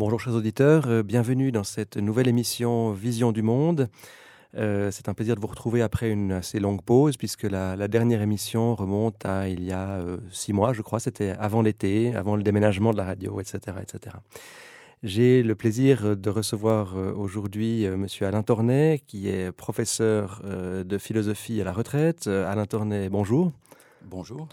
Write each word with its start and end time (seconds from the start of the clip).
Bonjour 0.00 0.18
chers 0.18 0.34
auditeurs, 0.34 0.86
euh, 0.86 1.02
bienvenue 1.02 1.52
dans 1.52 1.62
cette 1.62 1.98
nouvelle 1.98 2.26
émission 2.26 2.90
Vision 2.90 3.32
du 3.32 3.42
Monde. 3.42 3.90
Euh, 4.56 4.90
c'est 4.90 5.10
un 5.10 5.12
plaisir 5.12 5.34
de 5.34 5.42
vous 5.42 5.46
retrouver 5.46 5.82
après 5.82 6.08
une 6.08 6.32
assez 6.32 6.58
longue 6.58 6.80
pause 6.80 7.18
puisque 7.18 7.42
la, 7.42 7.76
dernière 7.86 8.22
émission 8.22 8.74
remonte 8.74 9.26
à 9.26 9.50
il 9.50 9.62
y 9.62 9.72
a 9.72 10.00
euh, 10.00 10.16
six 10.32 10.54
mois 10.54 10.72
je 10.72 10.80
crois, 10.80 11.00
c'était 11.00 11.32
avant 11.38 11.60
l'été, 11.60 12.14
avant 12.14 12.34
le 12.34 12.42
déménagement 12.42 12.92
de 12.92 12.96
la 12.96 13.04
radio, 13.04 13.42
etc. 13.42 13.76
etc. 13.82 14.16
J'ai 15.02 15.42
le 15.42 15.54
plaisir 15.54 16.16
de 16.16 16.30
recevoir 16.30 16.96
aujourd'hui 16.96 17.86
Monsieur 17.90 18.24
Alain 18.26 18.42
Tornet 18.42 19.02
qui 19.06 19.28
est 19.28 19.52
professeur 19.52 20.40
de 20.42 20.96
philosophie 20.98 21.60
à 21.60 21.64
la 21.64 21.72
retraite. 21.72 22.26
Alain 22.26 22.64
Tornet, 22.64 23.10
bonjour. 23.10 23.52
Bonjour. 24.06 24.48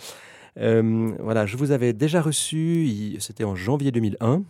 voilà, 0.57 1.45
je 1.45 1.55
vous 1.55 1.71
avais 1.71 1.93
déjà 1.93 2.21
reçu, 2.21 3.16
c'était 3.20 3.45
en 3.45 3.55
janvier 3.55 3.93
2001 3.93 4.43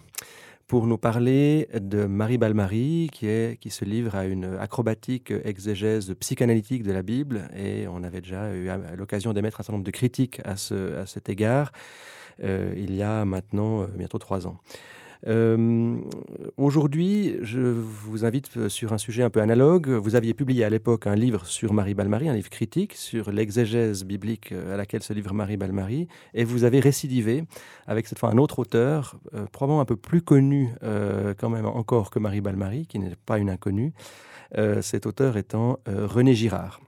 pour 0.68 0.86
nous 0.86 0.98
parler 0.98 1.70
de 1.74 2.06
Marie 2.06 2.38
Balmary, 2.38 3.10
qui, 3.12 3.28
est, 3.28 3.60
qui 3.60 3.70
se 3.70 3.86
livre 3.86 4.16
à 4.16 4.26
une 4.26 4.58
acrobatique 4.60 5.32
exégèse 5.44 6.14
psychanalytique 6.20 6.84
de 6.84 6.92
la 6.92 7.02
Bible. 7.02 7.50
Et 7.56 7.88
on 7.88 8.04
avait 8.04 8.22
déjà 8.22 8.54
eu 8.54 8.70
l'occasion 8.98 9.34
d'émettre 9.34 9.62
un 9.62 9.64
certain 9.64 9.74
nombre 9.74 9.86
de 9.86 9.92
critiques 9.92 10.42
à, 10.44 10.58
ce, 10.58 10.98
à 10.98 11.06
cet 11.06 11.30
égard 11.30 11.72
euh, 12.44 12.74
il 12.76 12.96
y 12.96 13.02
a 13.02 13.26
maintenant 13.26 13.82
euh, 13.82 13.88
bientôt 13.88 14.20
trois 14.20 14.48
ans. 14.48 14.58
Euh, 15.28 15.98
aujourd'hui, 16.56 17.36
je 17.42 17.60
vous 17.60 18.24
invite 18.24 18.70
sur 18.70 18.94
un 18.94 18.98
sujet 18.98 19.24
un 19.24 19.30
peu 19.30 19.42
analogue. 19.42 19.90
Vous 19.90 20.16
aviez 20.16 20.34
publié 20.34 20.64
à 20.64 20.70
l'époque 20.70 21.06
un 21.06 21.16
livre 21.16 21.46
sur 21.46 21.74
Marie 21.74 21.94
Balmary, 21.94 22.30
un 22.30 22.34
livre 22.34 22.50
critique 22.50 22.94
sur 22.94 23.32
l'exégèse 23.32 24.06
biblique 24.06 24.54
à 24.54 24.78
laquelle 24.78 25.04
se 25.04 25.12
livre 25.12 25.34
Marie 25.34 25.58
Balmary, 25.58 26.08
et 26.34 26.46
vous 26.46 26.64
avez 26.64 26.80
récidivé 26.80 27.44
avec 27.88 28.08
cette 28.08 28.20
fois 28.20 28.30
un 28.30 28.38
autre 28.38 28.60
auteur, 28.60 29.20
euh, 29.34 29.46
probablement 29.52 29.82
un 29.82 29.86
peu 29.86 29.98
plus 29.98 30.22
connu 30.22 30.70
euh, 30.84 31.34
quand 31.38 31.50
même 31.50 31.66
encore 31.66 32.10
que 32.10 32.20
Marie 32.20 32.42
Balmary, 32.42 32.86
qui 32.86 33.00
n'est 33.00 33.16
pas 33.26 33.38
une 33.38 33.50
inconnue, 33.50 33.94
cet 34.80 35.06
auteur 35.06 35.36
étant 35.36 35.78
René 35.86 36.34
Girard. 36.34 36.80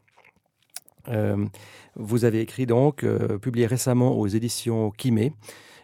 vous 1.98 2.24
avez 2.24 2.40
écrit 2.40 2.66
donc, 2.66 3.06
publié 3.42 3.66
récemment 3.66 4.18
aux 4.18 4.28
éditions 4.28 4.92
Kimé, 4.92 5.34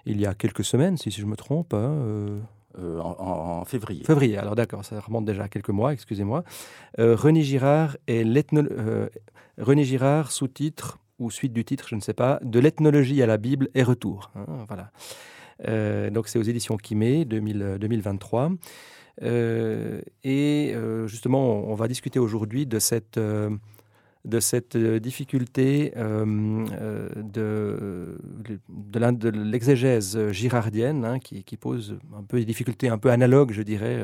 il 0.06 0.20
y 0.20 0.26
a 0.26 0.34
quelques 0.34 0.64
semaines, 0.64 0.98
si, 0.98 1.12
je 1.12 1.26
me 1.26 1.36
trompe. 1.36 1.74
Hein, 1.74 1.94
euh, 1.94 2.40
euh, 2.80 3.00
en, 3.00 3.64
février. 3.66 4.04
Février, 4.04 4.38
alors 4.38 4.56
d'accord, 4.56 4.84
ça 4.84 5.00
remonte 5.00 5.26
déjà 5.26 5.44
à 5.44 5.48
quelques 5.48 5.70
mois, 5.70 5.94
excusez-moi. 5.94 6.44
Euh, 7.00 7.16
René 7.16 7.42
Girard 7.42 7.98
et 8.08 8.24
René 9.58 9.84
Girard, 9.84 10.32
sous-titre 10.32 11.00
ou 11.18 11.32
suite 11.32 11.54
du 11.54 11.64
titre, 11.64 11.88
je 11.88 11.96
ne 11.96 12.02
sais 12.02 12.14
pas, 12.14 12.40
de 12.44 12.60
l'ethnologie 12.60 13.24
à 13.24 13.26
la 13.26 13.38
Bible 13.38 13.70
et 13.74 13.84
retour. 13.84 14.32
Hein, 14.36 14.66
voilà. 14.68 16.10
donc 16.10 16.28
c'est 16.28 16.38
aux 16.38 16.44
éditions 16.44 16.76
Kimé 16.76 17.24
2023. 17.24 18.52
et 19.22 20.76
justement, 21.06 21.70
on 21.70 21.76
va 21.76 21.88
discuter 21.88 22.20
aujourd'hui 22.20 22.66
de 22.66 22.80
cette 22.80 23.18
de 24.26 24.40
cette 24.40 24.76
euh, 24.76 25.00
difficulté 25.00 25.94
euh, 25.96 26.66
euh, 26.82 27.10
de, 27.16 28.18
de 28.70 29.30
l'exégèse 29.30 30.32
girardienne, 30.32 31.06
hein, 31.06 31.20
qui, 31.20 31.58
pose 31.58 31.98
un 32.18 32.24
peu 32.24 32.40
des 32.40 32.46
difficultés 32.46 32.90
un 32.90 32.98
peu 32.98 33.12
analogues, 33.12 33.52
je 33.52 33.62
dirais, 33.62 34.04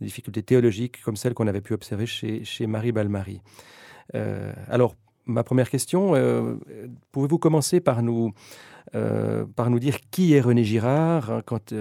des 0.00 0.06
difficultés 0.06 0.42
théologiques 0.42 1.00
comme 1.02 1.16
celles 1.16 1.34
qu'on 1.34 1.46
avait 1.46 1.60
pu 1.60 1.72
observer 1.72 2.06
chez, 2.06 2.44
chez 2.44 2.66
Marie 2.66 2.92
Balmary. 2.92 3.40
alors, 4.68 4.94
ma 5.24 5.42
première 5.42 5.70
question, 5.70 6.12
pouvez-vous 7.10 7.38
commencer 7.38 7.80
par 7.80 8.02
nous 8.02 8.32
par 8.92 9.70
nous 9.70 9.80
dire 9.80 9.96
qui 10.10 10.34
est 10.34 10.40
René 10.40 10.62
Girard, 10.62 11.30
hein, 11.30 11.42
quand, 11.44 11.74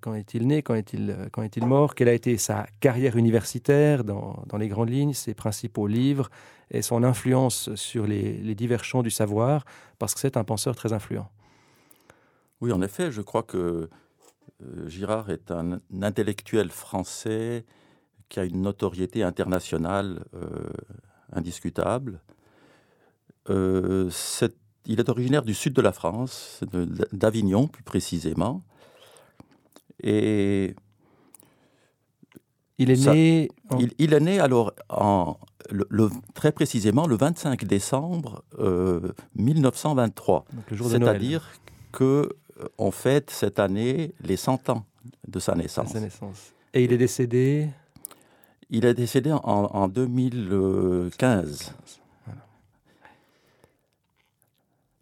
quand, 0.00 0.14
est-il 0.14 0.46
né, 0.46 0.60
quand 0.60 0.74
est-il, 0.74 1.16
est-il 1.42 1.66
mort, 1.66 1.94
quelle 1.94 2.08
a 2.08 2.12
été 2.12 2.36
sa 2.36 2.66
carrière 2.80 3.16
universitaire 3.16 4.04
dans, 4.04 4.42
dans, 4.48 4.58
les 4.58 4.68
grandes 4.68 4.90
lignes, 4.90 5.14
ses 5.14 5.34
principaux 5.34 5.86
livres 5.86 6.28
et 6.70 6.82
son 6.82 7.02
influence 7.02 7.74
sur 7.74 8.06
les, 8.06 8.54
divers 8.54 8.84
champs 8.84 9.02
du 9.02 9.10
savoir, 9.10 9.64
parce 9.98 10.14
que 10.14 10.20
c'est 10.20 10.36
un 10.36 10.44
penseur 10.44 10.76
très 10.76 10.92
influent. 10.92 11.30
Oui, 12.60 12.72
en 12.72 12.82
effet, 12.82 13.10
je 13.10 13.22
crois 13.22 13.42
que 13.42 13.88
Girard 14.86 15.30
est 15.30 15.50
un, 15.50 15.80
intellectuel 16.02 16.70
français 16.70 17.64
qui 18.28 18.40
a 18.40 18.44
une 18.44 18.62
notoriété 18.62 19.22
internationale 19.22 20.24
indiscutable. 21.32 22.20
cette 24.10 24.56
il 24.88 25.00
est 25.00 25.08
originaire 25.08 25.42
du 25.42 25.54
sud 25.54 25.74
de 25.74 25.82
la 25.82 25.92
France, 25.92 26.60
d'Avignon 27.12 27.68
plus 27.68 27.82
précisément. 27.82 28.64
Et 30.02 30.74
il 32.78 32.90
est 32.90 33.06
né. 33.06 33.48
Il, 33.98 34.14
est 34.14 34.20
né 34.20 34.40
alors 34.40 34.72
en, 34.88 35.36
le, 35.70 36.08
très 36.34 36.52
précisément 36.52 37.06
le 37.06 37.16
25 37.16 37.64
décembre 37.64 38.44
1923. 39.34 40.44
Euh, 40.50 40.76
C'est-à-dire 40.88 41.50
que 41.92 42.04
euh, 42.60 42.68
on 42.78 42.90
fête 42.90 43.30
cette 43.30 43.58
année 43.58 44.14
les 44.22 44.36
100 44.36 44.70
ans 44.70 44.84
de 45.26 45.38
sa 45.38 45.54
naissance. 45.54 45.92
Sa 45.92 46.00
naissance. 46.00 46.52
Et 46.74 46.84
il 46.84 46.92
est 46.92 46.98
décédé 46.98 47.68
Il 48.70 48.84
est 48.84 48.94
décédé 48.94 49.32
en, 49.32 49.40
en 49.42 49.88
2015. 49.88 51.74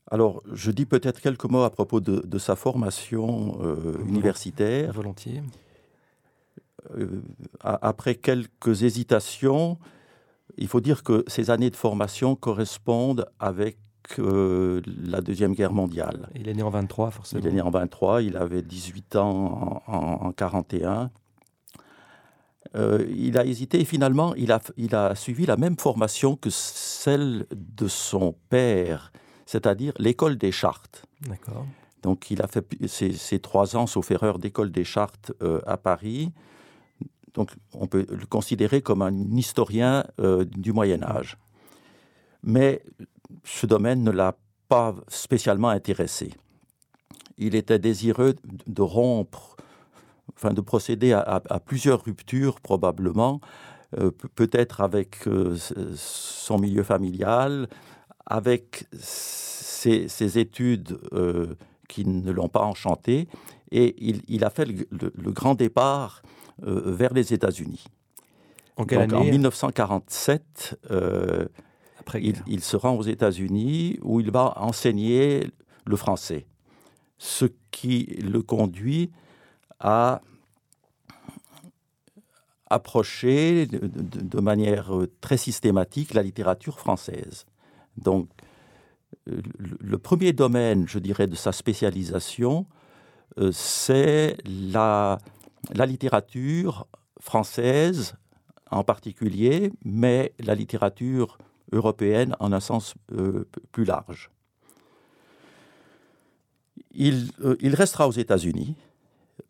Alors, 0.09 0.43
je 0.53 0.71
dis 0.71 0.87
peut-être 0.87 1.21
quelques 1.21 1.47
mots 1.47 1.65
à 1.65 1.71
propos 1.71 2.01
de, 2.01 2.39
sa 2.39 2.55
formation 2.55 3.59
euh, 3.61 3.99
universitaire. 4.07 4.93
Volontiers. 4.93 5.43
Euh, 6.97 7.23
après 7.63 8.15
quelques 8.15 8.83
hésitations, 8.83 9.79
il 10.57 10.69
faut 10.69 10.81
dire 10.81 11.03
que 11.03 11.25
ces 11.27 11.51
années 11.51 11.71
de 11.71 11.77
formation 11.77 12.37
correspondent 12.37 13.27
avec 13.39 13.79
euh, 14.19 14.81
la 15.05 15.21
Deuxième 15.21 15.55
Guerre 15.55 15.73
mondiale. 15.73 16.29
Il 16.35 16.49
est 16.49 16.55
né 16.55 16.63
en 16.63 16.71
23, 16.71 17.11
forcément. 17.11 17.43
Il 17.43 17.49
est 17.49 17.53
né 17.53 17.61
en 17.61 17.71
23, 17.71 18.23
il 18.23 18.37
avait 18.37 18.63
18 18.63 19.17
ans 19.17 19.83
en, 19.87 20.27
en, 20.27 20.33
41. 20.33 21.11
il 22.75 23.39
a 23.39 23.45
hésité 23.45 23.81
et 23.81 23.85
finalement, 23.85 24.35
il 24.37 24.53
a, 24.53 24.61
il 24.77 24.95
a 24.95 25.15
suivi 25.15 25.47
la 25.47 25.57
même 25.57 25.77
formation 25.77 26.37
que 26.37 26.51
celle 26.51 27.47
de 27.55 27.89
son 27.89 28.35
père, 28.49 29.13
c'est-à-dire 29.45 29.93
l'école 29.99 30.37
des 30.37 30.53
chartes. 30.53 31.07
D'accord. 31.23 31.67
Donc 32.07 32.31
il 32.31 32.41
a 32.41 32.47
fait 32.47 32.65
ses, 32.87 33.41
trois 33.41 33.75
ans, 33.75 33.89
sauf 33.89 34.13
erreur, 34.13 34.39
d'école 34.39 34.71
des 34.71 34.85
chartes 34.85 35.33
euh, 35.43 35.61
à 35.67 35.77
Paris. 35.77 36.33
Donc 37.37 37.51
on 37.75 37.87
peut 37.87 38.07
le 38.09 38.27
considérer 38.27 38.81
comme 38.81 39.03
un 39.03 39.15
historien 39.37 40.05
euh, 40.21 40.45
du 40.45 40.73
Moyen 40.73 41.03
Âge. 41.03 41.37
Mais 42.43 42.83
ce 43.45 43.67
domaine 43.67 44.03
ne 44.03 44.11
l'a 44.11 44.37
pas 44.69 44.95
spécialement 45.09 45.69
intéressé. 45.69 46.33
Il 47.37 47.55
était 47.55 47.79
désireux 47.79 48.35
de 48.67 48.83
rompre, 48.83 49.57
enfin 50.35 50.55
de 50.55 50.63
procéder 50.63 51.13
à, 51.13 51.41
plusieurs 51.65 52.03
ruptures 52.03 52.61
probablement, 52.61 53.41
euh, 53.99 54.11
peut-être 54.35 54.81
avec 54.81 55.29
son 55.95 56.59
milieu 56.59 56.83
familial, 56.83 57.69
avec 58.25 58.89
ses, 58.93 60.39
études 60.39 60.99
euh, 61.13 61.55
qui 61.89 62.07
ne 62.07 62.33
l'ont 62.33 62.49
pas 62.49 62.63
enchanté, 62.63 63.29
et 63.71 63.95
il, 64.29 64.45
a 64.45 64.51
fait 64.51 64.65
le, 64.65 65.33
grand 65.33 65.55
départ 65.55 66.23
euh, 66.23 66.27
vers 66.59 67.13
les 67.13 67.33
États-Unis. 67.33 67.85
En, 68.77 68.85
en 68.85 69.25
1947, 69.25 70.79
euh, 70.91 71.47
il, 72.15 72.37
il, 72.47 72.63
se 72.63 72.77
rend 72.77 72.95
aux 72.95 73.03
États-Unis 73.03 73.99
où 74.03 74.21
il 74.21 74.31
va 74.31 74.53
enseigner 74.57 75.51
le 75.87 75.97
français, 75.97 76.47
ce 77.19 77.47
qui 77.71 78.05
le 78.23 78.43
conduit 78.43 79.11
à 79.81 80.21
approcher 82.69 83.67
de 83.67 84.41
manière 84.41 84.91
très 85.21 85.37
systématique 85.37 86.15
la 86.15 86.23
littérature 86.23 86.79
française. 86.79 87.47
Donc, 87.97 88.29
euh, 89.29 89.41
le 89.81 89.99
premier 89.99 90.33
domaine, 90.33 90.87
je 90.89 90.99
dirais, 90.99 91.27
de 91.27 91.37
sa 91.37 91.53
spécialisation, 91.53 92.67
euh, 93.39 93.51
c'est 93.53 94.37
la, 94.45 95.19
littérature 95.87 96.87
française 97.21 98.17
en 98.71 98.85
particulier, 98.85 99.73
mais 99.85 100.33
la 100.41 100.55
littérature 100.55 101.39
européenne 101.73 102.37
en 102.41 102.53
un 102.53 102.61
sens 102.61 102.95
euh, 103.13 103.49
plus 103.73 103.85
large. 103.85 104.31
il 106.93 107.75
restera 107.75 108.09
aux 108.09 108.13
États-Unis 108.13 108.77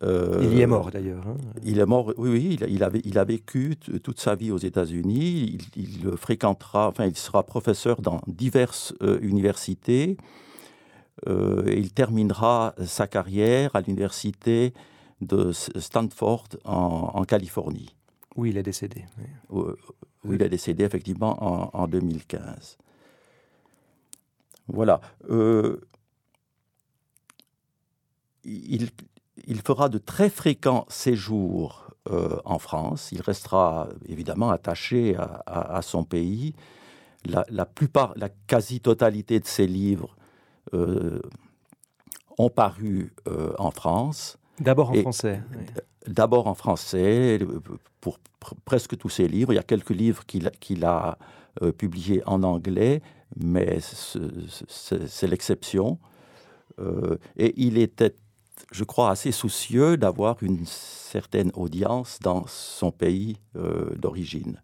euh, 0.03 0.41
il 0.43 0.53
y 0.57 0.61
est 0.61 0.67
mort 0.67 0.91
d'ailleurs. 0.91 1.23
Hein. 1.27 1.37
Il 1.63 1.79
est 1.79 1.85
mort, 1.85 2.13
oui, 2.17 2.29
oui, 2.29 2.59
il, 2.67 3.17
a 3.17 3.23
vécu 3.23 3.77
toute 3.77 4.19
sa 4.19 4.35
vie 4.35 4.51
aux 4.51 4.57
États-Unis. 4.57 5.57
Il, 5.75 6.11
fréquentera, 6.17 6.89
enfin, 6.89 7.05
il 7.05 7.17
sera 7.17 7.43
professeur 7.43 8.01
dans 8.01 8.21
diverses 8.27 8.93
euh, 9.01 9.17
universités. 9.21 10.17
Euh, 11.27 11.63
il 11.75 11.93
terminera 11.93 12.75
sa 12.85 13.07
carrière 13.07 13.75
à 13.75 13.81
l'université 13.81 14.73
de 15.21 15.51
Stanford 15.51 16.47
en, 16.63 17.23
Californie. 17.23 17.95
Où 18.35 18.45
il 18.45 18.57
est 18.57 18.63
décédé. 18.63 19.05
Où, 19.49 19.73
il 20.29 20.41
est 20.41 20.49
décédé 20.49 20.83
effectivement 20.83 21.75
en, 21.75 21.87
2015. 21.87 22.77
Voilà. 24.67 25.01
Euh, 25.29 25.81
il, 28.43 28.89
il, 29.47 29.61
fera 29.61 29.89
de 29.89 29.97
très 29.97 30.29
fréquents 30.29 30.85
séjours 30.89 31.91
euh, 32.11 32.37
en 32.45 32.59
France. 32.59 33.11
Il 33.11 33.21
restera 33.21 33.89
évidemment 34.05 34.51
attaché 34.51 35.15
à, 35.17 35.81
son 35.81 36.03
pays. 36.03 36.53
La, 37.25 37.65
plupart, 37.65 38.13
la 38.15 38.29
quasi-totalité 38.29 39.39
de 39.39 39.47
ses 39.47 39.67
livres 39.67 40.15
euh, 40.73 41.21
ont 42.37 42.49
paru 42.49 43.13
en 43.57 43.71
France. 43.71 44.37
D'abord 44.59 44.91
en 44.91 44.95
français. 44.95 45.41
D'abord 46.07 46.47
en 46.47 46.55
français, 46.55 47.39
pour 47.99 48.19
presque 48.65 48.97
tous 48.97 49.09
ses 49.09 49.27
livres. 49.27 49.53
Il 49.53 49.55
y 49.55 49.59
a 49.59 49.63
quelques 49.63 49.91
livres 49.91 50.23
qu'il 50.25 50.85
a 50.85 51.17
euh, 51.61 51.71
publiés 51.71 52.21
en 52.25 52.43
anglais, 52.43 53.01
mais 53.35 53.79
c'est 53.79 55.27
l'exception. 55.27 55.99
Euh, 56.79 57.17
et 57.35 57.53
il 57.57 57.77
était, 57.77 58.15
je 58.71 58.83
crois, 58.83 59.09
assez 59.09 59.31
soucieux 59.31 59.97
d'avoir 59.97 60.41
une 60.41 60.65
certaine 60.65 61.51
audience 61.55 62.19
dans 62.21 62.45
son 62.47 62.91
pays 62.91 63.37
euh, 63.55 63.93
d'origine. 63.95 64.61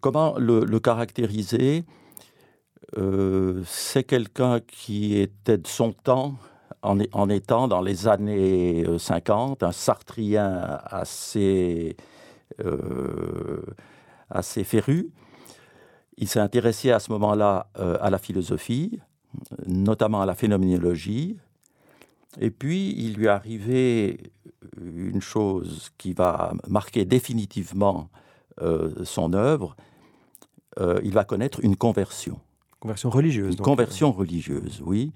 comment 0.00 0.36
le 0.38 0.78
caractériser? 0.78 1.84
Euh, 2.98 3.62
c'est 3.66 4.04
quelqu'un 4.04 4.60
qui 4.60 5.18
était 5.18 5.58
de 5.58 5.66
son 5.66 5.92
temps, 5.92 6.34
en, 6.82 7.28
étant 7.28 7.68
dans 7.68 7.80
les 7.80 8.08
années 8.08 8.84
50, 8.98 9.62
euh, 9.62 9.66
un 9.66 9.72
sartrien 9.72 10.80
assez, 10.84 11.96
euh, 12.64 13.62
assez 14.28 14.64
féru. 14.64 15.10
Il 16.18 16.28
s'est 16.28 16.40
intéressé 16.40 16.90
à 16.90 16.98
ce 16.98 17.10
moment-là 17.12 17.68
à 17.74 18.10
la 18.10 18.18
philosophie, 18.18 19.00
notamment 19.66 20.20
à 20.20 20.26
la 20.26 20.34
phénoménologie. 20.34 21.38
Et 22.40 22.50
puis, 22.50 22.94
il 22.98 23.14
lui 23.14 23.26
est 23.26 23.28
arrivé 23.28 24.32
une 24.78 25.22
chose 25.22 25.90
qui 25.98 26.12
va 26.12 26.52
marquer 26.68 27.04
définitivement 27.04 28.10
son 29.04 29.32
œuvre. 29.32 29.74
il 30.78 31.12
va 31.12 31.24
connaître 31.24 31.60
une 31.64 31.76
conversion. 31.76 32.38
Conversion 32.82 33.10
religieuse. 33.10 33.54
conversion 33.58 34.10
religieuse, 34.10 34.82
oui. 34.84 35.12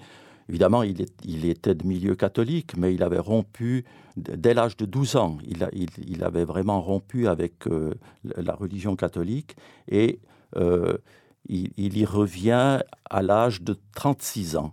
Évidemment, 0.48 0.84
il, 0.84 1.44
était 1.46 1.74
de 1.74 1.84
milieu 1.84 2.14
catholique, 2.14 2.76
mais 2.76 2.94
il 2.94 3.02
avait 3.02 3.18
rompu, 3.18 3.84
dès 4.16 4.54
l'âge 4.54 4.76
de 4.76 4.86
12 4.86 5.16
ans, 5.16 5.38
il, 5.42 6.22
avait 6.22 6.44
vraiment 6.44 6.80
rompu 6.80 7.26
avec 7.26 7.66
euh, 7.66 7.92
la 8.22 8.54
religion 8.54 8.94
catholique 8.94 9.56
et 9.88 10.20
euh, 10.54 10.96
il, 11.48 11.98
y 11.98 12.04
revient 12.04 12.78
à 13.10 13.22
l'âge 13.22 13.62
de 13.62 13.76
36 13.96 14.54
ans. 14.58 14.72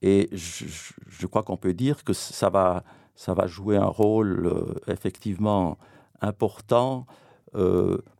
Et 0.00 0.30
je, 0.32 1.26
crois 1.26 1.42
qu'on 1.42 1.58
peut 1.58 1.74
dire 1.74 2.04
que 2.04 2.14
ça 2.14 2.48
va, 2.48 2.84
ça 3.16 3.34
va 3.34 3.46
jouer 3.46 3.76
un 3.76 3.84
rôle 3.84 4.46
euh, 4.46 4.74
effectivement 4.86 5.76
important 6.22 7.04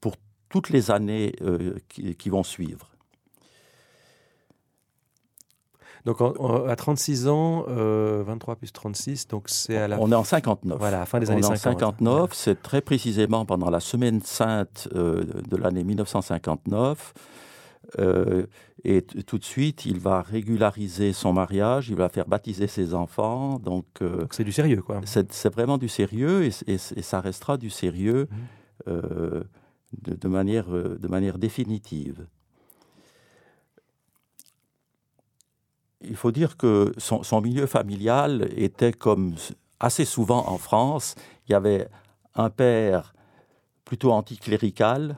pour 0.02 0.16
toutes 0.50 0.68
les 0.68 0.90
années 0.90 1.34
qui, 1.88 2.28
vont 2.28 2.42
suivre. 2.42 2.97
Donc 6.04 6.18
à 6.20 6.76
36 6.76 7.28
ans, 7.28 7.64
23 7.66 7.68
euh, 7.68 8.56
plus 8.56 8.72
36, 8.72 9.28
donc 9.28 9.44
c'est 9.48 9.76
à 9.76 9.88
la... 9.88 10.00
On 10.00 10.10
est 10.10 10.14
en 10.14 10.24
59. 10.24 10.78
Voilà, 10.78 10.98
à 10.98 11.00
la 11.00 11.06
fin 11.06 11.20
des 11.20 11.30
années 11.30 11.40
On 11.44 11.50
est 11.50 11.52
en 11.52 11.56
59, 11.56 12.30
c'est 12.32 12.62
très 12.62 12.80
précisément 12.80 13.44
pendant 13.44 13.70
la 13.70 13.80
semaine 13.80 14.20
sainte 14.22 14.88
euh, 14.94 15.24
de 15.48 15.56
l'année 15.56 15.84
1959. 15.84 17.14
Euh, 17.98 18.46
et 18.84 19.02
tout 19.02 19.38
de 19.38 19.44
suite, 19.44 19.86
il 19.86 19.98
va 19.98 20.22
régulariser 20.22 21.12
son 21.12 21.32
mariage, 21.32 21.88
il 21.88 21.96
va 21.96 22.08
faire 22.08 22.26
baptiser 22.26 22.66
ses 22.66 22.94
enfants. 22.94 23.58
Donc, 23.58 23.86
c'est 24.30 24.44
du 24.44 24.52
sérieux, 24.52 24.82
quoi. 24.82 25.00
C'est 25.04 25.52
vraiment 25.52 25.78
du 25.78 25.88
sérieux 25.88 26.44
et, 26.66 26.78
ça 26.78 27.20
restera 27.20 27.56
du 27.56 27.70
sérieux 27.70 28.28
mmh. 28.86 28.92
de, 30.02 30.28
manière, 30.28 30.68
de 30.68 31.08
manière 31.08 31.38
définitive. 31.38 32.26
Il 36.02 36.16
faut 36.16 36.30
dire 36.30 36.56
que 36.56 36.92
son, 36.98 37.40
milieu 37.40 37.66
familial 37.66 38.48
était 38.56 38.92
comme 38.92 39.34
assez 39.80 40.04
souvent 40.04 40.48
en 40.48 40.58
France. 40.58 41.14
Il 41.48 41.52
y 41.52 41.54
avait 41.54 41.88
un 42.34 42.50
père 42.50 43.14
plutôt 43.84 44.12
anticlérical, 44.12 45.16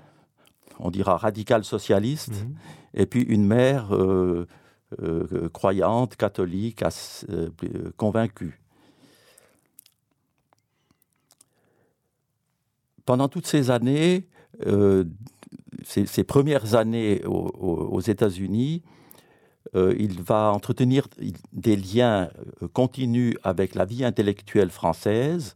on 0.78 0.90
dira 0.90 1.16
radical 1.16 1.64
socialiste, 1.64 2.44
mhm. 2.44 2.54
et 2.94 3.06
puis 3.06 3.22
une 3.22 3.44
mère 3.44 3.94
euh, 3.94 4.46
euh, 5.02 5.48
croyante, 5.50 6.16
catholique, 6.16 6.82
euh, 7.28 7.50
convaincue. 7.96 8.60
Pendant 13.04 13.28
toutes 13.28 13.46
ces 13.46 13.70
années, 13.70 14.28
ces, 15.84 16.22
premières 16.22 16.76
années 16.76 17.24
aux 17.24 18.00
États-Unis, 18.00 18.84
euh, 19.76 19.94
il 19.98 20.20
va 20.20 20.52
entretenir 20.52 21.06
des 21.52 21.76
liens 21.76 22.28
euh, 22.62 22.68
continus 22.72 23.36
avec 23.44 23.74
la 23.74 23.84
vie 23.84 24.04
intellectuelle 24.04 24.70
française. 24.70 25.54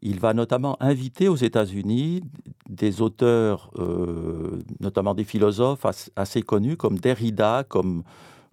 Il 0.00 0.18
va 0.20 0.32
notamment 0.32 0.80
inviter 0.80 1.28
aux 1.28 1.36
États-Unis 1.36 2.22
des 2.68 3.02
auteurs, 3.02 3.70
euh, 3.78 4.62
notamment 4.80 5.14
des 5.14 5.24
philosophes 5.24 5.84
assez, 6.16 6.42
connus 6.42 6.76
comme 6.76 6.98
Derrida, 6.98 7.64
comme, 7.68 8.04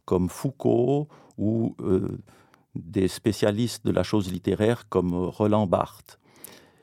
comme 0.05 0.27
Foucault, 0.27 1.07
ou 1.37 1.75
des 2.75 3.07
spécialistes 3.07 3.85
de 3.85 3.91
la 3.91 4.03
chose 4.03 4.31
littéraire 4.31 4.87
comme 4.89 5.13
Roland 5.13 5.67
Barthes. 5.67 6.17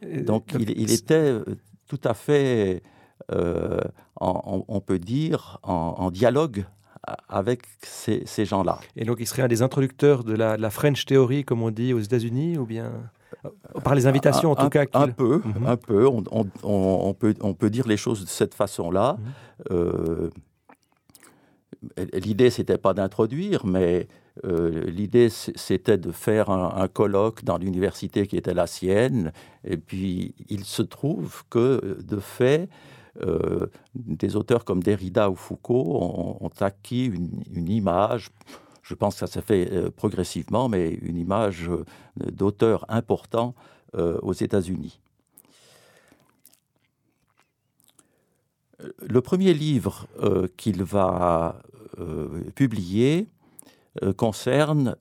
Donc 0.03 0.55
il, 0.59 0.93
était 0.93 1.39
tout 1.89 2.00
à 2.05 2.12
fait, 2.12 2.83
on, 4.21 4.81
peut 4.85 4.99
dire, 4.99 5.59
en 5.62 6.11
dialogue 6.11 6.67
avec 7.29 7.63
ces, 7.83 8.45
gens-là. 8.45 8.79
Et 8.97 9.05
donc, 9.05 9.19
il 9.21 9.27
serait 9.27 9.43
un 9.43 9.49
des 9.49 9.63
introducteurs 9.63 10.25
de 10.25 10.35
la, 10.35 10.71
French 10.71 11.05
Theory, 11.05 11.45
comme 11.45 11.63
on 11.63 11.71
dit 11.71 11.93
aux 11.93 12.01
États-Unis, 12.01 12.59
ou 12.59 12.67
bien 12.67 12.93
par 13.82 13.94
les 13.94 14.06
invitations 14.06 14.53
en 14.53 14.56
tout 14.56 14.69
cas 14.69 14.85
Un 14.93 15.09
peu, 15.09 15.41
mhm. 15.44 15.67
un 15.67 15.77
peu. 15.77 16.06
On, 16.06 17.15
peut, 17.15 17.35
on 17.41 17.55
peut 17.55 17.71
dire 17.71 17.89
les 17.89 17.97
choses 17.97 18.23
de 18.23 18.29
cette 18.29 18.55
façon-là. 18.55 19.17
Mhm. 19.19 19.32
Euh, 19.73 20.31
l'idée, 22.13 22.51
c'était 22.51 22.79
pas 22.79 22.94
d'introduire, 22.94 23.67
mais 23.67 24.06
euh, 24.44 24.85
l'idée, 24.87 25.29
c'était 25.31 25.99
de 25.99 26.13
faire 26.13 26.51
un, 26.51 26.89
colloque 26.89 27.44
dans 27.44 27.59
l'université 27.59 28.27
qui 28.27 28.37
était 28.37 28.55
la 28.55 28.67
sienne. 28.67 29.32
Et 29.65 29.77
puis, 29.77 30.35
il 30.49 30.65
se 30.65 30.82
trouve 30.82 31.43
que, 31.51 31.99
de 32.03 32.19
fait, 32.19 32.69
euh, 33.21 33.67
des 33.95 34.37
auteurs 34.37 34.65
comme 34.65 34.83
Derrida 34.83 35.29
ou 35.31 35.37
Foucault 35.37 35.99
ont, 36.41 36.51
acquis 36.61 37.07
une, 37.07 37.69
image, 37.69 38.31
je 38.83 38.95
pense 38.95 39.15
que 39.15 39.21
ça 39.21 39.27
s'est 39.27 39.43
fait 39.43 39.71
euh, 39.71 39.91
progressivement, 39.91 40.69
mais 40.69 40.91
une 40.91 41.19
image 41.19 41.69
euh, 41.69 41.85
d'auteur 42.31 42.87
important 42.89 43.55
aux 44.23 44.33
États-Unis. 44.33 45.01
Le 49.07 49.21
premier 49.21 49.53
livre 49.53 50.07
qu'il 50.57 50.83
va 50.83 51.61
publier 52.55 53.29
concerne 54.17 54.97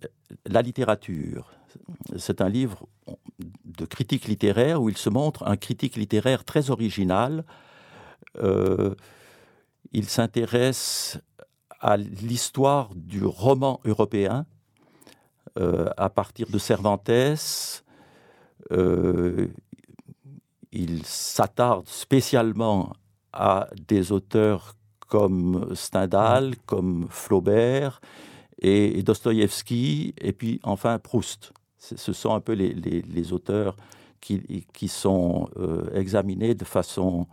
la 0.45 0.61
littérature. 0.61 1.53
C'est 2.17 2.41
un 2.41 2.49
livre 2.49 2.89
de 3.63 3.85
critique 3.85 4.27
littéraire 4.27 4.81
où 4.81 4.89
il 4.89 4.97
se 4.97 5.09
montre 5.09 5.47
un 5.47 5.55
critique 5.55 5.95
littéraire 5.95 6.43
très 6.43 6.69
original, 6.69 7.45
il 8.35 10.07
s'intéresse 10.07 11.19
à 11.81 11.97
l'histoire 11.97 12.89
du 12.95 13.25
roman 13.25 13.81
européen 13.85 14.45
euh, 15.59 15.89
à 15.97 16.09
partir 16.09 16.47
de 16.49 16.57
Cervantes. 16.57 17.09
Euh, 18.71 19.47
il 20.71 21.05
s'attarde 21.05 21.87
spécialement 21.87 22.93
à 23.33 23.67
des 23.87 24.11
auteurs 24.11 24.75
comme 25.07 25.75
Stendhal, 25.75 26.55
comme 26.65 27.07
Flaubert 27.09 27.99
et, 28.59 29.03
Dostoïevski, 29.03 30.13
et 30.21 30.31
puis 30.31 30.61
enfin 30.63 30.99
Proust. 30.99 31.51
Ce 31.77 32.13
sont 32.13 32.33
un 32.33 32.39
peu 32.39 32.53
les, 32.53 33.33
auteurs 33.33 33.75
qui 34.21 34.87
sont 34.87 35.49
examinés 35.93 36.53
de 36.53 36.63
façon 36.63 37.27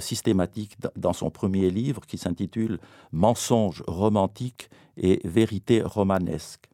systématique 0.00 0.76
dans 0.96 1.12
son 1.12 1.30
premier 1.30 1.70
livre 1.70 2.04
qui 2.06 2.18
s'intitule 2.18 2.78
Mensonges 3.12 3.82
romantiques 3.86 4.70
et 4.96 5.20
vérités 5.24 5.82
romanesques. 5.82 6.68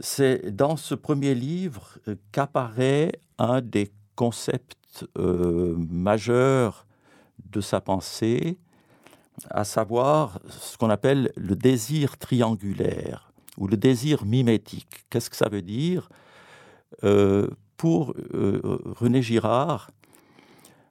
C'est 0.00 0.54
dans 0.54 0.76
ce 0.76 0.94
premier 0.94 1.34
livre 1.34 1.98
qu'apparaît 2.30 3.12
un 3.38 3.60
des 3.60 3.90
concepts 4.14 5.04
majeurs 5.16 6.86
de 7.50 7.60
sa 7.60 7.80
pensée, 7.80 8.58
à 9.50 9.64
savoir 9.64 10.40
ce 10.48 10.76
qu'on 10.76 10.90
appelle 10.90 11.32
le 11.36 11.54
désir 11.56 12.18
triangulaire 12.18 13.32
ou 13.56 13.66
le 13.66 13.76
désir 13.76 14.24
mimétique. 14.24 15.04
Qu'est-ce 15.10 15.30
que 15.30 15.36
ça 15.36 15.48
veut 15.48 15.62
dire? 15.62 16.08
Euh, 17.04 17.48
Pour 17.76 18.14
euh, 18.34 18.60
René 18.84 19.22
Girard, 19.22 19.90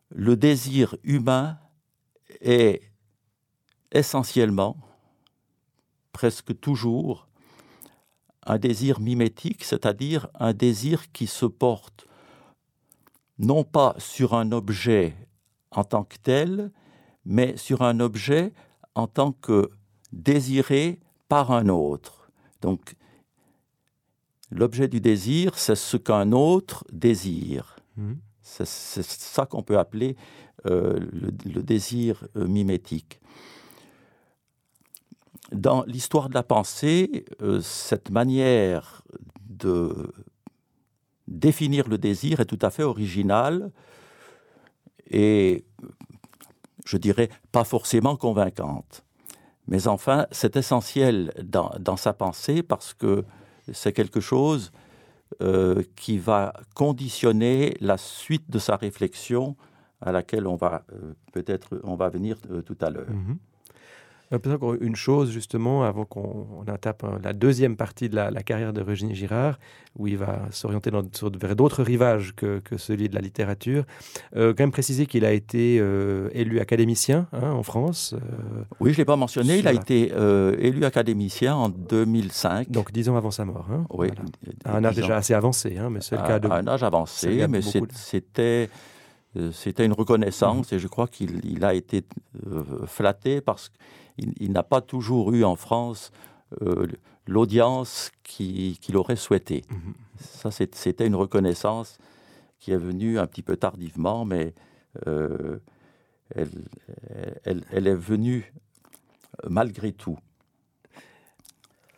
le 0.09 0.35
désir 0.35 0.95
humain 1.03 1.59
est 2.41 2.81
essentiellement, 3.91 4.77
presque 6.11 6.59
toujours, 6.59 7.27
un 8.43 8.57
désir 8.57 8.99
mimétique, 8.99 9.63
c'est-à-dire 9.63 10.27
un 10.35 10.53
désir 10.53 11.11
qui 11.11 11.27
se 11.27 11.45
porte 11.45 12.07
non 13.39 13.63
pas 13.63 13.95
sur 13.97 14.33
un 14.33 14.51
objet 14.51 15.15
en 15.71 15.83
tant 15.83 16.03
que 16.03 16.17
tel, 16.17 16.71
mais 17.25 17.57
sur 17.57 17.81
un 17.81 17.99
objet 17.99 18.53
en 18.95 19.07
tant 19.07 19.31
que 19.31 19.69
désiré 20.11 20.99
par 21.27 21.51
un 21.51 21.67
autre. 21.67 22.31
Donc, 22.61 22.95
l'objet 24.49 24.87
du 24.87 25.01
désir, 25.01 25.57
c'est 25.59 25.75
ce 25.75 25.97
qu'un 25.97 26.31
autre 26.31 26.85
désire. 26.91 27.75
Mmh. 27.97 28.13
C'est 28.47 28.65
ça 29.03 29.45
qu'on 29.45 29.61
peut 29.61 29.77
appeler 29.77 30.15
euh, 30.65 30.99
le, 31.45 31.61
désir 31.61 32.27
euh, 32.35 32.47
mimétique. 32.47 33.19
Dans 35.51 35.83
l'histoire 35.83 36.29
de 36.29 36.33
la 36.33 36.43
pensée, 36.43 37.25
euh, 37.41 37.61
cette 37.61 38.09
manière 38.09 39.03
de 39.49 40.11
définir 41.27 41.87
le 41.87 41.97
désir 41.97 42.39
est 42.39 42.45
tout 42.45 42.59
à 42.61 42.69
fait 42.69 42.83
originale 42.83 43.71
et 45.09 45.65
je 46.85 46.97
dirais, 46.97 47.29
pas 47.51 47.65
forcément 47.65 48.15
convaincante. 48.15 49.03
Mais 49.67 49.87
enfin, 49.87 50.25
c'est 50.31 50.55
essentiel 50.55 51.33
dans, 51.43 51.97
sa 51.97 52.13
pensée 52.13 52.63
parce 52.63 52.93
que 52.93 53.25
c'est 53.73 53.91
quelque 53.91 54.21
chose 54.21 54.71
euh, 55.41 55.84
qui 55.96 56.17
va 56.17 56.53
conditionner 56.74 57.75
la 57.81 57.98
suite 57.98 58.50
de 58.50 58.60
sa 58.60 58.75
réflexion 58.75 59.55
à 60.01 60.12
laquelle 60.12 60.48
on 60.48 60.55
va 60.55 60.84
euh, 60.93 61.13
peut-être 61.31 61.79
on 61.84 61.96
va 61.96 62.10
venir 62.10 62.38
euh, 62.50 62.62
tout 62.62 62.77
à 62.81 62.89
l'heure. 62.89 63.10
Mm-hmm. 63.10 63.38
Peut-être 64.29 64.55
encore 64.55 64.74
une 64.81 64.98
chose, 64.98 65.31
justement, 65.31 65.86
avant 65.86 66.03
qu'on 66.03 66.65
attaque 66.67 66.98
la 67.24 67.31
deuxième 67.31 67.77
partie 67.77 68.10
de 68.10 68.15
la, 68.15 68.43
carrière 68.43 68.74
de 68.74 68.81
Régine 68.81 69.13
Girard, 69.13 69.57
où 69.98 70.05
il 70.07 70.17
va 70.17 70.48
s'orienter 70.51 70.91
vers 70.91 71.55
d'autres 71.55 71.81
rivages 71.81 72.34
que, 72.36 72.62
celui 72.75 73.07
de 73.07 73.15
la 73.15 73.22
littérature. 73.22 73.86
Euh, 74.36 74.53
quand 74.53 74.63
même 74.63 74.72
préciser 74.72 75.05
qu'il 75.05 75.24
a 75.24 75.31
été 75.31 75.77
euh, 75.79 76.29
élu 76.34 76.60
académicien 76.60 77.27
hein, 77.31 77.51
en 77.51 77.63
France. 77.63 78.15
Euh, 78.15 78.63
oui, 78.81 78.91
je 78.91 78.96
ne 78.96 78.98
l'ai 78.98 79.05
pas 79.05 79.15
mentionné, 79.15 79.60
il 79.60 79.67
a 79.67 79.74
été 79.74 80.12
élu 80.60 80.84
académicien 80.84 81.55
en 81.55 81.69
2005. 81.69 82.69
Donc 82.69 82.91
dix 82.91 83.07
ans 83.07 83.15
avant 83.15 83.31
sa 83.31 83.46
mort. 83.46 83.67
Hein, 83.72 83.86
oui. 83.91 84.10
À 84.65 84.75
un 84.75 84.84
âge 84.84 84.98
déjà 84.98 85.15
assez 85.15 85.36
avancé, 85.36 85.77
hein, 85.77 85.89
mais 85.89 86.01
c'est 86.01 86.17
le 86.17 86.27
cas 86.27 86.39
de... 86.39 86.50
Un 86.50 86.67
âge 86.67 86.84
avancé, 86.84 87.48
mais 87.48 87.62
c'était 87.62 88.69
c'était 89.51 89.86
une 89.86 89.93
reconnaissance 89.93 90.74
et 90.74 90.79
je 90.79 90.88
crois 90.88 91.07
qu'il 91.07 91.63
a 91.63 91.75
été 91.75 92.03
flatté 92.88 93.39
parce 93.39 93.72
il, 94.17 94.51
n'a 94.51 94.63
pas 94.63 94.81
toujours 94.81 95.33
eu 95.33 95.43
en 95.43 95.55
France 95.55 96.12
euh, 96.62 96.88
l'audience 97.27 98.12
qu'il 98.24 98.95
aurait 98.95 99.15
souhaité. 99.15 99.63
Mhm. 99.69 99.93
Ça, 100.19 100.51
c'était 100.51 101.05
une 101.05 101.15
reconnaissance 101.15 101.97
qui 102.59 102.71
est 102.71 102.77
venue 102.77 103.19
un 103.19 103.27
petit 103.27 103.43
peu 103.43 103.57
tardivement, 103.57 104.25
mais 104.25 104.53
euh, 105.05 105.59
elle, 106.33 107.63
elle, 107.71 107.88
est 107.88 107.95
venue 107.95 108.53
malgré 109.47 109.91
tout. 109.91 110.17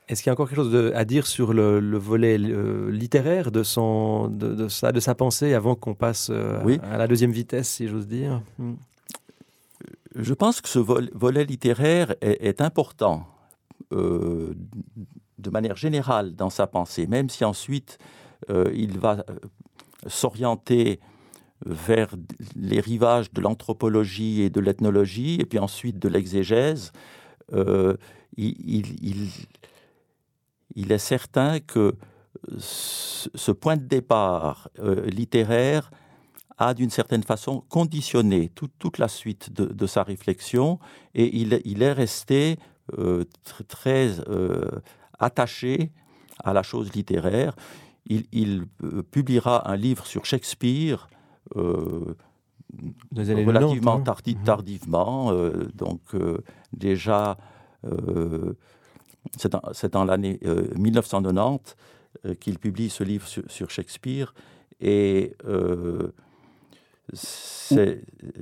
Est-ce 0.07 0.23
qu'il 0.23 0.29
y 0.29 0.31
a 0.31 0.33
encore 0.33 0.49
quelque 0.49 0.63
chose 0.63 0.91
à 0.95 1.05
dire 1.05 1.27
sur 1.27 1.53
le, 1.53 1.79
volet 1.97 2.37
euh, 2.39 2.89
littéraire 2.91 3.51
de, 3.51 3.63
son, 3.63 4.27
de, 4.27 4.55
de, 4.55 4.67
sa, 4.67 4.91
de 4.91 4.99
sa 4.99 5.15
pensée 5.15 5.53
avant 5.53 5.75
qu'on 5.75 5.93
passe 5.93 6.31
à 6.31 6.97
la 6.97 7.07
deuxième 7.07 7.31
vitesse, 7.31 7.69
si 7.69 7.87
j'ose 7.87 8.07
dire? 8.07 8.41
Hmm 8.57 8.73
je 10.15 10.33
pense 10.33 10.61
que 10.61 10.69
ce 10.69 10.79
volet 10.79 11.45
littéraire 11.45 12.15
est, 12.21 12.61
important 12.61 13.27
euh, 13.91 14.53
de 15.37 15.49
manière 15.49 15.75
générale 15.75 16.35
dans 16.35 16.49
sa 16.49 16.67
pensée, 16.67 17.07
même 17.07 17.29
si 17.29 17.45
ensuite 17.45 17.97
euh, 18.49 18.71
il 18.73 18.97
va 18.99 19.23
euh, 19.29 19.35
s'orienter 20.07 20.99
vers 21.65 22.15
les 22.55 22.79
rivages 22.79 23.31
de 23.33 23.41
l'anthropologie 23.41 24.41
et 24.41 24.49
de 24.49 24.59
l'ethnologie, 24.59 25.35
et 25.39 25.45
puis 25.45 25.59
ensuite 25.59 25.99
de 25.99 26.07
l'exégèse, 26.07 26.91
il, 28.37 29.33
il, 30.75 30.91
est 30.91 30.97
certain 30.97 31.59
que 31.59 31.95
ce 32.57 33.51
point 33.51 33.75
de 33.75 33.83
départ 33.83 34.69
littéraire 35.07 35.91
a 36.59 36.73
d'une 36.73 36.89
certaine 36.89 37.23
façon 37.23 37.63
conditionné 37.69 38.49
toute 38.49 38.97
la 38.97 39.07
suite 39.07 39.51
de, 39.53 39.87
sa 39.87 40.03
réflexion 40.03 40.77
et 41.15 41.35
il, 41.37 41.53
est 41.81 41.91
resté 41.93 42.57
euh, 42.97 43.23
très, 43.69 44.19
euh, 44.27 44.69
attaché 45.17 45.91
à 46.43 46.53
la 46.53 46.61
chose 46.61 46.91
littéraire. 46.93 47.55
Il, 48.05 48.65
euh, 48.83 49.03
publiera 49.03 49.71
un 49.71 49.77
livre 49.77 50.05
sur 50.05 50.25
Shakespeare 50.25 51.09
relativement 53.15 53.95
hein. 53.95 54.03
mhm. 54.27 54.43
tardivement, 54.43 55.33
donc 55.73 56.01
déjà 56.73 57.37
c'est 59.37 59.95
en, 59.95 60.03
l'année 60.03 60.39
1990 60.75 61.75
qu'il 62.39 62.59
publie 62.59 62.89
ce 62.89 63.03
livre 63.03 63.27
sur, 63.27 63.43
sur 63.47 63.71
Shakespeare 63.71 64.33
et 64.79 65.35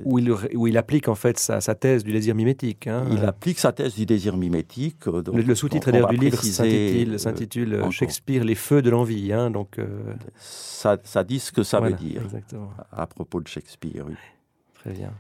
où, 0.05 0.19
il, 0.19 0.31
où, 0.55 0.67
il, 0.67 0.77
applique 0.77 1.07
en 1.07 1.15
fait 1.15 1.37
sa, 1.37 1.59
thèse 1.75 2.03
du 2.03 2.11
désir 2.11 2.35
mimétique. 2.35 2.87
Hein. 2.87 3.05
Il 3.11 3.25
applique 3.25 3.59
sa 3.59 3.71
thèse 3.71 3.95
du 3.95 4.05
désir 4.05 4.37
mimétique. 4.37 5.07
Euh, 5.07 5.21
le, 5.33 5.55
sous-titre 5.55 5.91
du 5.91 6.17
livre 6.17 6.41
s'intitule 6.41 7.73
euh, 7.73 7.91
Shakespeare, 7.91 8.43
les 8.43 8.55
feux 8.55 8.81
de 8.81 8.89
l'envie. 8.89 9.33
Hein, 9.33 9.49
donc, 9.51 9.79
euh, 9.79 9.87
ça, 10.37 10.97
ça, 11.03 11.23
dit 11.23 11.39
ce 11.39 11.51
que 11.51 11.63
ça 11.63 11.79
veut 11.79 11.93
dire 11.93 12.21
à 12.91 13.07
propos 13.07 13.41
de 13.41 13.47
Shakespeare. 13.47 14.03
Oui. 14.07 14.15
Très 14.75 14.91
bien. 14.91 15.11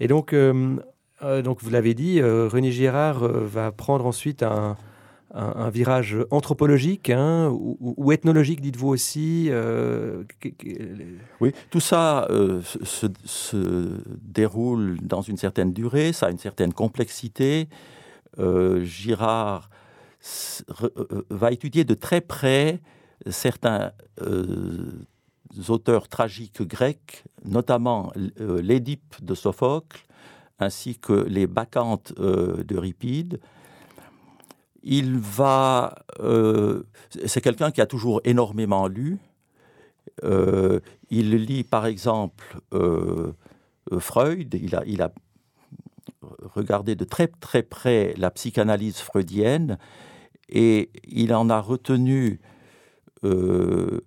Et 0.00 0.08
donc, 0.08 0.34
donc 0.34 1.62
vous 1.62 1.70
l'avez 1.70 1.94
dit, 1.94 2.22
René 2.22 2.72
Girard 2.72 3.20
va 3.20 3.70
prendre 3.70 4.06
ensuite 4.06 4.42
un, 4.42 4.76
un, 5.32 5.70
virage 5.70 6.16
anthropologique 6.30 7.10
hein, 7.10 7.48
ou, 7.52 8.12
ethnologique, 8.12 8.60
dites-vous 8.60 8.88
aussi 8.88 9.46
euh, 9.50 10.24
Oui, 11.40 11.52
tout 11.70 11.80
ça 11.80 12.26
euh, 12.30 12.60
se, 12.62 13.06
déroule 14.22 14.98
dans 15.02 15.22
une 15.22 15.36
certaine 15.36 15.72
durée, 15.72 16.12
ça 16.12 16.26
a 16.26 16.30
une 16.30 16.38
certaine 16.38 16.72
complexité. 16.72 17.68
Euh, 18.38 18.84
Girard 18.84 19.70
va 21.30 21.52
étudier 21.52 21.84
de 21.84 21.94
très 21.94 22.20
près 22.20 22.80
certains 23.28 23.92
auteurs 25.68 26.08
tragiques 26.08 26.62
grecs, 26.62 27.24
notamment 27.44 28.12
l'Édipe 28.38 29.16
de 29.22 29.34
Sophocle, 29.34 30.04
ainsi 30.58 30.98
que 30.98 31.12
les 31.12 31.46
Bacchantes 31.46 32.12
d'Euripide 32.18 33.40
il 34.82 35.18
va. 35.18 35.94
Euh, 36.20 36.84
c'est 37.26 37.40
quelqu'un 37.40 37.70
qui 37.70 37.80
a 37.80 37.86
toujours 37.86 38.20
énormément 38.24 38.88
lu. 38.88 39.18
Euh, 40.24 40.80
il 41.10 41.36
lit 41.36 41.64
par 41.64 41.86
exemple 41.86 42.58
euh, 42.72 43.32
Freud. 43.98 44.54
Il 44.54 45.02
a, 45.02 45.12
regardé 46.54 46.94
de 46.94 47.04
très 47.04 47.28
très 47.28 47.62
près 47.62 48.14
la 48.16 48.30
psychanalyse 48.30 48.98
freudienne 48.98 49.78
et 50.48 50.90
il 51.04 51.34
en 51.34 51.50
a 51.50 51.60
retenu 51.60 52.40
un 53.22 54.00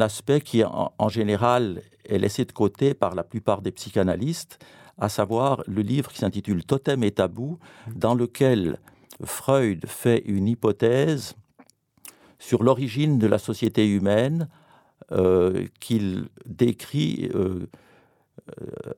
aspect 0.00 0.40
qui 0.40 0.64
en, 0.64 0.92
en, 0.96 1.08
général 1.08 1.82
est 2.06 2.18
laissé 2.18 2.44
de 2.44 2.52
côté 2.52 2.94
par 2.94 3.14
la 3.14 3.22
plupart 3.22 3.62
des 3.62 3.72
psychanalystes, 3.72 4.58
à 4.98 5.08
savoir 5.08 5.62
le 5.66 5.82
livre 5.82 6.10
qui 6.10 6.18
s'intitule 6.18 6.64
Totem 6.64 7.04
et 7.04 7.10
tabou, 7.10 7.58
dans 7.94 8.14
lequel 8.14 8.78
Freud 9.24 9.86
fait 9.86 10.22
une 10.24 10.48
hypothèse 10.48 11.34
sur 12.38 12.62
l'origine 12.62 13.18
de 13.18 13.26
la 13.26 13.38
société 13.38 13.88
humaine 13.88 14.48
euh, 15.12 15.66
qu'il 15.80 16.28
décrit 16.46 17.30
euh, 17.34 17.66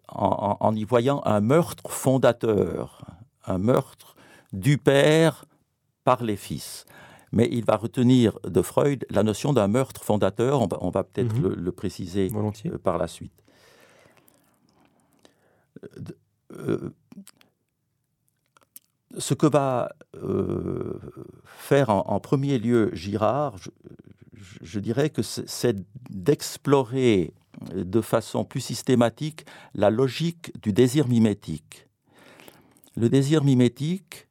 en, 0.09 0.75
y 0.75 0.85
voyant 0.85 1.23
un 1.25 1.41
meurtre 1.41 1.91
fondateur, 1.91 3.05
un 3.47 3.59
meurtre 3.59 4.15
du 4.53 4.79
père 4.79 5.45
par 6.05 6.23
les 6.23 6.37
fils. 6.37 6.85
Mais 7.33 7.49
il 7.51 7.65
va 7.65 7.77
retenir 7.77 8.39
de 8.45 8.63
Freud 8.63 9.05
la 9.11 9.25
notion 9.25 9.53
d'un 9.53 9.67
meurtre 9.67 10.05
fondateur, 10.05 10.61
on 10.63 10.91
va, 10.91 11.03
peut-être 11.03 11.35
mhm. 11.35 11.55
le, 11.55 11.73
préciser 11.73 12.31
euh, 12.33 12.79
par 12.79 12.97
la 12.97 13.09
suite. 13.09 13.33
Euh, 16.53 16.91
ce 19.19 19.35
que 19.35 19.47
va 19.47 19.95
euh, 20.17 20.99
faire 21.45 21.91
en, 21.91 22.21
premier 22.21 22.59
lieu 22.59 22.91
Girard, 22.95 23.57
je 24.63 24.81
dirais 24.81 25.11
que 25.11 25.23
c'est 25.23 25.77
d'explorer 26.11 27.33
de 27.73 28.01
façon 28.01 28.45
plus 28.45 28.61
systématique 28.61 29.45
la 29.75 29.91
logique 29.91 30.53
du 30.63 30.73
désir 30.73 31.09
mimétique. 31.09 31.89
Le 32.97 33.09
désir 33.09 33.45
mimétique, 33.45 34.29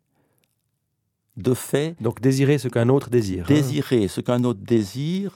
de 1.38 1.54
fait... 1.54 1.96
Donc 2.00 2.22
désirer 2.22 2.58
ce 2.58 2.68
qu'un 2.68 2.90
autre 2.90 3.10
désire. 3.10 3.46
Hein. 3.46 3.54
Désirer 3.54 4.08
ce 4.08 4.22
qu'un 4.22 4.44
autre 4.44 4.62
désire 4.62 5.36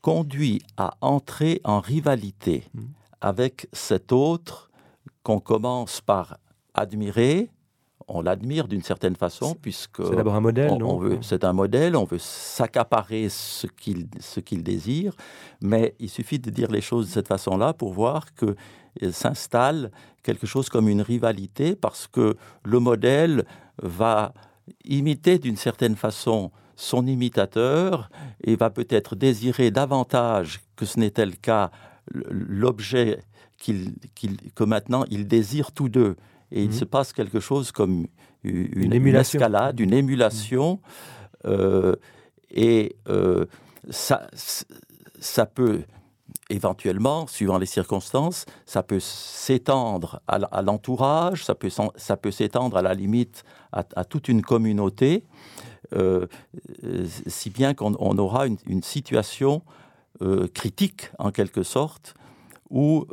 conduit 0.00 0.62
à 0.76 0.96
entrer 1.00 1.60
en 1.64 1.80
rivalité 1.80 2.64
hmm. 2.74 2.82
avec 3.20 3.68
cet 3.72 4.12
autre 4.12 4.70
qu'on 5.22 5.40
commence 5.40 6.00
par 6.00 6.38
admirer, 6.74 7.50
on 8.08 8.22
l'admire 8.22 8.68
d'une 8.68 8.82
certaine 8.82 9.16
façon, 9.16 9.54
puisque. 9.60 10.04
C'est 10.04 10.16
d'abord 10.16 10.34
un 10.34 10.40
modèle, 10.40 10.74
non? 10.78 11.00
C'est 11.22 11.44
un 11.44 11.52
modèle, 11.52 11.94
on 11.96 12.04
veut 12.04 12.18
s'accaparer 12.18 13.28
ce 13.28 13.66
qu'il 13.66 14.08
qu'il 14.44 14.62
désire, 14.62 15.14
mais 15.60 15.94
il 15.98 16.08
suffit 16.08 16.38
de 16.38 16.50
dire 16.50 16.70
les 16.70 16.80
choses 16.80 17.06
de 17.06 17.12
cette 17.12 17.28
façon-là 17.28 17.74
pour 17.74 17.92
voir 17.92 18.34
que 18.34 18.56
s'installe 19.10 19.90
quelque 20.22 20.46
chose 20.46 20.68
comme 20.68 20.88
une 20.88 21.02
rivalité, 21.02 21.76
parce 21.76 22.06
que 22.06 22.36
le 22.64 22.80
modèle 22.80 23.44
va 23.82 24.32
imiter 24.84 25.38
d'une 25.38 25.56
certaine 25.56 25.96
façon 25.96 26.50
son 26.76 27.06
imitateur 27.06 28.08
et 28.44 28.56
va 28.56 28.70
peut-être 28.70 29.16
désirer 29.16 29.70
davantage 29.70 30.60
que 30.76 30.84
ce 30.84 30.98
n'était 30.98 31.26
le 31.26 31.32
cas 31.32 31.70
l'objet 32.30 33.20
qu'il 33.56 33.94
que 34.54 34.64
maintenant 34.64 35.04
ils 35.10 35.26
désirent 35.26 35.72
tous 35.72 35.88
deux 35.88 36.16
et 36.50 36.62
il 36.62 36.70
mhm. 36.70 36.76
se 36.76 36.84
passe 36.84 37.12
quelque 37.12 37.40
chose 37.40 37.72
comme 37.72 38.06
une, 38.44 38.92
escalade, 39.14 39.80
une 39.80 39.92
émulation, 39.92 40.80
euh, 41.44 41.94
et 42.50 42.96
euh, 43.08 43.46
ça, 43.90 44.28
ça 45.20 45.46
peut 45.46 45.82
éventuellement, 46.50 47.26
suivant 47.26 47.58
les 47.58 47.66
circonstances, 47.66 48.46
ça 48.64 48.82
peut 48.82 49.00
s'étendre 49.00 50.22
à 50.26 50.62
l'entourage, 50.62 51.44
ça 51.44 51.54
peut, 51.54 51.68
ça 51.68 52.16
peut 52.16 52.30
s'étendre 52.30 52.78
à 52.78 52.82
la 52.82 52.94
limite 52.94 53.44
à, 53.72 54.04
toute 54.04 54.28
une 54.28 54.40
communauté, 54.40 55.26
euh, 55.94 56.26
si 57.26 57.50
bien 57.50 57.74
qu'on 57.74 58.16
aura 58.16 58.46
une, 58.46 58.82
situation 58.82 59.62
critique, 60.54 61.10
en 61.18 61.32
quelque 61.32 61.62
sorte, 61.62 62.14
où 62.70 63.06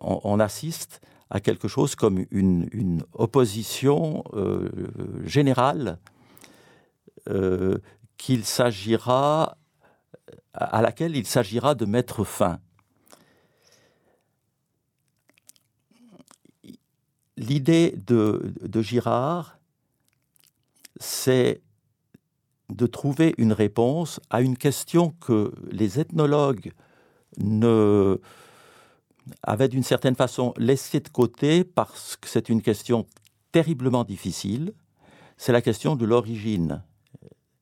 on, 0.00 0.40
assiste 0.40 1.02
à 1.30 1.40
quelque 1.40 1.68
chose 1.68 1.94
comme 1.94 2.24
une, 2.30 3.02
opposition 3.12 4.24
euh, 4.34 4.68
générale 5.24 5.98
euh, 7.28 7.78
qu'il 8.16 8.44
s'agira 8.44 9.58
à 10.52 10.80
laquelle 10.80 11.16
il 11.16 11.26
s'agira 11.26 11.74
de 11.74 11.84
mettre 11.84 12.24
fin. 12.24 12.60
L'idée 17.36 17.94
de, 18.06 18.54
de 18.62 18.80
Girard, 18.80 19.58
c'est 20.98 21.60
de 22.70 22.86
trouver 22.86 23.34
une 23.38 23.52
réponse 23.52 24.20
à 24.30 24.40
une 24.40 24.56
question 24.56 25.10
que 25.20 25.52
les 25.70 26.00
ethnologues 26.00 26.72
ne, 27.38 28.18
avait 29.42 29.68
d'une 29.68 29.82
certaine 29.82 30.14
façon 30.14 30.54
laissé 30.56 31.00
de 31.00 31.08
côté 31.08 31.64
parce 31.64 32.16
que 32.16 32.28
c'est 32.28 32.48
une 32.48 32.62
question 32.62 33.06
terriblement 33.52 34.04
difficile. 34.04 34.72
C'est 35.36 35.52
la 35.52 35.62
question 35.62 35.96
de 35.96 36.04
l'origine, 36.04 36.82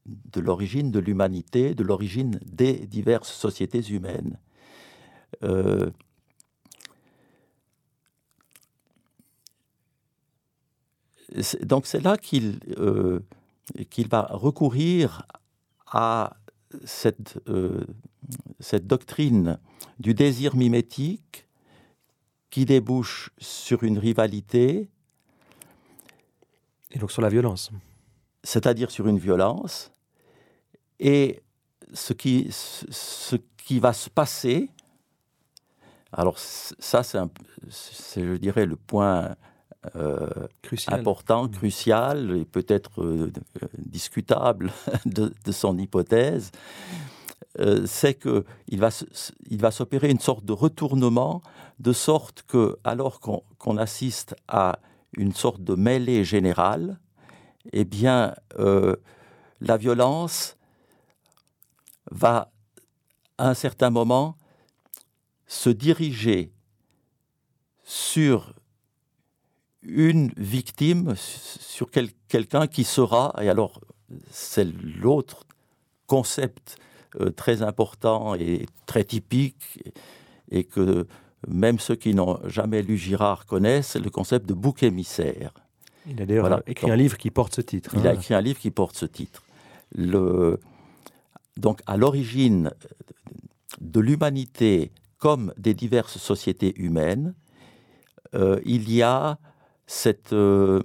de 0.06 0.40
l'origine 0.40 0.90
de 0.90 0.98
l'humanité, 0.98 1.74
de 1.74 1.82
l'origine 1.82 2.38
des 2.44 2.86
diverses 2.86 3.32
sociétés 3.32 3.80
humaines. 3.80 4.38
Euh, 5.42 5.90
donc 11.62 11.86
c'est 11.86 12.00
là 12.00 12.16
qu'il 12.16 12.60
euh, 12.78 13.20
qu'il 13.90 14.08
va 14.08 14.28
recourir 14.30 15.26
à 15.86 16.36
cette, 16.84 17.38
euh, 17.48 17.84
cette 18.60 18.86
doctrine 18.86 19.58
du 19.98 20.14
désir 20.14 20.56
mimétique 20.56 21.43
qui 22.54 22.64
débouche 22.66 23.30
sur 23.38 23.82
une 23.82 23.98
rivalité. 23.98 24.88
Et 26.92 27.00
donc 27.00 27.10
sur 27.10 27.20
la 27.20 27.28
violence. 27.28 27.72
C'est-à-dire 28.44 28.92
sur 28.92 29.08
une 29.08 29.18
violence. 29.18 29.90
Et 31.00 31.42
ce 31.92 32.12
qui, 32.12 32.46
ce 32.52 33.34
qui 33.56 33.80
va 33.80 33.92
se 33.92 34.08
passer, 34.08 34.70
alors 36.12 36.38
ça 36.38 37.02
c'est, 37.02 37.18
je 38.24 38.36
dirais, 38.36 38.66
le 38.66 38.76
point 38.76 39.34
euh, 39.96 40.46
important, 40.86 41.46
mmh. 41.46 41.50
crucial 41.50 42.36
et 42.36 42.44
peut-être 42.44 43.02
euh, 43.02 43.32
discutable 43.78 44.72
de, 45.06 45.32
son 45.50 45.76
hypothèse, 45.76 46.52
euh, 47.60 47.86
c'est 47.86 48.14
qu'il 48.14 48.80
va, 48.80 48.90
il 49.48 49.60
va 49.60 49.70
s'opérer 49.70 50.10
une 50.10 50.20
sorte 50.20 50.44
de 50.44 50.52
retournement, 50.52 51.42
de 51.78 51.92
sorte 51.92 52.42
que, 52.42 52.78
alors 52.84 53.20
qu'on 53.20 53.76
assiste 53.76 54.34
à 54.48 54.78
une 55.16 55.32
sorte 55.32 55.62
de 55.62 55.74
mêlée 55.74 56.24
générale, 56.24 56.98
eh 57.72 57.84
bien, 57.84 58.34
euh, 58.58 58.96
la 59.60 59.76
violence 59.76 60.56
va, 62.10 62.52
à 63.38 63.48
un 63.48 63.54
certain 63.54 63.90
moment, 63.90 64.36
se 65.46 65.70
diriger 65.70 66.52
sur 67.84 68.54
une 69.82 70.32
victime, 70.36 71.14
sur 71.16 71.90
quelqu'un 72.28 72.66
qui 72.66 72.84
sera, 72.84 73.34
et 73.40 73.48
alors 73.48 73.80
c'est 74.30 74.64
l'autre 74.64 75.46
concept 76.06 76.76
très 77.36 77.62
important 77.62 78.34
et 78.34 78.66
très 78.86 79.04
typique, 79.04 79.82
et 80.50 80.64
que 80.64 81.06
même 81.48 81.78
ceux 81.78 81.96
qui 81.96 82.14
n'ont 82.14 82.38
jamais 82.46 82.82
lu 82.82 82.96
Girard 82.96 83.46
connaissent, 83.46 83.96
le 83.96 84.10
concept 84.10 84.46
de 84.46 84.54
bouc 84.54 84.82
émissaire. 84.82 85.52
Il 86.06 86.20
a 86.20 86.26
d'ailleurs 86.26 86.62
écrit 86.66 86.90
un 86.90 86.96
livre 86.96 87.16
qui 87.16 87.30
porte 87.30 87.54
ce 87.54 87.60
titre. 87.60 87.94
Il 87.96 88.06
a 88.06 88.10
hein. 88.10 88.14
écrit 88.14 88.34
un 88.34 88.40
livre 88.40 88.58
qui 88.58 88.70
porte 88.70 88.96
ce 88.96 89.06
titre. 89.06 89.42
Le, 89.94 90.60
donc, 91.56 91.80
à 91.86 91.96
l'origine 91.96 92.70
de 93.80 94.00
l'humanité 94.00 94.92
comme 95.18 95.52
des 95.56 95.74
diverses 95.74 96.18
sociétés 96.18 96.74
humaines, 96.76 97.34
euh, 98.34 98.60
il 98.64 98.92
y 98.92 99.02
a 99.02 99.38
cette, 99.86 100.32
euh, 100.32 100.82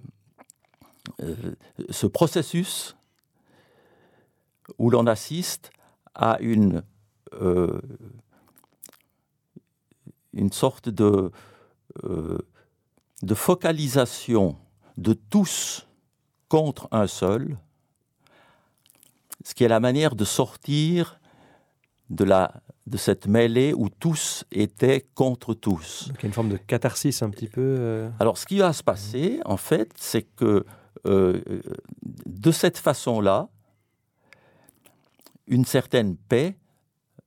ce 1.89 2.07
processus 2.07 2.95
où 4.77 4.89
l'on 4.89 5.07
assiste 5.07 5.71
à 6.15 6.37
une, 6.39 6.83
euh, 7.33 7.79
une 10.33 10.51
sorte 10.51 10.89
de, 10.89 11.31
euh, 12.03 12.37
de 13.21 13.35
focalisation 13.35 14.57
de 14.97 15.13
tous 15.13 15.87
contre 16.47 16.87
un 16.91 17.07
seul, 17.07 17.57
ce 19.43 19.53
qui 19.53 19.63
est 19.63 19.69
la 19.69 19.79
manière 19.79 20.15
de 20.15 20.25
sortir 20.25 21.19
de, 22.09 22.23
la, 22.23 22.61
de 22.87 22.97
cette 22.97 23.27
mêlée 23.27 23.73
où 23.73 23.89
tous 23.89 24.43
étaient 24.51 25.07
contre 25.13 25.53
tous. 25.53 26.07
Donc 26.09 26.17
il 26.19 26.23
y 26.23 26.25
a 26.25 26.27
une 26.27 26.33
forme 26.33 26.49
de 26.49 26.57
catharsis 26.57 27.21
un 27.21 27.29
petit 27.29 27.47
peu. 27.47 27.75
Euh. 27.79 28.09
Alors 28.19 28.37
ce 28.37 28.45
qui 28.45 28.57
va 28.57 28.73
se 28.73 28.83
passer, 28.83 29.39
en 29.45 29.57
fait, 29.57 29.91
c'est 29.95 30.23
que 30.23 30.65
de 31.05 32.51
cette 32.51 32.77
façon-là, 32.77 33.47
une 35.49 35.65
certaine 35.65 36.15
paix 36.15 36.55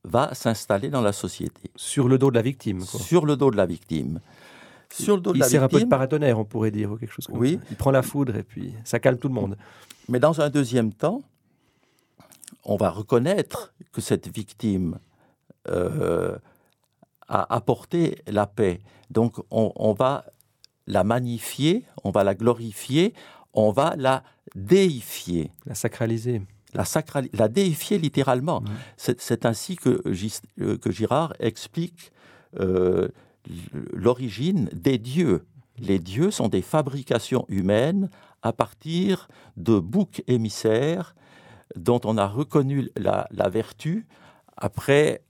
va 0.03 0.33
s'installer 0.33 0.89
dans 0.89 1.01
la 1.01 1.13
société. 1.13 1.69
Sur 1.75 2.07
le 2.07 2.17
dos 2.17 2.31
de 2.31 2.35
la 2.35 2.41
victime. 2.41 2.81
Sur 2.81 3.25
le 3.25 3.37
dos 3.37 3.51
de 3.51 3.57
la 3.57 3.65
victime. 3.65 4.19
Sur 4.89 5.15
le 5.15 5.21
dos 5.21 5.33
de 5.33 5.37
il 5.37 5.43
sert 5.43 5.63
un 5.63 5.67
peu 5.67 5.79
de 5.79 5.85
paratonnerre, 5.85 6.39
on 6.39 6.45
pourrait 6.45 6.71
dire, 6.71 6.91
ou 6.91 6.97
quelque 6.97 7.13
chose 7.13 7.27
comme 7.27 7.37
oui. 7.37 7.59
ça. 7.59 7.67
Il 7.71 7.77
prend 7.77 7.91
la 7.91 8.01
foudre 8.01 8.35
et 8.35 8.43
puis 8.43 8.73
ça 8.83 8.99
calme 8.99 9.17
tout 9.17 9.27
le 9.27 9.33
monde. 9.33 9.57
Mais 10.09 10.19
dans 10.19 10.41
un 10.41 10.49
deuxième 10.49 10.93
temps, 10.93 11.21
on 12.63 12.75
va 12.75 12.89
reconnaître 12.89 13.73
que 13.91 14.01
cette 14.01 14.33
victime 14.33 14.99
euh, 15.69 16.37
à 17.27 17.55
apporter 17.55 18.21
la 18.27 18.45
paix. 18.45 18.81
Donc 19.09 19.37
on, 19.49 19.93
va 19.93 20.25
la 20.87 21.03
magnifier, 21.03 21.85
on 22.03 22.11
va 22.11 22.23
la 22.23 22.35
glorifier, 22.35 23.13
on 23.53 23.71
va 23.71 23.95
la 23.97 24.23
déifier. 24.55 25.51
La 25.65 25.75
sacraliser. 25.75 26.41
La, 26.73 26.83
la 27.33 27.47
déifier 27.47 27.97
littéralement. 27.97 28.61
Mmh. 28.61 29.13
C'est 29.17 29.45
ainsi 29.45 29.75
que, 29.75 30.01
euh, 30.59 30.77
que, 30.77 30.91
Girard 30.91 31.33
explique 31.39 32.11
euh, 32.59 33.09
l'origine 33.93 34.69
des 34.73 34.97
dieux. 34.97 35.45
Les 35.79 35.99
dieux 35.99 36.31
sont 36.31 36.49
des 36.49 36.61
fabrications 36.61 37.45
humaines 37.49 38.09
à 38.41 38.53
partir 38.53 39.27
de 39.57 39.79
boucs 39.79 40.23
émissaires 40.27 41.15
dont 41.75 42.01
on 42.05 42.17
a 42.17 42.27
reconnu 42.27 42.89
la, 42.95 43.27
vertu 43.49 44.05
après 44.57 45.23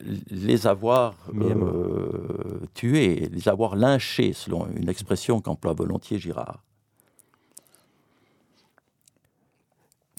les 0.00 0.66
avoir 0.66 1.14
euh, 1.34 2.60
tués, 2.74 3.28
les 3.32 3.48
avoir 3.48 3.74
lynchés, 3.74 4.32
selon 4.32 4.68
une 4.76 4.88
expression 4.88 5.40
qu'emploie 5.40 5.72
volontiers 5.72 6.18
Girard. 6.18 6.62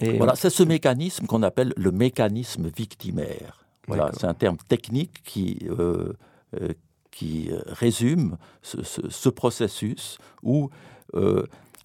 Et 0.02 0.18
voilà, 0.18 0.36
c'est 0.36 0.50
ce 0.50 0.64
mécanisme 0.64 1.26
qu'on 1.26 1.44
appelle 1.44 1.74
le 1.78 1.92
mécanisme 1.92 2.68
victimaire. 2.68 3.66
Voilà, 3.88 4.12
c'est 4.14 4.28
un 4.28 4.34
terme 4.34 4.58
technique 4.68 5.24
qui, 5.24 5.68
euh, 5.68 6.14
euh, 6.62 6.74
qui 7.12 7.50
résume 7.66 8.38
ce, 8.62 9.30
processus 9.30 10.20
où 10.44 10.70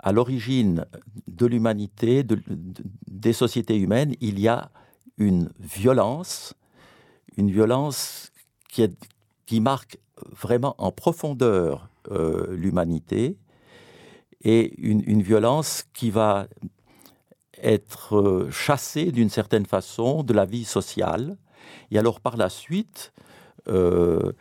à 0.00 0.12
l'origine 0.12 0.84
de 1.28 1.46
l'humanité, 1.46 2.24
des 3.08 3.32
sociétés 3.32 3.78
humaines, 3.78 4.14
il 4.20 4.38
y 4.38 4.48
a 4.48 4.70
une 5.16 5.50
violence, 5.58 6.52
une 7.38 7.50
violence 7.50 8.30
qui, 8.68 8.86
qui 9.46 9.60
marque 9.60 9.98
vraiment 10.30 10.74
en 10.78 10.92
profondeur 10.92 11.88
euh, 12.10 12.54
l'humanité, 12.54 13.38
et 14.42 14.74
une, 14.78 15.22
violence 15.22 15.84
qui 15.94 16.10
va 16.10 16.48
être 17.64 18.16
euh, 18.16 18.50
chassée 18.50 19.10
d'une 19.10 19.30
certaine 19.30 19.66
façon 19.66 20.22
de 20.22 20.32
la 20.32 20.44
vie 20.44 20.64
sociale. 20.64 21.36
Et 21.90 21.98
alors 21.98 22.20
par 22.20 22.36
la 22.36 22.48
suite, 22.48 23.12
euh, 23.68 24.32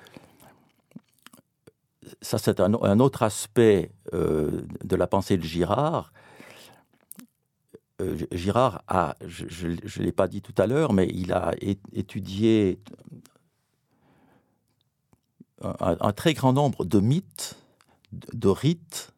ça 2.22 2.38
c'est 2.38 2.60
un, 2.60 3.00
autre 3.00 3.24
aspect 3.24 3.92
euh, 4.14 4.62
de 4.84 4.96
la 4.96 5.08
pensée 5.08 5.38
de 5.38 5.44
Girard. 5.44 6.12
Girard 8.32 8.84
a, 8.88 9.16
je 9.26 9.68
ne 9.68 10.04
l'ai 10.04 10.12
pas 10.12 10.28
dit 10.28 10.42
tout 10.42 10.54
à 10.58 10.68
l'heure, 10.68 10.92
mais 10.92 11.08
il 11.08 11.32
a 11.32 11.54
étudié 11.94 12.80
un, 15.62 16.12
très 16.12 16.34
grand 16.34 16.52
nombre 16.52 16.84
de 16.84 17.00
mythes, 17.00 17.56
de, 18.12 18.50
rites, 18.50 19.13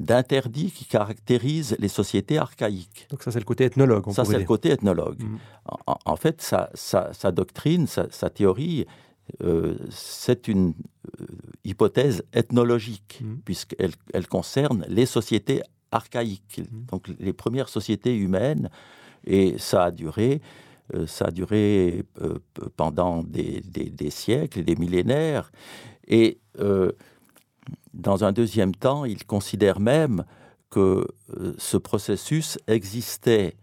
d'interdits 0.00 0.70
qui 0.70 0.84
caractérisent 0.84 1.76
les 1.78 1.88
sociétés 1.88 2.38
archaïques. 2.38 3.06
Donc 3.10 3.22
ça 3.22 3.30
c'est 3.30 3.38
le 3.38 3.44
côté 3.44 3.64
ethnologue. 3.64 4.10
ça 4.12 4.24
c'est 4.24 4.38
le 4.38 4.44
côté 4.44 4.70
ethnologue. 4.70 5.22
Mmh. 5.22 5.38
En, 6.04 6.16
fait, 6.16 6.42
sa, 6.42 6.70
sa, 6.74 7.32
doctrine, 7.32 7.86
sa, 7.86 8.10
sa 8.10 8.28
théorie 8.28 8.86
euh, 9.42 9.76
c'est 9.90 10.48
une 10.48 10.74
euh, 11.20 11.26
hypothèse 11.64 12.24
ethnologique, 12.32 13.20
mmh. 13.22 13.34
puisqu'elle 13.44 13.92
elle 14.12 14.28
concerne 14.28 14.84
les 14.88 15.06
sociétés 15.06 15.62
archaïques, 15.90 16.60
mmh. 16.60 16.84
donc 16.90 17.08
les 17.18 17.32
premières 17.32 17.70
sociétés 17.70 18.14
humaines, 18.14 18.68
et 19.26 19.56
ça 19.58 19.84
a 19.84 19.90
duré, 19.90 20.42
euh, 20.94 21.06
ça 21.06 21.26
a 21.26 21.30
duré 21.30 22.04
pendant 22.76 23.22
des, 23.22 23.62
des, 23.62 24.10
siècles 24.10 24.60
et 24.60 24.62
des 24.62 24.76
millénaires, 24.76 25.50
et 26.06 26.38
dans 28.04 28.24
un 28.24 28.32
deuxième 28.32 28.74
temps, 28.74 29.04
il 29.04 29.24
considère 29.24 29.80
même 29.80 30.24
que 30.70 31.06
ce 31.58 31.76
processus 31.76 32.58
existait 32.68 33.56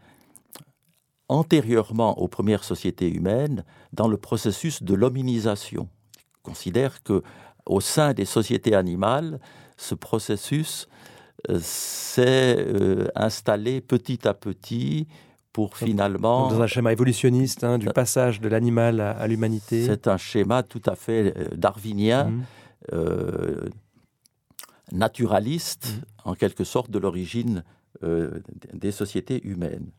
antérieurement 1.30 2.20
aux 2.20 2.28
premières 2.28 2.66
sociétés 2.66 3.10
humaines 3.10 3.64
dans 3.94 4.10
le 4.10 4.18
processus 4.18 4.84
de 4.84 4.94
l'hominisation. 4.94 5.88
Il 6.18 6.42
considère 6.44 7.02
que 7.04 7.24
au 7.66 7.80
sein 7.80 8.14
des 8.14 8.26
sociétés 8.26 8.76
animales, 8.76 9.40
ce 9.78 9.96
processus 9.96 10.88
euh, 11.50 11.58
s'est 11.62 12.58
euh, 12.60 13.08
installé 13.16 13.82
petit 13.82 14.28
à 14.28 14.34
petit 14.34 15.08
pour 15.54 15.78
finalement... 15.78 16.50
Dans 16.50 16.62
un 16.62 16.68
schéma 16.68 16.92
évolutionniste 16.92 17.64
hein, 17.64 17.78
du 17.78 17.88
euh, 17.88 17.92
passage 17.92 18.42
de 18.42 18.50
l'animal 18.50 19.00
à, 19.00 19.26
l'humanité. 19.28 19.86
C'est 19.86 20.08
un 20.08 20.18
schéma 20.18 20.64
tout 20.64 20.82
à 20.86 20.96
fait 20.96 21.34
darwinien, 21.56 22.26
mmh. 22.26 22.44
Naturaliste, 24.92 25.88
mmh. 25.88 26.30
en 26.30 26.36
quelque 26.36 26.64
sorte, 26.64 26.92
de 26.92 27.00
l'origine 27.00 27.64
des 28.74 28.92
sociétés 28.92 29.46
humaines. 29.46 29.92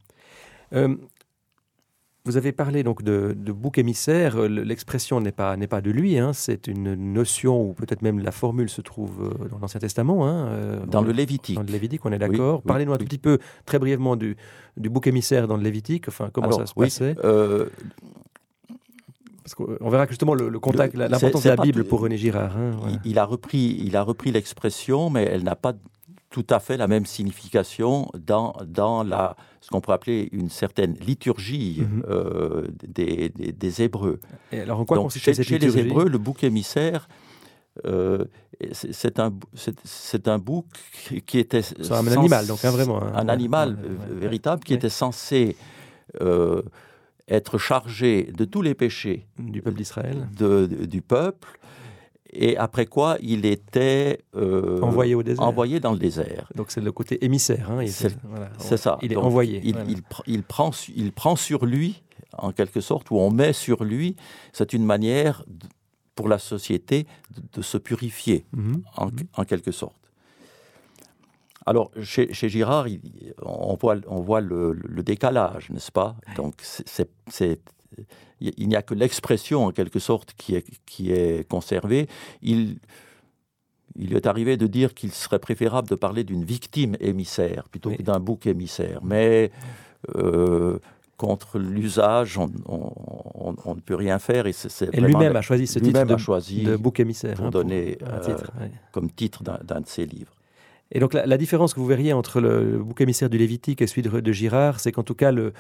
Vous 2.25 2.37
avez 2.37 2.53
parlé 2.53 2.85
donc 2.85 3.03
de, 3.03 3.35
bouc 3.53 3.79
émissaire. 3.79 4.37
Euh, 4.37 4.47
l'expression 4.47 5.21
n'est 5.21 5.33
pas, 5.33 5.57
n'est 5.57 5.67
pas 5.67 5.81
de 5.81 5.91
lui. 5.91 6.19
Hein. 6.19 6.33
C'est 6.33 6.69
une 6.69 6.95
notion, 6.95 7.61
ou 7.61 7.73
peut-être 7.73 8.03
même 8.03 8.21
la 8.21 8.31
formule 8.31 8.71
se 8.71 8.81
trouve 8.81 9.23
euh, 9.25 9.49
dans 9.49 9.59
l'Ancien 9.59 9.81
Testament. 9.81 10.27
Hein. 10.27 10.47
Euh, 10.47 10.87
dans 10.87 11.03
le 11.03 11.11
Lévitique. 11.11 11.57
Dans 11.57 11.63
le 11.63 11.73
Lévitique, 11.73 12.05
on 12.05 12.13
est 12.13 12.19
d'accord. 12.19 12.63
Parlez-nous 12.63 12.93
un 12.93 12.97
tout 12.97 13.07
petit 13.07 13.19
peu, 13.19 13.39
très 13.67 13.81
brièvement, 13.81 14.15
du, 14.15 14.37
du 14.77 14.89
bouc 14.89 15.09
émissaire 15.09 15.49
dans 15.49 15.57
le 15.57 15.65
Lévitique. 15.65 16.07
Enfin, 16.07 16.31
comment 16.33 16.53
ça 16.53 16.67
se 16.67 16.75
passait? 16.75 17.17
Parce 19.43 19.55
qu'on 19.55 19.91
verra 19.91 20.07
justement 20.07 20.35
le, 20.35 20.59
contact, 20.61 20.95
l'importance 20.95 21.43
de 21.43 21.49
la 21.49 21.57
Bible 21.57 21.85
pour 21.85 22.01
René 22.01 22.17
Girard. 22.17 22.57
Hein, 22.57 22.73
il, 23.05 23.19
a 23.19 23.25
repris, 23.25 23.77
il 23.81 23.97
a 23.97 24.03
repris 24.03 24.31
l'expression, 24.31 25.11
mais 25.11 25.25
elle 25.25 25.43
n'a 25.43 25.57
pas 25.57 25.75
tout 26.31 26.47
à 26.51 26.61
fait 26.61 26.77
la 26.77 26.89
même 26.89 27.07
signification 27.07 28.11
dans, 28.19 28.55
dans 28.67 29.03
la, 29.05 29.37
ce 29.61 29.69
qu'on 29.71 29.81
pourrait 29.81 29.97
appeler 29.97 30.29
une 30.33 30.49
certaine 30.49 30.95
liturgie 30.95 31.83
mhm. 31.83 32.05
euh, 32.09 32.67
des, 32.87 33.29
des, 33.29 33.83
Hébreux. 33.83 34.19
Et 34.51 34.61
alors 34.61 34.81
en 34.81 34.85
quoi 34.85 34.97
Donc, 34.97 35.13
chez, 35.13 35.35
chez 35.35 35.59
les 35.59 35.79
Hébreux, 35.79 36.09
le 36.09 36.19
bouc 36.19 36.43
émissaire, 36.43 37.09
euh, 37.85 38.25
c'est 38.73 39.19
un, 39.19 39.33
c'est 39.55 40.29
un 40.29 40.39
bouc 40.39 40.67
qui 41.27 41.39
était... 41.39 41.63
C'est 41.63 41.93
un 41.93 42.07
animal, 42.07 42.47
donc 42.47 42.65
hein, 42.65 42.71
vraiment. 42.71 43.03
Un, 43.03 43.29
animal 43.29 43.77
véritable 44.11 44.63
qui 44.63 44.75
était 44.75 44.89
censé 44.89 45.57
euh, 46.21 46.63
être 47.33 47.59
chargé 47.59 48.25
de 48.37 48.45
tous 48.45 48.63
les 48.63 48.75
péchés 48.75 49.27
du 49.39 49.63
peuple 49.63 49.77
d'Israël, 49.77 50.29
du 50.37 51.03
peuple, 51.03 51.59
et 52.33 52.57
après 52.57 52.87
quoi 52.87 53.19
il 53.21 53.45
était 53.45 54.21
euh, 54.35 54.81
envoyé 54.81 55.15
au 55.15 55.23
désert. 55.23 55.45
Envoyé 55.45 55.81
dans 55.81 55.93
le 55.93 55.99
désert. 55.99 56.49
Donc 56.55 56.71
c'est 56.71 56.81
le 56.81 56.93
côté 56.93 57.23
émissaire. 57.25 57.71
Hein, 57.71 57.85
c'est 58.59 58.77
ça. 58.77 58.99
Il 59.03 59.13
est 59.13 59.17
envoyé. 59.17 59.61
Il, 59.63 59.77
il, 60.27 60.43
prend, 60.43 60.71
il 60.95 61.13
prend 61.13 61.37
sur 61.37 61.67
lui, 61.67 62.03
en 62.39 62.53
quelque 62.53 62.81
sorte, 62.81 63.11
ou 63.11 63.19
on 63.19 63.31
met 63.31 63.53
sur 63.53 63.85
lui. 63.85 64.17
C'est 64.53 64.73
une 64.73 64.85
manière 64.85 65.45
pour 66.15 66.29
la 66.29 66.39
société 66.39 67.07
de, 67.55 67.63
se 67.63 67.79
purifier, 67.79 68.47
en, 68.97 69.07
mhm. 69.07 69.13
en, 69.35 69.45
quelque 69.45 69.73
sorte. 69.73 69.97
Alors, 71.67 71.91
chez, 72.03 72.33
chez 72.33 72.49
Girard, 72.49 72.87
on 73.43 73.77
voit, 73.81 73.97
on 74.09 74.21
voit 74.21 74.41
le, 74.41 74.73
le 74.73 75.03
décalage, 75.03 75.71
n'est-ce 75.71 75.93
pas? 75.93 76.17
Donc, 76.37 76.55
c'est 76.61 77.61
il 78.41 78.69
n'y 78.69 78.77
a 78.77 78.83
que 78.83 78.95
l'expression, 78.95 79.67
en 79.67 79.71
quelque 79.71 79.99
sorte, 79.99 80.33
qui 80.37 80.55
est, 80.55 80.67
qui 80.87 81.13
est 81.13 81.49
conservée. 81.49 82.09
Il, 82.43 82.79
il 83.97 84.15
est 84.15 84.27
arrivé 84.27 84.57
de 84.57 84.67
dire 84.67 84.95
qu'il 84.95 85.13
serait 85.13 85.39
préférable 85.39 85.89
de 85.89 85.95
parler 85.95 86.25
d'une 86.25 86.45
victime 86.45 86.97
émissaire 87.01 87.69
plutôt 87.69 87.91
que 87.91 88.03
d'un 88.03 88.21
bouc 88.21 88.47
émissaire. 88.47 89.01
Mais 89.05 89.51
euh, 90.17 90.79
contre 91.17 91.59
l'usage, 91.59 92.39
on, 92.39 92.49
ne 92.49 93.81
peut 93.81 93.95
rien 93.95 94.19
faire. 94.19 94.47
Et, 94.47 94.55
et 94.93 95.01
lui-même 95.01 95.37
a 95.37 95.43
choisi 95.43 95.67
ce 95.67 95.79
titre 95.79 96.05
de, 96.05 96.17
choisi 96.17 96.63
de 96.63 96.77
bouc 96.77 96.99
émissaire. 96.99 97.37
Pour 97.37 97.47
hein, 97.47 97.51
donner 97.51 97.99
euh, 98.03 98.37
comme 98.91 99.11
titre 99.11 99.43
d'un 99.43 99.81
de 99.81 99.87
ses 99.87 100.07
livres. 100.07 100.35
Et 100.93 101.01
donc 101.01 101.15
la, 101.15 101.39
différence 101.39 101.75
que 101.75 101.81
vous 101.81 101.87
verriez 101.87 102.13
entre 102.13 102.41
le, 102.41 102.79
bouc 102.79 103.01
émissaire 103.01 103.31
du 103.31 103.39
Lévitique 103.39 103.81
et 103.83 103.87
celui 103.87 104.03
de, 104.03 104.21
de 104.21 104.33
Girard, 104.33 104.79
c'est 104.79 104.93
qu'en 104.93 105.03
tout 105.03 105.15
cas, 105.15 105.33
le, 105.33 105.53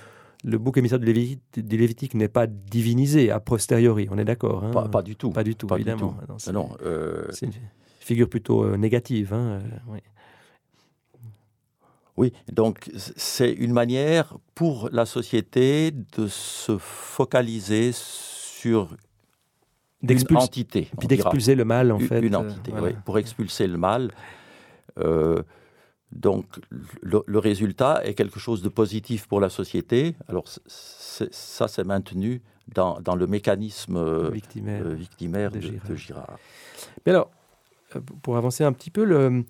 le 0.45 0.59
bouc 0.59 0.77
émissaire 0.77 0.99
du 0.99 1.12
Lévitique, 1.57 2.14
n'est 2.14 2.29
pas 2.29 2.47
divinisé 2.47 3.31
a 3.31 3.40
posteriori, 3.40 4.09
on 4.11 4.18
est 4.18 4.25
d'accord 4.25 4.64
hein? 4.64 4.88
Pas, 4.88 5.03
du 5.03 5.16
tout. 5.16 5.31
Pas 5.31 5.45
du 5.45 5.55
tout, 5.55 5.73
évidemment. 5.75 6.16
Non, 6.53 6.71
euh, 6.85 7.27
c'est 7.31 7.47
une 7.47 7.53
figure 8.01 8.29
plutôt 8.29 8.64
euh, 8.64 8.77
négative. 8.77 9.33
Hein, 9.33 9.61
euh, 9.61 9.61
oui. 9.88 9.99
oui, 12.16 12.33
donc 12.53 12.90
c'est 12.95 13.53
une 13.53 13.73
manière 13.73 14.37
pour 14.55 14.88
la 14.92 15.07
société 15.07 15.92
de 15.92 16.27
se 16.27 16.77
focaliser 16.79 17.90
sur 17.92 18.97
une 20.03 20.37
entité. 20.37 20.90
Puis 20.99 21.07
d'expulser 21.07 21.55
le 21.55 21.64
mal, 21.64 21.92
en 21.92 22.01
fait. 22.01 22.21
Une 22.21 22.35
entité, 22.35 22.73
oui, 22.83 22.90
pour 23.05 23.18
expulser 23.18 23.68
le 23.68 23.79
mal. 23.79 24.11
Donc 26.13 26.45
le, 27.01 27.39
résultat 27.39 28.03
est 28.05 28.15
quelque 28.15 28.39
chose 28.39 28.63
de 28.63 28.69
positif 28.69 29.27
pour 29.27 29.41
la 29.41 29.49
société. 29.49 30.15
Alors 30.29 30.45
ça, 30.47 31.69
c'est 31.69 31.85
maintenu 31.85 32.43
dans, 32.69 33.01
dans 33.01 33.17
le 33.17 33.27
mécanisme 33.27 33.97
euh, 33.97 34.31
victimaire, 34.31 34.85
victimaire 34.89 35.51
de, 35.51 35.95
Girard. 35.95 36.39
Mais 37.07 37.13
alors, 37.13 37.31
pour 38.23 38.37
avancer 38.37 38.63
un 38.63 38.73
petit 38.73 38.91
peu, 38.91 39.05
le, 39.05 39.45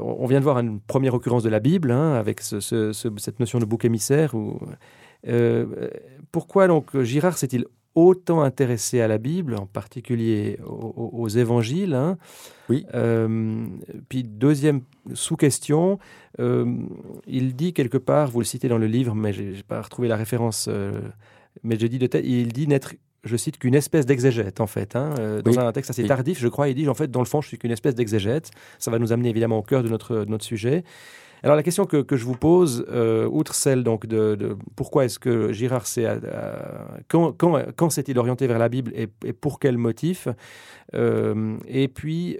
on 0.00 0.26
vient 0.26 0.38
de 0.38 0.44
voir 0.44 0.58
une 0.60 0.80
première 0.80 1.14
occurrence 1.14 1.42
de 1.42 1.48
la 1.48 1.60
Bible 1.60 1.90
hein, 1.90 2.14
avec 2.14 2.40
ce, 2.40 2.60
cette 2.92 3.40
notion 3.40 3.58
de 3.58 3.64
bouc 3.64 3.84
émissaire. 3.84 4.34
Où, 4.34 4.60
pourquoi 6.30 6.68
donc 6.68 6.96
Girard 7.00 7.36
s'est-il 7.36 7.64
autant 7.96 8.42
intéressé 8.42 9.00
à 9.00 9.08
la 9.08 9.16
Bible, 9.16 9.54
en 9.54 9.66
particulier 9.66 10.60
aux, 10.64 11.28
évangiles. 11.28 11.94
Hein. 11.94 12.18
Oui. 12.68 12.84
Euh, 12.94 13.66
puis 14.08 14.22
deuxième 14.22 14.82
sous-question, 15.14 15.98
euh, 16.38 16.76
il 17.26 17.56
dit 17.56 17.72
quelque 17.72 17.96
part, 17.96 18.30
vous 18.30 18.40
le 18.40 18.44
citez 18.44 18.68
dans 18.68 18.78
le 18.78 18.86
livre, 18.86 19.14
mais 19.14 19.32
je 19.32 19.42
n'ai 19.42 19.62
pas 19.66 19.80
retrouvé 19.80 20.08
la 20.08 20.16
référence, 20.16 20.66
euh, 20.68 21.00
mais 21.64 21.78
je 21.78 21.86
dis 21.86 21.98
de 21.98 22.06
tête, 22.06 22.24
il 22.24 22.52
dit 22.52 22.68
n'être 22.68 22.94
je 23.24 23.36
cite 23.36 23.58
qu'une 23.58 23.74
espèce 23.74 24.06
d'exégète 24.06 24.60
en 24.60 24.68
fait. 24.68 24.94
Hein, 24.94 25.40
dans 25.44 25.58
un 25.58 25.72
texte 25.72 25.90
assez 25.90 26.06
tardif, 26.06 26.38
je 26.38 26.46
crois, 26.46 26.68
il 26.68 26.76
dit 26.76 26.88
en 26.88 26.94
fait 26.94 27.10
dans 27.10 27.18
le 27.18 27.26
fond 27.26 27.40
je 27.40 27.48
suis 27.48 27.58
qu'une 27.58 27.72
espèce 27.72 27.96
d'exégète. 27.96 28.52
Ça 28.78 28.92
va 28.92 29.00
nous 29.00 29.12
amener 29.12 29.30
évidemment 29.30 29.58
au 29.58 29.62
cœur 29.62 29.82
de 29.82 29.88
notre, 29.88 30.18
de 30.18 30.30
notre 30.30 30.44
sujet. 30.44 30.84
Alors 31.42 31.56
la 31.56 31.62
question 31.62 31.84
que, 31.84 32.04
je 32.16 32.24
vous 32.24 32.36
pose, 32.36 32.86
euh, 32.90 33.28
outre 33.30 33.54
celle 33.54 33.84
donc 33.84 34.06
de, 34.06 34.56
pourquoi 34.74 35.04
est-ce 35.04 35.18
que 35.18 35.52
Girard 35.52 35.86
s'est 35.86 36.06
euh, 36.06 36.54
quand, 37.08 37.32
quand, 37.32 37.90
s'est-il 37.90 38.18
orienté 38.18 38.46
vers 38.46 38.58
la 38.58 38.68
Bible 38.68 38.92
et, 38.94 39.06
pour 39.32 39.58
quel 39.58 39.76
motif 39.76 40.28
euh, 40.94 41.56
Et 41.68 41.88
puis 41.88 42.38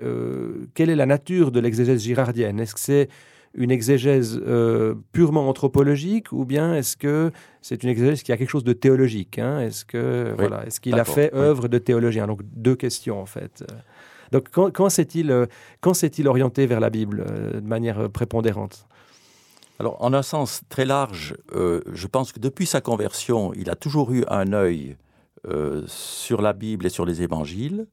quelle 0.75 0.91
est 0.91 0.97
la 0.97 1.07
nature 1.07 1.53
de 1.53 1.61
l'exégèse 1.61 2.03
girardienne? 2.03 2.61
Est-ce 2.61 2.75
que 2.75 2.81
c'est 2.81 3.09
une 3.55 3.71
exégèse 3.71 4.43
purement 5.13 5.49
anthropologique 5.49 6.33
ou 6.33 6.45
bien 6.45 6.75
est-ce 6.75 6.97
que 6.97 7.31
c'est 7.63 7.83
une 7.83 7.89
exégèse 7.89 8.23
qui 8.23 8.33
a 8.33 8.37
quelque 8.37 8.51
chose 8.51 8.65
de 8.65 8.73
théologique 8.73 9.39
hein? 9.39 9.61
Est-ce 9.61 9.85
que 9.85 10.35
voilà, 10.37 10.67
est-ce 10.67 10.81
qu'il 10.81 10.99
a 10.99 11.05
fait 11.05 11.33
œuvre 11.35 11.69
de 11.69 11.79
théologien? 11.79 12.27
Donc 12.27 12.41
deux 12.43 12.77
questions 12.77 13.21
en 13.21 13.27
fait. 13.27 13.65
Donc 14.33 14.49
quand, 14.51 14.71
quand 14.71 14.89
s'est-il 14.89 16.29
orienté 16.29 16.67
vers 16.67 16.81
la 16.81 16.91
Bible 16.91 17.25
de 17.55 17.67
manière 17.67 18.11
prépondérante? 18.11 18.87
Alors, 19.79 20.03
en 20.03 20.15
un 20.15 20.23
sens 20.23 20.62
très 20.69 20.87
large, 20.87 21.35
euh, 21.55 21.83
je 21.93 22.07
pense 22.07 22.33
que 22.33 22.41
depuis 22.41 22.67
sa 22.67 22.81
conversion, 22.81 23.53
il 23.55 23.69
a 23.69 23.75
toujours 23.75 24.11
eu 24.12 24.25
un 24.29 24.53
œil 24.55 24.97
euh, 25.47 25.83
sur 25.87 26.41
la 26.41 26.55
Bible 26.55 26.87
et 26.87 26.89
sur 26.89 27.05
les 27.05 27.23
évangiles. 27.23 27.87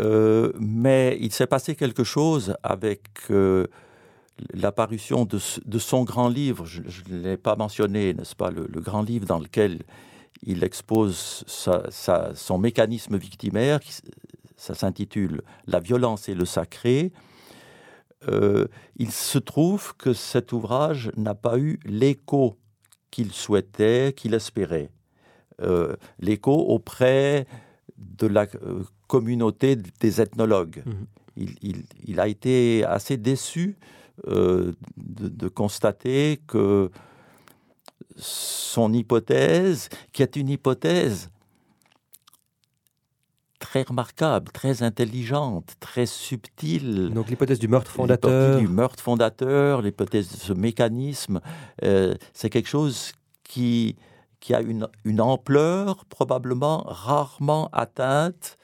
Euh, 0.00 0.52
mais 0.58 1.16
il 1.20 1.32
s'est 1.32 1.46
passé 1.46 1.76
quelque 1.76 2.02
chose 2.02 2.56
avec 2.64 3.02
l'apparition 4.52 5.24
de, 5.24 5.78
son 5.78 6.02
grand 6.02 6.28
livre, 6.28 6.66
je 6.66 6.82
ne 7.08 7.22
l'ai 7.22 7.36
pas 7.36 7.54
mentionné, 7.54 8.12
n'est-ce 8.12 8.34
pas, 8.34 8.50
le, 8.50 8.66
grand 8.80 9.02
livre 9.02 9.26
dans 9.26 9.38
lequel 9.38 9.82
il 10.42 10.64
expose 10.64 11.44
son 11.46 12.58
mécanisme 12.58 13.16
victimaire, 13.16 13.78
ça 14.56 14.74
s'intitule 14.74 15.42
La 15.66 15.80
violence 15.80 16.28
et 16.28 16.34
le 16.34 16.44
sacré. 16.44 17.12
Euh, 18.28 18.66
il 18.96 19.12
se 19.12 19.38
trouve 19.38 19.94
que 19.96 20.12
cet 20.12 20.52
ouvrage 20.52 21.12
n'a 21.16 21.34
pas 21.34 21.58
eu 21.58 21.78
l'écho 21.84 22.56
qu'il 23.10 23.32
souhaitait, 23.32 24.14
qu'il 24.16 24.34
espérait. 24.34 24.90
Euh, 25.62 25.96
l'écho 26.18 26.52
auprès 26.52 27.46
de 27.96 28.26
la 28.26 28.46
euh, 28.62 28.82
communauté 29.06 29.76
des 29.76 30.20
ethnologues. 30.20 30.82
Mhm. 30.84 31.06
Il, 32.06 32.18
a 32.18 32.28
été 32.28 32.82
assez 32.86 33.18
déçu 33.18 33.76
de, 34.26 35.48
constater 35.48 36.40
que 36.46 36.90
son 38.16 38.90
hypothèse, 38.94 39.90
qui 40.12 40.22
est 40.22 40.36
une 40.36 40.48
hypothèse 40.48 41.28
très 43.66 43.82
remarquable, 43.82 44.52
très 44.52 44.84
intelligente, 44.84 45.74
très 45.80 46.06
subtile. 46.06 47.10
Donc 47.12 47.28
l'hypothèse 47.28 47.58
du 47.58 47.66
meurtre 47.66 47.90
fondateur. 47.90 48.60
Du 48.60 48.68
meurtre 48.68 49.02
fondateur, 49.02 49.82
l'hypothèse 49.82 50.30
de 50.30 50.36
ce 50.36 50.52
mécanisme, 50.52 51.40
euh, 51.82 52.14
c'est 52.32 52.48
quelque 52.48 52.68
chose 52.68 53.10
qui, 53.42 53.96
qui 54.38 54.54
a 54.54 54.60
une, 54.60 54.86
une 55.04 55.20
ampleur 55.20 56.04
probablement 56.04 56.84
rarement 56.86 57.68
atteinte 57.72 58.56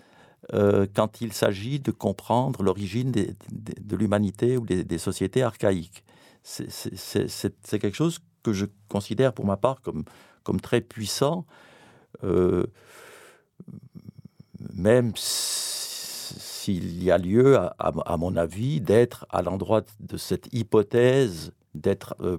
euh, 0.55 0.87
quand 0.95 1.21
il 1.21 1.33
s'agit 1.33 1.81
de 1.81 1.91
comprendre 1.91 2.63
l'origine 2.63 3.11
de 3.11 3.97
l'humanité 3.97 4.57
ou 4.57 4.65
des, 4.65 4.99
sociétés 4.99 5.43
archaïques. 5.43 6.05
C'est 6.45 7.79
quelque 7.81 7.97
chose 7.97 8.21
que 8.45 8.53
je 8.53 8.67
considère 8.89 9.33
pour 9.33 9.47
ma 9.47 9.57
part 9.57 9.81
comme, 9.81 10.05
comme 10.45 10.61
très 10.61 10.81
puissant. 10.81 11.45
Euh, 12.23 12.67
même 14.75 15.13
s'il 15.17 17.03
y 17.03 17.11
a 17.11 17.19
lieu, 17.19 17.59
à, 17.79 18.17
mon 18.17 18.37
avis, 18.37 18.81
d'être 18.81 19.27
à 19.31 19.43
l'endroit 19.43 19.83
de 20.01 20.17
cette 20.17 20.53
hypothèse, 20.53 21.53
d'être, 21.75 22.15
euh, 22.21 22.39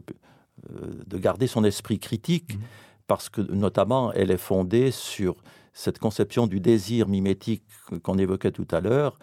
euh, 0.69 1.03
de 1.05 1.17
garder 1.17 1.47
son 1.47 1.63
esprit 1.63 1.99
critique, 1.99 2.55
mmh. 2.55 2.61
parce 3.07 3.29
que 3.29 3.41
notamment 3.41 4.13
elle 4.13 4.31
est 4.31 4.37
fondée 4.37 4.91
sur 4.91 5.35
cette 5.73 5.99
conception 5.99 6.47
du 6.47 6.59
désir 6.59 7.07
mimétique 7.07 7.63
qu'on 8.03 8.17
évoquait 8.17 8.51
tout 8.51 8.67
à 8.71 8.79
l'heure. 8.79 9.17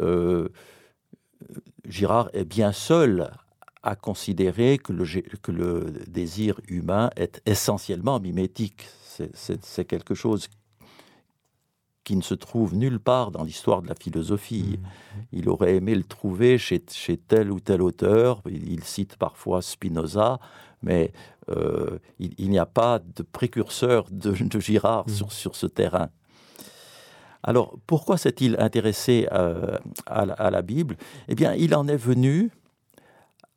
Euh, 0.00 0.48
Girard 1.86 2.30
est 2.32 2.44
bien 2.44 2.72
seul 2.72 3.30
à 3.82 3.94
considérer 3.96 4.78
que 4.78 4.92
le, 4.92 5.04
que 5.42 5.52
le 5.52 5.92
désir 6.06 6.60
humain 6.68 7.10
est 7.16 7.40
essentiellement 7.46 8.20
mimétique. 8.20 8.88
C'est 9.34 9.84
quelque 9.84 10.14
chose 10.14 10.48
qui 12.10 12.16
ne 12.16 12.22
se 12.22 12.34
trouve 12.34 12.74
nulle 12.74 12.98
part 12.98 13.30
dans 13.30 13.44
l'histoire 13.44 13.82
de 13.82 13.86
la 13.86 13.94
philosophie. 13.94 14.80
Mmh. 14.80 15.18
Il 15.30 15.48
aurait 15.48 15.76
aimé 15.76 15.94
le 15.94 16.02
trouver 16.02 16.58
chez, 16.58 16.82
chez 16.90 17.16
tel 17.16 17.52
ou 17.52 17.60
tel 17.60 17.82
auteur. 17.82 18.42
Il, 18.50 18.82
cite 18.82 19.14
parfois 19.14 19.62
Spinoza, 19.62 20.40
mais 20.82 21.12
euh, 21.50 22.00
il, 22.18 22.50
n'y 22.50 22.58
a 22.58 22.66
pas 22.66 22.98
de 22.98 23.22
précurseur 23.22 24.06
de, 24.10 24.34
Girard 24.58 25.06
mmh. 25.06 25.12
sur, 25.12 25.30
sur 25.30 25.54
ce 25.54 25.68
terrain. 25.68 26.08
Alors, 27.44 27.78
pourquoi 27.86 28.18
s'est-il 28.18 28.56
intéressé 28.58 29.28
euh, 29.30 29.78
à, 30.06 30.50
la 30.50 30.62
Bible? 30.62 30.96
Eh 31.28 31.36
bien, 31.36 31.54
il 31.54 31.76
en 31.76 31.86
est 31.86 31.96
venu 31.96 32.50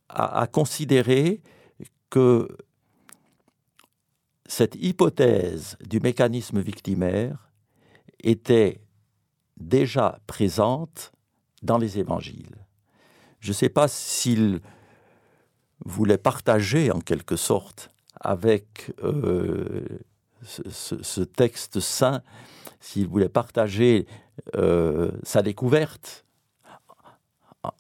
à, 0.10 0.42
à 0.42 0.46
considérer 0.46 1.42
que 2.12 2.56
cette 4.46 4.76
hypothèse 4.76 5.76
du 5.90 6.00
mécanisme 6.00 6.60
victimaire 6.60 7.50
était 8.24 8.82
déjà 9.58 10.20
présente 10.28 11.12
dans 11.62 11.78
les 11.78 12.00
évangiles. 12.00 12.56
Je 13.40 13.50
ne 13.50 13.54
sais 13.54 13.70
pas 13.70 13.88
s'il 13.88 14.62
voulait 15.86 16.18
partager 16.18 16.92
en 16.92 17.00
quelque 17.00 17.36
sorte 17.36 17.90
avec 18.20 18.94
euh, 19.04 19.86
ce, 20.44 21.22
texte 21.22 21.80
saint, 21.80 22.22
s'il 22.80 23.08
voulait 23.08 23.30
partager 23.30 24.08
euh, 24.56 25.12
sa 25.24 25.42
découverte. 25.42 26.26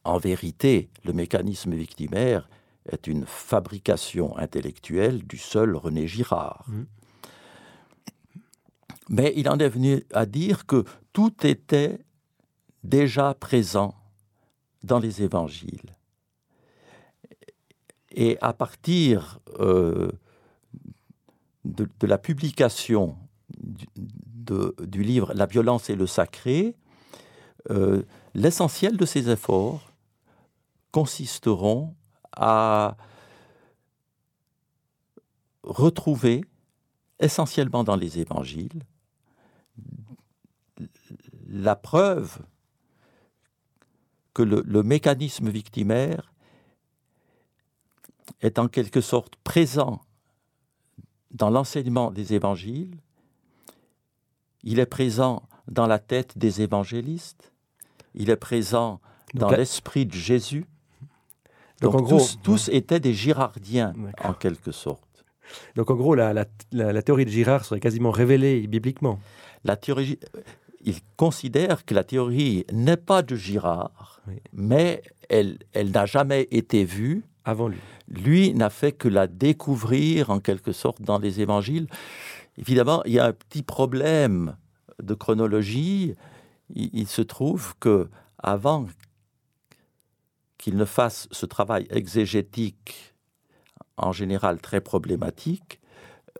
En, 0.03 0.17
vérité, 0.17 0.89
le 1.03 1.11
mécanisme 1.11 1.73
victimaire 1.73 2.49
est 2.89 3.07
une 3.07 3.25
fabrication 3.25 4.37
intellectuelle 4.37 5.23
du 5.23 5.37
seul 5.37 5.75
René 5.75 6.07
Girard. 6.07 6.65
Mmh. 6.67 6.83
Mais 9.09 9.33
il 9.35 9.49
en 9.49 9.57
est 9.57 9.69
venu 9.69 10.03
à 10.13 10.25
dire 10.25 10.65
que 10.65 10.85
tout 11.11 11.33
était 11.45 11.99
déjà 12.83 13.33
présent 13.33 13.95
dans 14.83 14.99
les 14.99 15.21
évangiles. 15.21 15.95
Et 18.11 18.37
à 18.41 18.53
partir 18.53 19.39
euh, 19.59 20.11
de, 21.65 21.87
la 22.01 22.17
publication 22.17 23.17
du, 23.49 25.03
livre 25.03 25.33
La 25.33 25.45
violence 25.45 25.89
et 25.89 25.95
le 25.95 26.05
sacré, 26.05 26.75
euh, 27.71 28.03
l'essentiel 28.33 28.97
de 28.97 29.05
ces 29.05 29.29
efforts 29.29 29.91
consisteront 30.91 31.95
à 32.33 32.95
retrouver 35.63 36.43
essentiellement 37.19 37.83
dans 37.83 37.95
les 37.95 38.19
évangiles 38.19 38.83
la 41.47 41.75
preuve 41.75 42.39
que 44.33 44.41
le, 44.41 44.83
mécanisme 44.83 45.49
victimaire 45.49 46.33
est 48.41 48.57
en 48.57 48.67
quelque 48.67 49.01
sorte 49.01 49.35
présent 49.37 50.01
dans 51.31 51.49
l'enseignement 51.49 52.11
des 52.11 52.33
évangiles, 52.33 52.97
il 54.63 54.79
est 54.79 54.85
présent 54.85 55.43
dans 55.67 55.87
la 55.87 55.99
tête 55.99 56.37
des 56.37 56.61
évangélistes, 56.61 57.53
il 58.15 58.29
est 58.29 58.37
présent 58.37 58.99
dans 59.33 59.49
l'esprit 59.49 60.05
de 60.05 60.13
Jésus. 60.13 60.65
Donc, 61.81 62.07
tous, 62.43 62.69
étaient 62.69 62.99
des 62.99 63.13
girardiens 63.13 63.93
en 64.23 64.33
quelque 64.33 64.71
sorte. 64.71 65.13
Donc 65.75 65.91
en 65.91 65.95
gros, 65.95 66.15
la, 66.15 66.45
théorie 67.01 67.25
de 67.25 67.29
Girard 67.29 67.65
serait 67.65 67.79
quasiment 67.79 68.11
révélée 68.11 68.65
bibliquement. 68.67 69.19
La 69.63 69.77
théorie, 69.77 70.19
il 70.81 70.95
considère 71.15 71.85
que 71.85 71.93
la 71.93 72.03
théorie 72.03 72.65
n'est 72.71 72.97
pas 72.97 73.21
de 73.21 73.35
Girard, 73.35 74.21
mais 74.51 75.01
elle, 75.29 75.57
elle 75.71 75.91
n'a 75.91 76.05
jamais 76.05 76.47
été 76.51 76.85
vue 76.85 77.23
avant 77.45 77.67
lui. 77.67 77.79
Lui 78.07 78.53
n'a 78.53 78.69
fait 78.69 78.91
que 78.91 79.07
la 79.07 79.27
découvrir 79.27 80.29
en 80.29 80.39
quelque 80.39 80.71
sorte 80.71 81.01
dans 81.01 81.19
les 81.19 81.41
évangiles. 81.41 81.87
Évidemment, 82.57 83.01
il 83.05 83.13
y 83.13 83.19
a 83.19 83.25
un 83.25 83.33
petit 83.33 83.63
problème 83.63 84.55
de 85.01 85.13
chronologie. 85.13 86.15
Il, 86.69 87.07
se 87.07 87.21
trouve 87.21 87.75
que 87.79 88.09
avant 88.37 88.87
qu'il 90.57 90.75
ne 90.75 90.85
fasse 90.85 91.27
ce 91.31 91.45
travail 91.45 91.87
exégétique 91.89 93.13
en 93.97 94.11
général 94.11 94.59
très 94.59 94.81
problématique, 94.81 95.79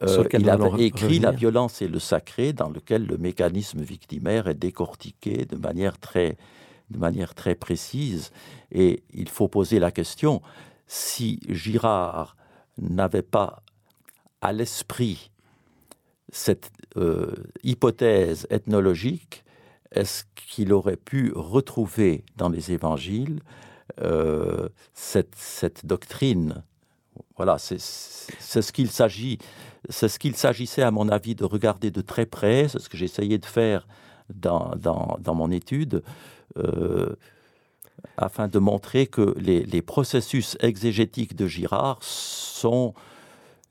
euh, 0.02 0.28
il 0.34 0.50
avait 0.50 0.86
écrit 0.86 1.20
La 1.20 1.32
violence 1.32 1.82
et 1.82 1.88
le 1.88 2.00
sacré, 2.00 2.52
dans 2.52 2.70
lequel 2.70 3.06
le 3.06 3.18
mécanisme 3.18 3.82
victimaire 3.82 4.48
est 4.48 4.56
décortiqué 4.56 5.46
de 5.46 5.56
manière 5.56 6.00
très, 6.00 6.38
de 6.90 6.98
manière 6.98 7.36
très 7.36 7.56
précise. 7.56 8.32
Et 8.72 9.04
il 9.14 9.30
faut 9.30 9.48
poser 9.48 9.80
la 9.80 9.92
question 9.92 10.42
si 10.88 11.40
Girard 11.48 12.36
n'avait 12.78 13.22
pas 13.22 13.64
à 14.42 14.52
l'esprit 14.52 15.32
cette 16.32 16.72
euh, 16.98 17.32
hypothèse 17.64 18.48
ethnologique, 18.50 19.44
est-ce 19.92 20.24
qu'il 20.36 20.74
aurait 20.74 20.98
pu 20.98 21.32
retrouver 21.36 22.26
dans 22.36 22.50
les 22.50 22.72
évangiles 22.72 23.42
euh, 24.02 24.70
cette, 24.94 25.86
doctrine 25.86 26.64
Voilà, 27.38 27.58
c'est 27.58 27.80
ce 27.80 28.72
qu'il 28.72 28.90
s'agit. 28.90 29.40
C'est 29.90 30.08
ce 30.08 30.20
qu'il 30.20 30.36
s'agissait, 30.36 30.84
à 30.84 30.92
mon 30.92 31.10
avis, 31.10 31.36
de 31.36 31.46
regarder 31.46 31.92
de 31.92 32.02
très 32.02 32.26
près. 32.26 32.68
C'est 32.68 32.80
ce 32.80 32.90
que 32.90 32.98
j'essayais 32.98 33.38
de 33.38 33.46
faire 33.46 33.88
dans, 34.30 34.76
mon 35.34 35.52
étude. 35.52 36.04
Euh, 36.58 37.16
afin 38.18 38.48
de 38.48 38.60
montrer 38.60 39.08
que 39.08 39.36
les, 39.38 39.82
processus 39.82 40.58
exégétiques 40.60 41.36
de 41.36 41.48
Girard 41.48 41.98
sont, 42.02 42.94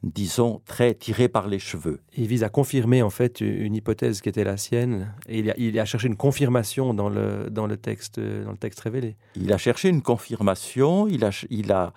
disons, 0.02 0.60
très 0.66 0.94
tirés 0.94 1.28
par 1.28 1.48
les 1.48 1.58
cheveux. 1.58 2.00
Il 2.16 2.26
vise 2.26 2.42
à 2.42 2.48
confirmer 2.48 3.02
en 3.02 3.10
fait 3.10 3.40
une 3.40 3.74
hypothèse 3.74 4.20
qui 4.20 4.28
était 4.28 4.44
la 4.44 4.56
sienne, 4.56 5.14
et 5.28 5.44
il 5.58 5.78
a, 5.78 5.84
cherché 5.84 6.08
une 6.08 6.16
confirmation 6.16 6.94
dans 6.94 7.08
le, 7.08 7.48
dans, 7.50 7.66
le 7.66 7.76
texte, 7.76 8.18
dans 8.18 8.50
le 8.50 8.56
texte 8.56 8.80
révélé. 8.80 9.16
Il 9.36 9.52
a 9.52 9.58
cherché 9.58 9.88
une 9.88 10.02
confirmation, 10.02 11.06
il 11.06 11.24
a, 11.24 11.30
il 11.50 11.72
a, 11.72 11.92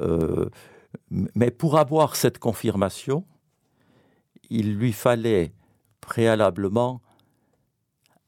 euh, 0.00 0.50
mais 1.10 1.50
pour 1.50 1.78
avoir 1.78 2.16
cette 2.16 2.38
confirmation, 2.38 3.24
il 4.50 4.76
lui 4.76 4.92
fallait 4.92 5.52
préalablement 6.00 7.00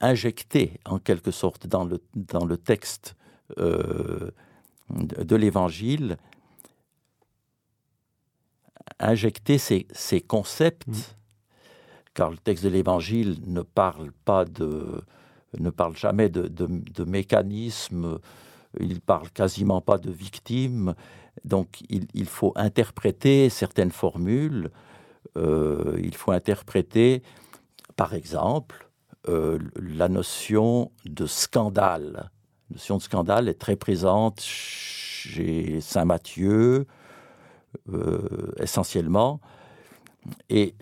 injecter 0.00 0.80
en 0.84 0.98
quelque 0.98 1.30
sorte 1.30 1.66
dans 1.66 1.84
le, 1.84 2.02
dans 2.14 2.44
le 2.44 2.56
texte 2.56 3.16
euh, 3.58 4.30
de 4.90 5.36
l'Évangile, 5.36 6.16
injecter 8.98 9.58
ces, 9.58 10.20
concepts, 10.20 10.86
mm. 10.88 10.94
car 12.14 12.30
le 12.30 12.38
texte 12.38 12.64
de 12.64 12.68
l'Évangile 12.68 13.38
ne 13.46 13.62
parle 13.62 14.12
pas 14.24 14.44
de, 14.44 15.02
ne 15.58 15.70
parle 15.70 15.96
jamais 15.96 16.28
de, 16.28 16.48
de, 16.48 17.04
mécanismes, 17.04 18.18
il 18.80 19.00
parle 19.00 19.30
quasiment 19.30 19.80
pas 19.80 19.98
de 19.98 20.10
victimes, 20.10 20.94
donc 21.44 21.82
il, 21.88 22.26
faut 22.26 22.52
interpréter 22.56 23.48
certaines 23.48 23.90
formules, 23.90 24.70
euh, 25.36 25.98
il 26.02 26.14
faut 26.14 26.32
interpréter, 26.32 27.22
par 27.96 28.14
exemple, 28.14 28.90
euh, 29.28 29.58
la 29.76 30.08
notion 30.08 30.90
de 31.04 31.26
scandale 31.26 32.30
la 32.70 32.74
notion 32.74 32.98
de 32.98 33.02
scandale 33.02 33.48
est 33.48 33.58
très 33.58 33.76
présente 33.76 34.40
chez 34.42 35.80
Saint 35.80 36.04
Matthieu, 36.04 36.86
euh, 37.90 38.52
essentiellement. 38.60 39.40
Et 40.50 40.74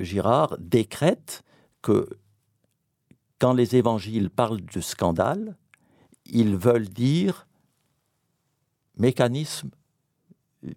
Girard 0.00 0.56
décrète 0.58 1.44
que 1.82 2.08
quand 3.38 3.52
les 3.52 3.76
évangiles 3.76 4.28
parlent 4.30 4.64
de 4.64 4.80
scandale, 4.80 5.56
ils 6.26 6.56
veulent 6.56 6.88
dire 6.88 7.47
mécanisme 8.98 9.70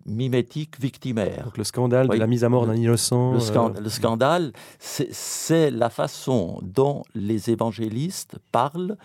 mimétique 0.05 0.79
victimaire. 0.79 1.45
Donc 1.45 1.57
le 1.57 1.63
scandale 1.63 2.07
de 2.07 2.15
la 2.15 2.27
mise 2.27 2.43
à 2.43 2.49
mort 2.49 2.67
d'un 2.67 2.75
innocent. 2.75 3.34
Le, 3.34 3.39
euh, 3.39 3.81
le 3.81 3.89
scandale, 3.89 4.53
c'est 4.79 5.71
la 5.71 5.89
façon 5.89 6.60
dont 6.62 7.03
les 7.15 7.49
évangélistes 7.49 8.38
parlent 8.51 8.97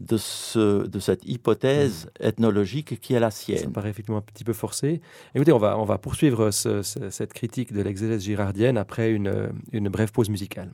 de, 0.00 0.16
ce, 0.16 0.86
de 0.86 0.98
cette 1.00 1.24
hypothèse 1.24 2.06
hmm. 2.20 2.26
ethnologique 2.26 3.00
qui 3.00 3.14
est 3.14 3.20
la 3.20 3.30
sienne. 3.30 3.58
Ça 3.58 3.70
paraît 3.70 3.90
effectivement 3.90 4.18
un 4.18 4.22
petit 4.22 4.44
peu 4.44 4.52
forcé. 4.52 5.00
Écoutez, 5.34 5.52
on 5.52 5.58
va, 5.58 5.78
on 5.78 5.84
va 5.84 5.98
poursuivre 5.98 6.50
cette 6.50 7.32
critique 7.32 7.72
de 7.72 7.80
l'exégèse 7.80 8.22
girardienne 8.22 8.76
après 8.76 9.10
une, 9.10 9.50
une 9.72 9.88
brève 9.88 10.12
pause 10.12 10.28
musicale. 10.28 10.70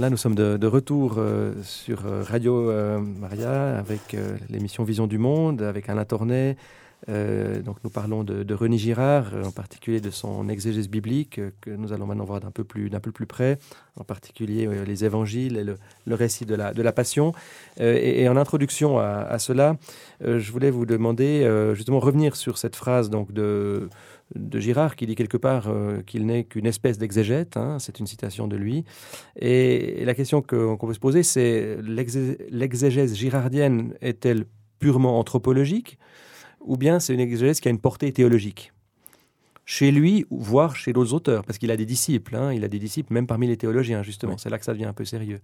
Nous 0.00 0.16
sommes 0.16 0.36
de, 0.36 0.66
retour 0.66 1.16
euh, 1.18 1.52
sur 1.64 2.06
euh, 2.06 2.22
Radio 2.22 2.70
euh, 2.70 2.98
Maria 2.98 3.76
avec 3.76 4.16
l'émission 4.48 4.84
Vision 4.84 5.08
du 5.08 5.18
Monde, 5.18 5.60
avec 5.60 5.88
Alain 5.88 6.04
Tornet. 6.04 6.56
donc 7.08 7.76
nous 7.82 7.90
parlons 7.90 8.22
de, 8.22 8.54
René 8.54 8.78
Girard, 8.78 9.32
en 9.44 9.50
particulier 9.50 10.00
de 10.00 10.10
son 10.10 10.48
exégèse 10.48 10.88
biblique, 10.88 11.40
que 11.60 11.70
nous 11.70 11.92
allons 11.92 12.06
maintenant 12.06 12.24
voir 12.24 12.40
d'un 12.40 12.52
peu 12.52 12.64
plus, 12.64 12.90
d'un 12.90 13.00
peu 13.00 13.10
plus 13.10 13.26
près, 13.26 13.58
en 13.96 14.04
particulier 14.04 14.68
les 14.86 15.04
évangiles 15.04 15.56
et 15.56 15.64
le, 15.64 16.14
récit 16.14 16.46
de 16.46 16.54
la, 16.54 16.72
de 16.72 16.82
la 16.82 16.92
Passion. 16.92 17.32
Et, 17.78 18.28
en 18.28 18.36
introduction 18.36 18.98
à, 18.98 19.26
à 19.28 19.38
cela, 19.38 19.76
je 20.20 20.52
voulais 20.52 20.70
vous 20.70 20.86
demander 20.86 21.44
justement 21.74 22.00
revenir 22.00 22.36
sur 22.36 22.56
cette 22.56 22.76
phrase 22.76 23.10
donc 23.10 23.32
de 23.32 23.88
de 24.34 24.60
Girard 24.60 24.96
qui 24.96 25.06
dit 25.06 25.14
quelque 25.14 25.36
part 25.36 25.68
euh, 25.68 26.02
qu'il 26.02 26.26
n'est 26.26 26.44
qu'une 26.44 26.66
espèce 26.66 26.98
d'exégète, 26.98 27.56
hein, 27.56 27.78
c'est 27.78 27.98
une 27.98 28.06
citation 28.06 28.46
de 28.46 28.56
lui. 28.56 28.84
Et, 29.36 30.04
la 30.04 30.14
question 30.14 30.42
qu'on 30.42 30.76
peut 30.76 30.94
se 30.94 30.98
poser, 30.98 31.22
c'est 31.22 31.78
l'exégèse 31.82 33.14
girardienne 33.14 33.94
est-elle 34.00 34.44
purement 34.78 35.18
anthropologique 35.18 35.98
ou 36.60 36.76
bien 36.76 37.00
c'est 37.00 37.14
une 37.14 37.20
exégèse 37.20 37.60
qui 37.60 37.68
a 37.68 37.70
une 37.70 37.80
portée 37.80 38.12
théologique? 38.12 38.72
Chez 39.64 39.90
lui, 39.90 40.26
voire 40.30 40.76
chez 40.76 40.94
d'autres 40.94 41.12
auteurs, 41.12 41.44
parce 41.44 41.58
qu'il 41.58 41.70
a 41.70 41.76
des 41.76 41.84
disciples, 41.84 42.36
hein, 42.36 42.54
il 42.54 42.64
a 42.64 42.68
des 42.68 42.78
disciples 42.78 43.12
même 43.12 43.26
parmi 43.26 43.46
les 43.46 43.58
théologiens, 43.58 44.02
justement. 44.02 44.38
C'est 44.38 44.48
là 44.48 44.58
que 44.58 44.64
ça 44.64 44.72
devient 44.72 44.86
un 44.86 44.94
peu 44.94 45.04
sérieux. 45.04 45.40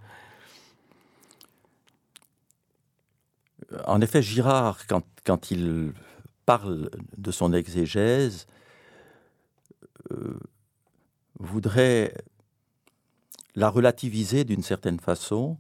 En 3.87 4.01
effet, 4.01 4.22
Girard, 4.22 4.87
quand 4.87 5.51
il 5.51 5.93
parle 6.47 6.91
de 7.18 7.30
son 7.30 7.53
exégèse, 7.53 8.47
voudrait 11.39 12.15
la 13.55 13.71
relativiser 13.71 14.45
d'une 14.45 14.63
certaine 14.63 15.01
façon 15.01 15.59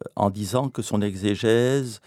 euh, 0.00 0.08
en 0.16 0.30
disant 0.30 0.68
que 0.68 0.82
son 0.82 1.00
exégèse 1.00 2.00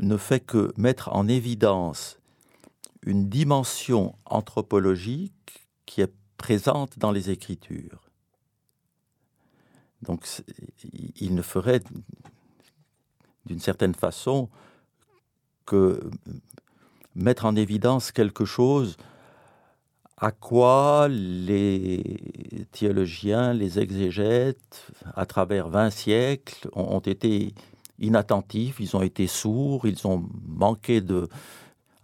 ne 0.00 0.16
fait 0.16 0.40
que 0.40 0.72
mettre 0.76 1.10
en 1.12 1.26
évidence 1.26 2.18
une 3.02 3.28
dimension 3.28 4.14
anthropologique 4.26 5.66
qui 5.86 6.02
est 6.02 6.12
présente 6.36 6.98
dans 6.98 7.12
les 7.12 7.30
Écritures. 7.30 8.02
Donc 10.02 10.26
il 11.20 11.34
ne 11.34 11.42
ferait 11.42 11.82
d'une 13.46 13.60
certaine 13.60 13.94
façon 13.94 14.48
que 15.66 16.10
mettre 17.14 17.44
en 17.44 17.56
évidence 17.56 18.12
quelque 18.12 18.44
chose 18.44 18.96
à 20.20 20.32
quoi 20.32 21.08
les 21.08 22.18
théologiens, 22.72 23.54
les 23.54 23.78
exégètes, 23.78 24.86
à 25.16 25.24
travers 25.24 25.68
20 25.70 25.88
siècles, 25.88 26.68
ont, 26.74 27.00
été 27.00 27.54
inattentifs, 27.98 28.76
ils 28.80 28.94
ont 28.96 29.02
été 29.02 29.26
sourds, 29.26 29.86
ils 29.86 30.06
ont 30.06 30.22
manqué 30.46 31.00
de... 31.00 31.26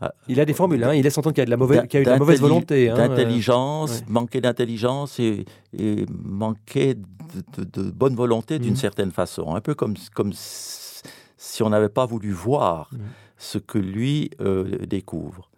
Euh, 0.03 0.09
il 0.29 0.41
a 0.41 0.47
des 0.47 0.55
formules, 0.55 0.83
hein, 0.85 0.95
il 0.95 1.03
laisse 1.03 1.17
entendre 1.19 1.35
qu'il 1.35 1.43
y 1.43 1.43
a, 1.43 1.47
de 1.47 1.51
la 1.51 1.57
mauvaise, 1.59 1.79
a 1.79 1.85
eu 1.85 2.05
de 2.05 2.11
la 2.11 2.19
mauvaise 2.19 2.41
volonté. 2.41 2.89
Hein, 2.91 2.97
d'intelligence, 2.97 4.03
manqué 4.09 4.41
d'intelligence 4.41 5.19
et, 5.21 5.45
et 5.79 6.07
manqué 6.11 6.95
de, 6.95 7.83
bonne 7.91 8.15
volonté 8.15 8.59
d'une 8.59 8.71
mhm. 8.71 8.77
certaine 8.77 9.11
façon. 9.11 9.55
Un 9.55 9.61
peu 9.61 9.75
comme, 9.75 9.95
comme 10.15 10.33
si 10.35 11.63
on 11.63 11.69
n'avait 11.69 11.91
pas 11.91 12.07
voulu 12.07 12.31
voir 12.31 12.89
mhm. 12.93 13.01
ce 13.37 13.59
que 13.59 13.79
lui 13.79 14.31
euh, 14.41 14.87
découvre. 14.87 15.51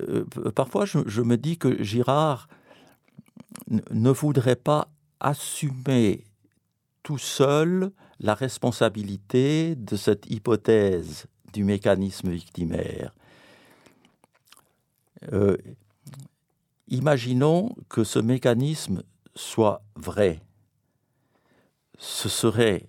Euh, 0.00 0.24
parfois, 0.54 0.84
je, 0.84 1.22
me 1.22 1.36
dis 1.36 1.58
que 1.58 1.82
Girard 1.82 2.48
ne 3.68 4.10
voudrait 4.10 4.56
pas 4.56 4.88
assumer 5.20 6.24
tout 7.02 7.18
seul 7.18 7.92
la 8.20 8.34
responsabilité 8.34 9.74
de 9.76 9.96
cette 9.96 10.30
hypothèse 10.30 11.26
du 11.52 11.64
mécanisme 11.64 12.30
victimaire. 12.30 13.14
Euh, 15.32 15.56
imaginons 16.88 17.74
que 17.88 18.04
ce 18.04 18.18
mécanisme 18.18 19.02
soit 19.34 19.82
vrai. 19.94 20.40
Ce 21.98 22.28
serait, 22.28 22.88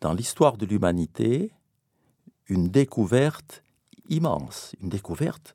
dans 0.00 0.12
l'histoire 0.12 0.56
de 0.56 0.66
l'humanité, 0.66 1.52
une 2.48 2.68
découverte 2.68 3.62
immense, 4.08 4.74
une 4.80 4.88
découverte 4.88 5.54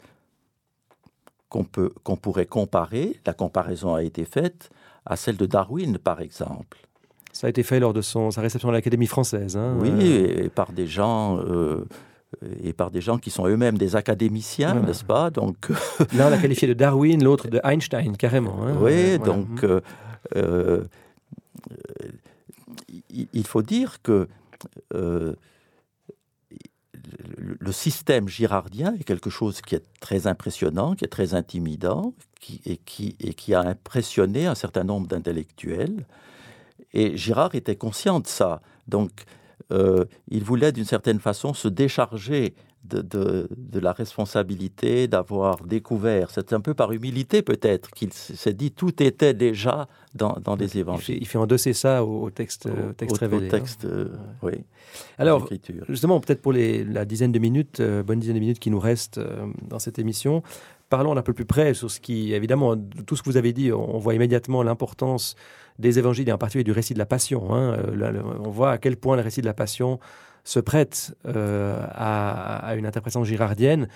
qu'on 1.51 1.67
qu'on 2.03 2.15
pourrait 2.15 2.45
comparer, 2.47 3.19
la 3.25 3.33
comparaison 3.33 3.93
a 3.93 4.03
été 4.03 4.25
faite, 4.25 4.69
à 5.05 5.15
celle 5.17 5.37
de 5.37 5.45
Darwin, 5.45 5.97
par 5.97 6.21
exemple. 6.21 6.77
Ça 7.33 7.47
a 7.47 7.49
été 7.49 7.63
fait 7.63 7.79
lors 7.79 7.93
de 7.93 8.01
son, 8.01 8.31
sa 8.31 8.41
réception 8.41 8.69
à 8.69 8.71
l'Académie 8.71 9.07
française. 9.07 9.57
Hein, 9.57 9.75
oui, 9.79 9.91
euh. 9.91 10.45
et 10.45 10.49
par 10.49 10.71
des 10.71 10.87
gens... 10.87 11.37
Euh, 11.39 11.85
et 12.63 12.71
par 12.71 12.91
des 12.91 13.01
gens 13.01 13.17
qui 13.17 13.29
sont 13.29 13.45
eux-mêmes 13.45 13.77
des 13.77 13.97
académiciens, 13.97 14.75
n'est-ce 14.75 15.03
pas? 15.03 15.29
Donc 15.29 15.67
l'un 16.13 16.29
l'a 16.29 16.37
qualifié 16.37 16.65
de 16.65 16.73
Darwin, 16.73 17.21
l'autre 17.21 17.49
de 17.49 17.59
Einstein, 17.61 18.15
carrément. 18.15 18.55
Hein. 18.63 18.77
oui, 18.79 19.19
donc 19.19 19.65
euh, 19.65 20.85
il 23.09 23.45
faut 23.45 23.61
dire 23.61 24.01
que 24.01 24.29
le 27.59 27.71
système 27.71 28.27
girardien 28.27 28.95
est 28.99 29.03
quelque 29.03 29.29
chose 29.29 29.61
qui 29.61 29.75
est 29.75 29.85
très 29.99 30.27
impressionnant, 30.27 30.95
qui 30.95 31.05
est 31.05 31.09
très 31.09 31.33
intimidant, 31.33 32.13
qui, 32.39 32.61
et, 32.65 32.77
qui, 32.77 33.15
et 33.19 33.33
qui 33.33 33.53
a 33.53 33.61
impressionné 33.61 34.47
un 34.47 34.55
certain 34.55 34.83
nombre 34.83 35.07
d'intellectuels. 35.07 36.05
Et 36.93 37.15
Girard 37.17 37.55
était 37.55 37.75
conscient 37.75 38.19
de 38.19 38.27
ça. 38.27 38.61
Donc, 38.87 39.11
euh, 39.71 40.05
il 40.27 40.43
voulait 40.43 40.71
d'une 40.71 40.85
certaine 40.85 41.19
façon 41.19 41.53
se 41.53 41.67
décharger 41.67 42.55
de, 42.83 43.47
la 43.79 43.93
responsabilité 43.93 45.07
d'avoir 45.07 45.63
découvert. 45.63 46.29
C'est 46.31 46.53
un 46.53 46.59
peu 46.59 46.73
par 46.73 46.91
humilité 46.91 47.41
peut-être 47.41 47.91
qu'il 47.91 48.11
s'est 48.13 48.53
dit 48.53 48.71
tout 48.71 49.01
était 49.01 49.33
déjà 49.33 49.87
dans, 50.13 50.55
les 50.59 50.77
évangiles. 50.77 51.17
Il 51.21 51.27
fait, 51.27 51.37
endosser 51.37 51.73
ça 51.73 52.03
au, 52.03 52.29
texte, 52.29 52.67
au, 52.67 52.93
texte 52.93 53.17
révélé. 53.17 53.47
Au 53.47 53.49
texte, 53.49 53.85
hein. 53.85 53.89
euh, 53.91 54.15
oui. 54.41 54.53
Alors, 55.17 55.47
justement, 55.87 56.19
peut-être 56.19 56.41
pour 56.41 56.53
les, 56.53 56.83
la 56.83 57.05
dizaine 57.05 57.31
de 57.31 57.39
minutes, 57.39 57.79
euh, 57.79 58.03
bonne 58.03 58.19
dizaine 58.19 58.35
de 58.35 58.41
minutes 58.41 58.59
qui 58.59 58.69
nous 58.69 58.79
restent 58.79 59.19
euh, 59.19 59.47
dans 59.67 59.79
cette 59.79 59.99
émission, 59.99 60.43
parlons 60.89 61.15
un 61.15 61.21
peu 61.21 61.33
plus 61.33 61.45
près 61.45 61.73
sur 61.73 61.89
ce 61.89 61.99
qui, 61.99 62.33
évidemment, 62.33 62.75
tout 63.05 63.15
ce 63.15 63.23
que 63.23 63.29
vous 63.29 63.37
avez 63.37 63.53
dit, 63.53 63.71
on 63.71 63.97
voit 63.97 64.13
immédiatement 64.13 64.63
l'importance 64.63 65.35
des 65.79 65.97
évangiles 65.97 66.27
et 66.27 66.33
en 66.33 66.37
particulier 66.37 66.65
du 66.65 66.73
récit 66.73 66.93
de 66.93 66.99
la 66.99 67.05
Passion. 67.05 67.55
Hein. 67.55 67.77
on 68.43 68.49
voit 68.49 68.71
à 68.71 68.77
quel 68.77 68.97
point 68.97 69.15
le 69.15 69.21
récit 69.21 69.41
de 69.41 69.45
la 69.45 69.53
Passion 69.53 69.99
se 70.43 70.59
prête 70.59 71.15
euh, 71.25 71.85
à, 71.93 72.75
une 72.75 72.85
interprétation 72.85 73.23
girardienne, 73.23 73.87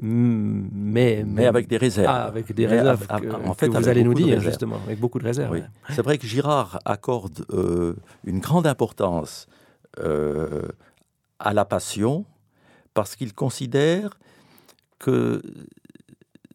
mais, 0.00 1.24
mais, 1.26 1.46
avec 1.46 1.68
des 1.68 1.78
réserves. 1.78 2.06
Ah, 2.14 2.24
avec 2.24 2.52
des 2.52 2.66
réserves. 2.66 3.06
en 3.46 3.54
fait, 3.54 3.68
vous 3.68 3.88
allez 3.88 4.04
nous 4.04 4.14
dire, 4.14 4.40
justement, 4.40 4.76
avec 4.84 5.00
beaucoup 5.00 5.18
de 5.18 5.24
réserves. 5.24 5.62
C'est 5.90 6.02
vrai 6.02 6.18
que 6.18 6.26
Girard 6.26 6.78
accorde 6.84 7.46
euh, 7.50 7.94
une 8.24 8.40
grande 8.40 8.66
importance 8.66 9.46
euh, 10.00 10.62
à 11.38 11.54
la 11.54 11.64
passion 11.64 12.26
parce 12.92 13.16
qu'il 13.16 13.32
considère 13.32 14.18
que 14.98 15.42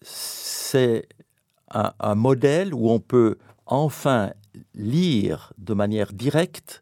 c'est 0.01 1.07
un, 1.71 1.93
un, 1.99 2.15
modèle 2.15 2.73
où 2.73 2.89
on 2.89 2.99
peut 2.99 3.37
enfin 3.65 4.31
lire 4.75 5.53
de 5.57 5.73
manière 5.73 6.13
directe 6.13 6.81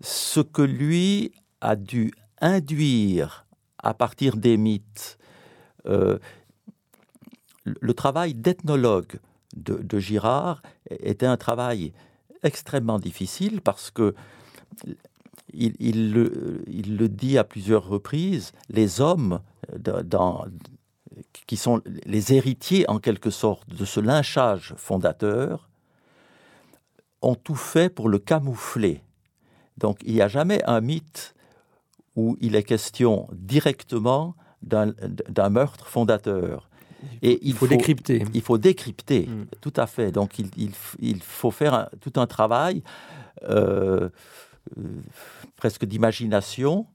ce 0.00 0.40
que 0.40 0.62
lui 0.62 1.32
a 1.60 1.76
dû 1.76 2.12
induire 2.40 3.46
à 3.82 3.94
partir 3.94 4.36
des 4.36 4.56
mythes 4.56 5.18
euh, 5.86 6.18
le 7.64 7.94
travail 7.94 8.34
d'ethnologue 8.34 9.18
de, 9.56 9.98
Girard 9.98 10.62
était 10.90 11.26
un 11.26 11.36
travail 11.36 11.92
extrêmement 12.42 12.98
difficile 12.98 13.60
parce 13.60 13.90
que 13.90 14.14
il, 15.52 16.12
le, 16.12 17.08
dit 17.08 17.36
à 17.36 17.44
plusieurs 17.44 17.86
reprises, 17.86 18.52
les 18.68 19.00
hommes 19.00 19.40
qui 21.46 21.56
sont 21.56 21.82
les 22.06 22.32
héritiers 22.32 22.88
en 22.88 22.98
quelque 22.98 23.30
sorte 23.30 23.68
de 23.68 23.84
ce 23.84 23.98
lynchage 23.98 24.74
fondateur 24.76 25.68
ont 27.20 27.34
tout 27.34 27.56
fait 27.56 27.90
pour 27.90 28.08
le 28.08 28.18
camoufler. 28.18 29.02
Donc 29.76 29.98
il 30.04 30.14
n'y 30.14 30.22
a 30.22 30.28
jamais 30.28 30.62
un 30.64 30.80
mythe 30.80 31.34
où 32.20 32.36
il 32.40 32.54
est 32.54 32.62
question 32.62 33.28
directement 33.32 34.36
d'un 34.62 35.48
meurtre 35.48 35.86
fondateur. 35.86 36.68
Et 37.22 37.38
il 37.42 37.54
faut, 37.54 37.66
décrypter. 37.66 38.22
Il 38.34 38.42
faut 38.42 38.58
décrypter, 38.58 39.26
mm. 39.26 39.46
tout 39.62 39.72
à 39.76 39.86
fait. 39.86 40.12
Donc 40.12 40.38
il, 40.38 40.50
il, 40.98 41.22
faut 41.22 41.50
faire 41.50 41.88
tout 42.02 42.12
un 42.16 42.26
travail 42.26 42.82
euh, 43.44 44.10
euh, 44.76 44.82
presque 45.56 45.86
d'imagination, 45.86 46.86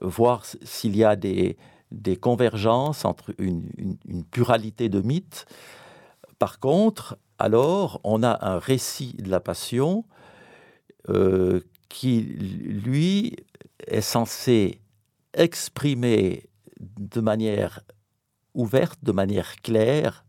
voir 0.00 0.44
s'il 0.44 0.96
y 0.96 1.02
a 1.02 1.16
des, 1.16 1.56
des, 1.90 2.16
convergences 2.16 3.04
entre 3.04 3.34
une, 3.38 3.64
une, 4.06 4.22
pluralité 4.22 4.88
de 4.88 5.00
mythes. 5.00 5.46
Par 6.38 6.60
contre, 6.60 7.18
alors 7.40 8.00
on 8.04 8.22
a 8.22 8.38
un 8.48 8.60
récit 8.60 9.16
de 9.18 9.28
la 9.28 9.40
passion 9.40 10.04
euh, 11.08 11.60
qui, 11.88 12.22
lui, 12.22 13.36
est 13.86 14.00
censé 14.00 14.80
exprimer 15.34 16.48
de 16.80 17.20
manière 17.20 17.80
ouverte, 18.54 18.98
de 19.02 19.12
manière 19.12 19.56
claire, 19.56 20.24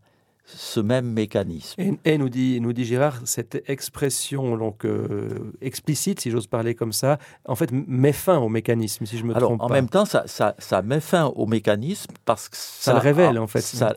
ce 0.46 0.80
même 0.80 1.06
mécanisme. 1.06 1.82
Et, 2.04 2.18
nous, 2.18 2.30
dit, 2.30 2.60
nous 2.60 2.74
dit 2.74 2.84
Girard, 2.84 3.22
cette 3.24 3.64
expression 3.70 4.58
donc, 4.58 4.86
euh, 4.86 5.30
explicite, 5.62 6.20
si 6.20 6.32
j'ose 6.32 6.48
parler 6.48 6.76
comme 6.76 6.91
ça, 6.91 7.18
en 7.46 7.56
fait, 7.56 7.72
met 7.72 8.12
fin 8.12 8.38
au 8.38 8.50
mécanisme, 8.50 9.06
si 9.06 9.18
je 9.18 9.24
me 9.24 9.36
Alors, 9.36 9.50
trompe 9.50 9.62
en 9.62 9.68
pas. 9.68 9.74
même 9.74 9.88
temps, 9.88 10.06
ça, 10.06 10.24
ça, 10.26 10.56
ça, 10.60 10.82
met 10.82 11.00
fin 11.00 11.26
au 11.26 11.46
mécanisme 11.46 12.12
parce 12.26 12.50
que 12.50 12.58
ça, 12.58 12.91
ça 12.91 12.94
le 12.94 13.00
révèle, 13.00 13.39
en 13.39 13.48
fait. 13.48 13.62
Ça, 13.62 13.96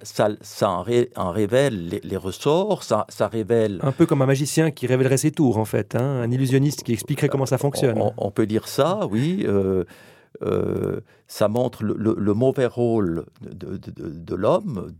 en, 0.62 0.82
ré, 0.82 1.11
en, 1.16 1.30
révèle 1.30 1.88
les, 1.88 2.01
les, 2.03 2.16
ressorts, 2.16 2.84
ça, 2.84 3.07
ça 3.09 3.26
révèle... 3.26 3.80
Un 3.82 3.92
peu 3.92 4.07
comme 4.07 4.22
un 4.22 4.26
magicien 4.26 4.70
qui 4.70 4.86
révélerait 4.86 5.16
ses 5.18 5.32
tours, 5.32 5.59
en 5.59 5.64
fait, 5.64 5.97
hein, 5.97 6.22
un 6.22 6.30
illusionniste 6.30 6.84
qui 6.84 6.92
expliquerait 6.92 7.28
comment 7.28 7.47
ça 7.47 7.59
fonctionne. 7.59 7.99
On, 8.01 8.12
on 8.16 8.30
peut 8.30 8.47
dire 8.47 8.68
ça, 8.68 9.01
oui. 9.11 9.44
Euh, 9.47 9.84
euh, 10.42 11.01
ça 11.26 11.49
montre 11.49 11.82
le, 11.82 11.94
le, 11.99 12.14
le, 12.16 12.34
mauvais 12.34 12.66
rôle 12.66 13.24
de, 13.40 13.76
de, 13.78 13.90
de, 13.90 14.11
de 14.11 14.34
l'homme, 14.34 14.92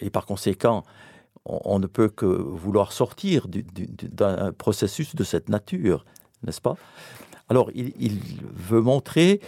et 0.00 0.10
par 0.10 0.26
conséquent, 0.26 0.84
on, 1.44 1.78
ne 1.78 1.86
peut 1.86 2.08
que 2.08 2.26
vouloir 2.26 2.92
sortir 2.92 3.46
d'un 3.48 4.52
processus 4.52 5.14
de 5.14 5.24
cette 5.24 5.48
nature, 5.48 6.04
n'est-ce 6.42 6.60
pas? 6.60 6.76
Alors, 7.48 7.70
il, 7.74 8.20
veut 8.52 8.80
montrer 8.80 9.40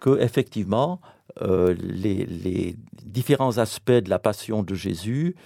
que 0.00 0.18
effectivement, 0.20 1.00
euh, 1.42 1.74
les, 1.78 2.76
différents 3.04 3.58
aspects 3.58 3.92
de 3.92 4.10
la 4.10 4.18
passion 4.18 4.64
de 4.64 4.74
Jésus 4.74 5.36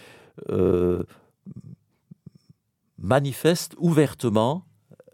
euh, 0.49 1.03
manifestent 2.99 3.75
ouvertement 3.79 4.65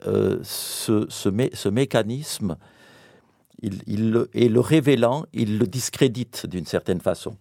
euh, 0.07 0.39
ce, 0.45 1.07
ce, 1.09 1.29
mé 1.29 1.51
ce, 1.53 1.69
mécanisme. 1.69 2.57
Il, 3.63 4.27
et 4.35 4.49
le 4.49 4.61
révélant, 4.61 5.25
il 5.33 5.59
le 5.59 5.67
discrédite 5.67 6.47
d'une 6.47 6.67
certaine 6.67 7.01
façon. 7.01 7.37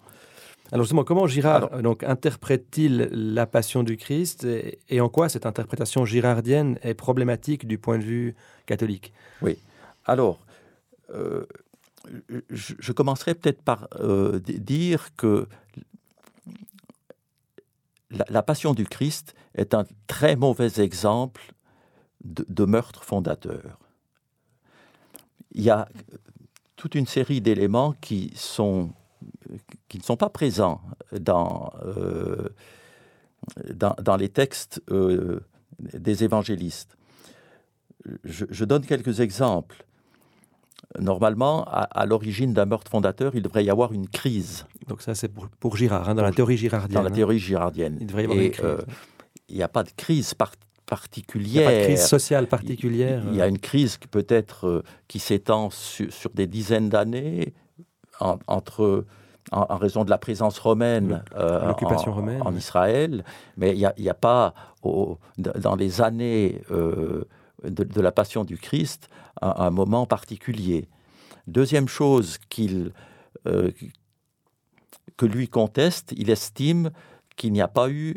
Alors 0.74 0.86
justement, 0.86 1.04
comment 1.04 1.28
Girard 1.28 1.58
Alors, 1.72 1.84
donc 1.84 2.04
interprète-t-il 2.04 3.08
la 3.12 3.46
passion 3.46 3.84
du 3.84 3.96
Christ 3.96 4.44
et, 4.44 4.80
et, 4.90 5.02
en 5.02 5.08
quoi 5.08 5.30
cette 5.30 5.46
interprétation 5.46 6.04
girardienne 6.04 6.80
est 6.82 6.96
problématique 6.96 7.68
du 7.68 7.78
point 7.78 8.00
de 8.00 8.04
vue 8.04 8.36
catholique? 8.66 9.14
Oui. 9.44 9.60
Alors, 10.06 10.40
euh, 11.14 11.46
je, 12.50 12.74
je, 12.80 12.92
commencerai 12.92 13.36
peut-être 13.36 13.62
par 13.62 13.88
euh, 14.00 14.40
dire 14.40 15.16
que 15.16 15.48
la, 18.10 18.26
la, 18.30 18.42
passion 18.42 18.74
du 18.74 18.86
Christ 18.86 19.36
est 19.54 19.76
un 19.76 19.86
très 20.08 20.36
mauvais 20.36 20.82
exemple 20.82 21.54
de, 22.24 22.48
de 22.50 22.66
meurtre 22.66 23.04
fondateur. 23.04 23.78
Il 25.52 25.62
y 25.62 25.70
a 25.70 25.88
toute 26.78 26.96
une 26.96 27.06
série 27.06 27.42
d'éléments 27.42 27.94
qui 28.02 28.34
sont 28.36 28.90
qui 29.94 30.00
ne 30.00 30.04
sont 30.04 30.18
pas 30.18 30.30
présents 30.30 30.82
dans, 31.12 31.72
euh, 31.86 32.50
dans, 33.72 33.96
dans, 34.02 34.16
les 34.16 34.28
textes 34.28 34.82
euh, 34.90 35.42
des 35.78 36.24
évangélistes. 36.24 36.98
Je, 38.24 38.46
je, 38.50 38.66
donne 38.66 38.84
quelques 38.84 39.20
exemples. 39.20 39.86
Normalement, 41.00 41.64
à, 41.66 41.82
à 41.82 42.08
l'origine 42.08 42.56
d'un 42.56 42.66
meurtre 42.66 42.90
fondateur, 42.90 43.36
il 43.36 43.44
devrait 43.44 43.64
y 43.64 43.70
avoir 43.70 43.94
une 43.94 44.10
crise. 44.10 44.66
Donc 44.88 45.04
ça, 45.04 45.14
c'est 45.14 45.28
pour, 45.28 45.48
pour, 45.48 45.78
Girard, 45.78 46.10
hein, 46.10 46.16
dans 46.16 46.24
la 46.24 46.32
théorie 46.32 46.58
girardienne. 46.58 47.04
Dans 47.04 47.08
la 47.08 47.12
théorie 47.12 47.38
girardienne. 47.38 48.00
Il 48.02 48.08
devrait 48.08 48.24
y 48.24 48.26
avoir 48.26 48.40
Et, 48.40 48.46
une 48.48 48.52
crise. 48.52 48.66
Euh, 48.66 48.82
il 49.50 49.58
n'y 49.58 49.64
a 49.64 49.68
pas 49.68 49.84
de 49.84 49.92
crise 49.96 50.34
par 50.34 50.54
particulière. 50.88 51.70
Il 51.70 51.74
n'y 51.74 51.78
a 51.78 51.82
pas 51.82 51.88
de 51.88 51.94
crise 51.94 52.08
sociale 52.08 52.48
particulière. 52.48 53.24
Il 53.28 53.36
y 53.36 53.44
a 53.44 53.48
une 53.48 53.60
crise 53.60 53.98
qui 53.98 54.08
peut 54.08 54.26
être 54.28 54.68
euh, 54.68 54.84
qui 55.08 55.20
s'étend 55.20 55.70
sur, 55.70 56.12
sur, 56.12 56.32
des 56.32 56.48
dizaines 56.48 56.90
d'années 56.90 57.54
en, 58.20 58.40
entre 58.48 59.06
en, 59.52 59.66
en, 59.70 59.78
raison 59.78 60.04
de 60.04 60.10
la 60.10 60.18
présence 60.18 60.60
romaine, 60.60 61.24
euh, 61.36 61.72
en, 61.72 62.12
romaine 62.12 62.42
en, 62.44 62.56
Israël, 62.56 63.24
mais 63.58 63.72
il 63.72 63.78
n'y 63.78 63.86
a, 63.86 64.12
a, 64.12 64.14
pas 64.14 64.54
au, 64.84 65.18
dans 65.38 65.76
les 65.76 66.02
années 66.02 66.62
euh, 66.72 67.26
de, 67.64 67.84
de, 67.84 68.02
la 68.02 68.12
Passion 68.12 68.44
du 68.44 68.58
Christ 68.58 69.10
un, 69.42 69.54
un 69.58 69.70
moment 69.70 70.06
particulier. 70.06 70.88
Deuxième 71.48 71.88
chose 71.88 72.38
qu'il 72.50 72.94
euh, 73.48 73.72
que 75.18 75.26
lui 75.26 75.48
conteste, 75.48 76.14
il 76.18 76.30
estime 76.30 76.92
qu'il 77.36 77.52
n'y 77.54 77.62
a 77.62 77.68
pas 77.68 77.90
eu 77.90 78.16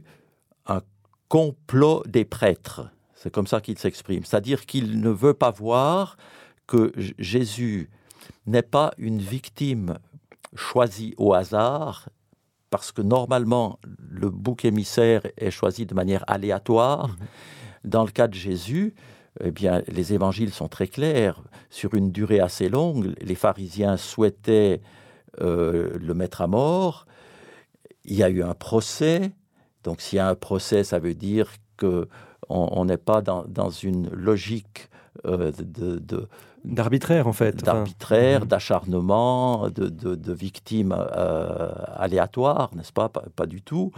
un 0.67 0.81
complot 1.29 2.03
des 2.07 2.25
prêtres. 2.25 2.89
C'est 3.15 3.31
comme 3.31 3.47
ça 3.47 3.61
qu'il 3.61 3.79
s'exprime. 3.79 4.25
C'est-à-dire 4.25 4.67
qu'il 4.67 5.01
ne 5.01 5.11
veut 5.11 5.35
pas 5.35 5.51
voir 5.51 6.17
que 6.67 6.93
Jésus 7.19 7.91
n'est 8.47 8.63
pas 8.63 8.93
une 8.99 9.19
victime 9.19 9.99
choisi 10.57 11.15
au 11.19 11.35
hasard, 11.35 12.09
parce 12.71 12.93
que 12.93 13.03
normalement, 13.03 13.79
le 14.11 14.29
bouc 14.29 14.65
émissaire 14.65 15.23
est 15.37 15.51
choisi 15.51 15.87
de 15.87 15.95
manière 15.95 16.25
aléatoire. 16.27 17.09
Mmh. 17.09 17.17
Dans 17.85 18.05
le 18.05 18.11
cas 18.11 18.27
de 18.27 18.35
Jésus, 18.35 18.95
eh 19.43 19.51
bien, 19.51 19.83
les 19.89 20.13
évangiles 20.13 20.53
sont 20.53 20.69
très 20.69 20.89
clairs. 20.89 21.43
Sur 21.71 21.95
une 21.95 22.11
durée 22.11 22.41
assez 22.41 22.69
longue, 22.69 23.15
les 23.21 23.35
pharisiens 23.35 23.97
souhaitaient 23.97 24.81
euh, 25.41 25.97
le 25.99 26.15
mettre 26.15 26.41
à 26.41 26.47
mort. 26.47 27.07
Il 28.05 28.17
y 28.17 28.23
a 28.23 28.31
eu 28.31 28.43
un 28.43 28.55
procès. 28.55 29.33
Donc, 29.85 30.01
s'il 30.01 30.17
y 30.17 30.21
a 30.21 30.29
un 30.29 30.35
procès, 30.35 30.85
ça 30.85 30.99
veut 30.99 31.15
dire 31.15 31.53
qu'on 31.79 32.85
n'est 32.85 32.97
pas 32.97 33.21
dans, 33.21 33.45
dans, 33.45 33.71
une 33.71 34.09
logique 34.11 34.89
euh, 35.27 35.53
de, 35.59 35.99
de, 35.99 36.29
d'arbitraire 36.67 37.27
en 37.27 37.33
fait 37.33 37.65
d'arbitraire 37.65 38.39
enfin. 38.39 38.47
d'acharnement 38.47 39.69
de, 39.71 39.89
de, 39.89 40.15
de, 40.15 40.33
victimes 40.33 40.95
euh, 40.99 41.69
aléatoires 41.97 42.71
n'est-ce 42.75 42.93
pas? 42.93 43.09
pas 43.09 43.25
pas 43.35 43.47
du 43.47 43.63
tout 43.63 43.93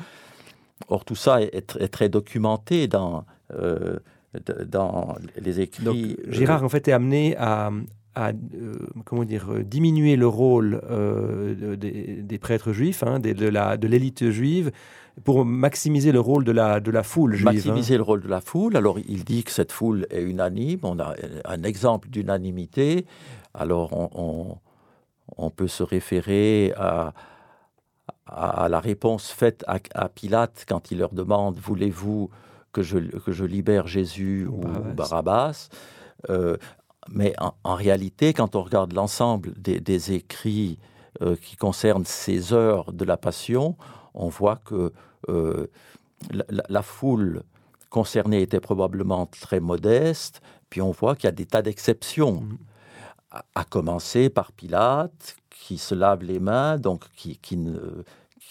or 0.89 1.05
tout 1.05 1.17
ça 1.17 1.43
est, 1.43 1.77
est 1.81 1.89
très 1.89 2.09
documenté 2.09 2.87
dans 2.87 3.25
euh, 3.55 4.65
dans 4.67 5.17
les 5.41 5.61
écrits 5.61 5.85
Donc, 5.85 5.97
Girard 6.29 6.63
euh, 6.63 6.67
en 6.67 6.69
fait 6.69 6.87
est 6.87 6.93
amené 6.93 7.35
à, 7.39 7.71
à 8.15 8.29
euh, 8.29 8.75
comment 9.07 9.25
dire 9.25 9.49
diminuer 9.65 10.17
le 10.17 10.27
rôle 10.27 10.81
des, 11.79 12.23
des 12.23 12.39
prêtres 12.39 12.73
juifs 12.73 13.03
hein, 13.03 13.21
des, 13.21 13.33
de 13.33 13.49
la 13.49 13.79
de 13.79 13.89
l'élite 13.89 14.31
juive 14.31 14.71
pour 15.25 15.45
maximiser 15.45 16.13
le 16.13 16.21
rôle 16.21 16.45
de 16.45 16.53
la, 16.53 16.81
de 16.81 16.91
la 16.91 17.03
foule 17.03 17.35
juive. 17.35 17.45
Maximiser 17.45 17.95
hein. 17.95 17.99
le 17.99 18.03
rôle 18.03 18.23
de 18.23 18.29
la 18.29 18.41
foule. 18.41 18.77
Alors, 18.77 18.99
il 18.99 19.25
dit 19.25 19.45
que 19.45 19.51
cette 19.51 19.73
foule 19.73 20.07
est 20.11 20.23
unanime. 20.23 20.81
On 20.83 20.99
a 20.99 21.15
un 21.45 21.63
exemple 21.63 22.09
d'unanimité. 22.09 23.07
Alors, 23.55 23.93
on, 23.93 24.11
on, 24.15 24.59
on, 25.37 25.51
peut 25.51 25.69
se 25.69 25.83
référer 25.83 26.73
à, 26.77 27.13
à, 28.27 28.69
la 28.69 28.81
réponse 28.81 29.31
faite 29.31 29.65
à, 29.67 29.79
à, 29.95 30.09
Pilate 30.09 30.65
quand 30.69 30.91
il 30.91 30.99
leur 30.99 31.13
demande 31.13 31.59
Voulez-vous 31.59 32.31
que 32.73 32.83
je, 32.83 32.99
que 32.99 33.33
je 33.33 33.45
libère 33.45 33.87
Jésus 33.87 34.47
ou, 34.47 34.63
ou 34.63 34.95
Barabbas? 34.95 35.69
Euh, 36.31 36.57
Mais 37.09 37.35
en, 37.39 37.55
en, 37.65 37.75
réalité, 37.75 38.33
quand 38.33 38.55
on 38.57 38.63
regarde 38.63 38.93
l'ensemble 38.93 39.53
des, 39.57 39.81
des 39.81 40.13
écrits 40.13 40.79
euh, 41.23 41.37
qui 41.37 41.57
concernent 41.57 42.05
ces 42.05 42.53
heures 42.53 42.93
de 42.93 43.05
la 43.05 43.17
Passion, 43.17 43.77
on 44.15 44.29
voit 44.29 44.57
que 44.57 44.93
euh, 45.29 45.67
la, 46.31 46.45
la 46.69 46.83
foule 46.83 47.43
concernée 47.91 48.43
était 48.43 48.61
probablement 48.61 49.27
très 49.27 49.61
modeste, 49.61 50.41
puis 50.71 50.83
on 50.83 50.91
voit 50.91 51.17
qu'il 51.17 51.25
y 51.25 51.29
a 51.29 51.33
des 51.33 51.47
tas 51.47 51.63
d'exceptions, 51.63 52.41
mmh. 52.41 52.59
à, 53.31 53.45
à, 53.55 53.65
commencer 53.65 54.29
par 54.31 54.53
Pilate, 54.53 55.37
qui 55.51 55.79
se 55.79 55.95
lave 55.95 56.23
les 56.23 56.39
mains, 56.39 56.79
donc 56.79 57.05
qui, 57.17 57.37
qui, 57.39 57.57
ne, 57.57 58.05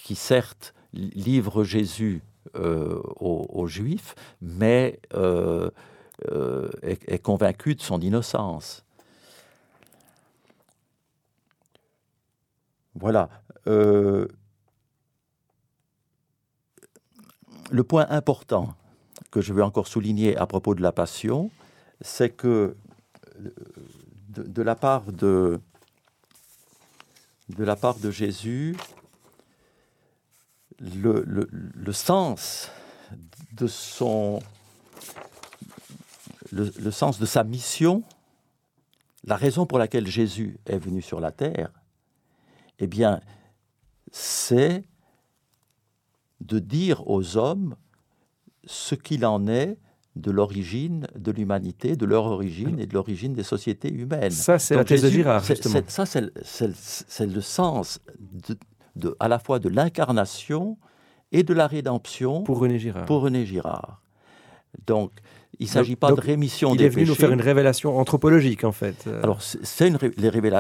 qui 0.03 0.15
certes 0.15 0.73
livre 0.93 1.63
Jésus 1.63 2.21
euh, 2.55 3.01
aux, 3.19 3.47
aux, 3.49 3.67
Juifs, 3.67 4.15
mais 4.41 4.99
euh, 5.13 5.69
euh, 6.32 6.69
est, 6.82 7.07
est 7.11 7.19
convaincu 7.19 7.75
de 7.75 7.82
son 7.82 7.99
innocence. 8.01 8.84
Voilà. 12.95 13.30
Euh, 13.67 14.28
le 17.70 17.84
point 17.84 18.07
important 18.09 18.74
que 19.32 19.41
je 19.41 19.53
veux 19.53 19.63
encore 19.63 19.88
souligner 19.88 20.38
à 20.38 20.45
propos 20.47 20.76
de 20.76 20.82
la 20.82 20.91
passion, 20.91 21.51
c'est 22.01 22.30
que 22.30 22.76
de, 23.39 24.43
de, 24.43 24.61
la 24.61 24.76
part 24.76 25.03
de, 25.11 25.59
Jésus, 28.11 28.76
le, 30.80 31.91
sens 31.91 32.72
de 33.53 33.68
le 36.51 36.91
sens 36.91 37.20
de 37.20 37.26
sa 37.26 37.43
mission, 37.43 38.03
la 39.24 39.36
raison 39.36 39.65
pour 39.65 39.80
laquelle 39.80 40.07
Jésus 40.07 40.57
est 40.65 40.78
venu 40.78 41.01
sur 41.01 41.20
la 41.20 41.32
terre, 41.32 41.72
eh 42.80 42.88
bien, 42.88 43.20
c'est 44.11 44.84
de 46.41 46.59
dire 46.59 47.07
aux 47.07 47.38
hommes 47.38 47.75
ce 48.65 48.95
qu'il 48.95 49.25
en 49.25 49.47
est 49.47 49.77
de 50.15 50.31
l'origine 50.31 51.07
de 51.15 51.31
l'humanité, 51.31 51.95
de 51.95 52.05
leur 52.05 52.25
origine 52.25 52.79
et 52.79 52.88
de 52.88 52.93
l'origine 52.93 53.33
des 53.33 53.43
sociétés 53.43 53.91
humaines. 53.91 54.31
Ça, 54.31 54.59
c'est 54.59 54.75
la 54.75 54.83
thèse 54.83 55.03
de 55.03 55.09
Girard, 55.09 55.43
justement. 55.43 55.79
ça, 55.88 56.05
c'est 56.05 57.27
le 57.27 57.41
sens 57.41 57.99
de, 58.95 59.15
à 59.19 59.27
la 59.27 59.39
fois 59.39 59.59
de 59.59 59.69
l'incarnation 59.69 60.77
et 61.31 61.43
de 61.43 61.53
la 61.53 61.67
rédemption 61.67 62.43
pour 62.43 62.59
René 62.59 62.79
Girard. 62.79 63.05
Pour 63.05 63.21
René 63.21 63.45
Girard. 63.45 64.01
Donc, 64.85 65.11
il 65.59 65.65
ne 65.65 65.71
s'agit 65.71 65.95
pas 65.95 66.11
de 66.11 66.21
rémission 66.21 66.75
des 66.75 66.77
péchés. 66.77 66.83
Il 66.83 66.88
est 66.88 66.95
venu 66.95 67.05
nous 67.07 67.15
faire 67.15 67.31
une 67.31 67.41
révélation 67.41 67.97
anthropologique, 67.97 68.63
en 68.63 68.71
fait. 68.71 69.07
Alors, 69.23 69.41
c'est 69.41 69.88
une 69.88 69.97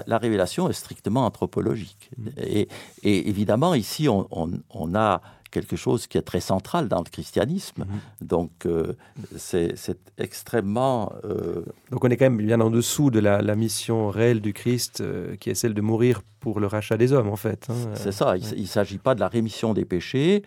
la 0.07 0.17
révélation 0.17 0.69
est 0.69 0.73
strictement 0.73 1.25
anthropologique. 1.25 2.09
Mm. 2.17 2.27
Et, 2.37 2.67
et, 3.03 3.29
évidemment, 3.29 3.75
ici, 3.75 4.09
on, 4.09 4.27
on, 4.31 4.95
a 4.95 5.21
quelque 5.49 5.75
chose 5.75 6.07
qui 6.07 6.17
est 6.17 6.21
très 6.21 6.39
central 6.39 6.87
dans 6.87 6.99
le 6.99 7.09
christianisme. 7.09 7.83
Mm. 7.83 8.25
Donc, 8.25 8.51
euh, 8.65 8.93
c'est 9.35 9.75
extrêmement... 10.17 11.13
Euh, 11.23 11.63
Donc, 11.91 12.03
on 12.03 12.09
est 12.09 12.17
quand 12.17 12.25
même 12.25 12.37
bien 12.37 12.59
en 12.61 12.69
dessous 12.69 13.09
de 13.11 13.19
la, 13.19 13.41
la 13.41 13.55
mission 13.55 14.09
réelle 14.09 14.41
du 14.41 14.53
Christ, 14.53 15.03
qui 15.39 15.49
est 15.49 15.55
celle 15.55 15.73
de 15.73 15.81
mourir 15.81 16.21
pour 16.39 16.59
le 16.59 16.67
rachat 16.67 16.97
des 16.97 17.13
hommes, 17.13 17.29
en 17.29 17.35
fait. 17.35 17.67
Hein. 17.69 17.91
C'est 17.95 18.11
ça. 18.11 18.35
Il 18.37 18.61
ne 18.61 18.67
s'agit 18.67 18.97
pas 18.99 19.15
de 19.15 19.19
la 19.19 19.27
rémission 19.27 19.73
des 19.73 19.85
péchés, 19.85 20.43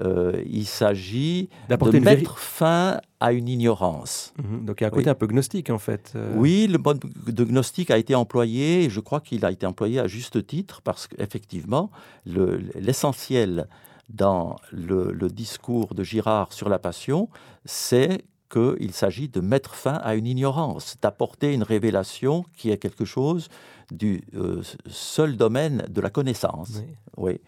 euh, 0.00 0.42
il 0.46 0.66
s'agit 0.66 1.48
de 1.68 1.98
mettre 1.98 2.38
fin 2.38 3.00
à 3.20 3.32
une 3.32 3.48
ignorance. 3.48 4.34
Mhm. 4.36 4.66
donc 4.66 4.80
il 4.80 4.82
y 4.82 4.84
a 4.84 4.88
un 4.88 4.90
côté 4.90 5.08
un 5.08 5.14
peu 5.14 5.26
gnostique 5.26 5.70
en 5.70 5.78
fait. 5.78 6.12
Euh. 6.14 6.34
Oui, 6.36 6.66
le 6.66 6.76
mode 6.76 7.00
de 7.26 7.44
gnostique 7.44 7.90
a 7.90 7.96
été 7.96 8.14
employé, 8.14 8.84
et 8.84 8.90
je 8.90 9.00
crois 9.00 9.20
qu'il 9.20 9.44
a 9.46 9.50
été 9.50 9.64
employé 9.64 9.98
à 9.98 10.06
juste 10.06 10.46
titre, 10.46 10.82
parce 10.82 11.06
qu'effectivement, 11.06 11.90
l'essentiel 12.26 13.66
dans 14.08 14.56
le, 14.72 15.12
discours 15.28 15.94
de 15.94 16.02
Girard 16.02 16.52
sur 16.52 16.68
la 16.68 16.78
passion, 16.78 17.28
c'est 17.64 18.24
qu'il 18.50 18.92
s'agit 18.92 19.28
de 19.28 19.40
mettre 19.40 19.74
fin 19.74 19.94
à 19.94 20.14
une 20.14 20.26
ignorance, 20.26 20.96
d'apporter 21.02 21.52
une 21.52 21.62
révélation 21.62 22.44
qui 22.56 22.70
est 22.70 22.78
quelque 22.78 23.04
chose 23.04 23.48
du 23.90 24.22
euh, 24.34 24.62
seul 24.86 25.36
domaine 25.36 25.84
de 25.90 26.00
la 26.00 26.08
connaissance. 26.08 26.82
Oui. 27.16 27.40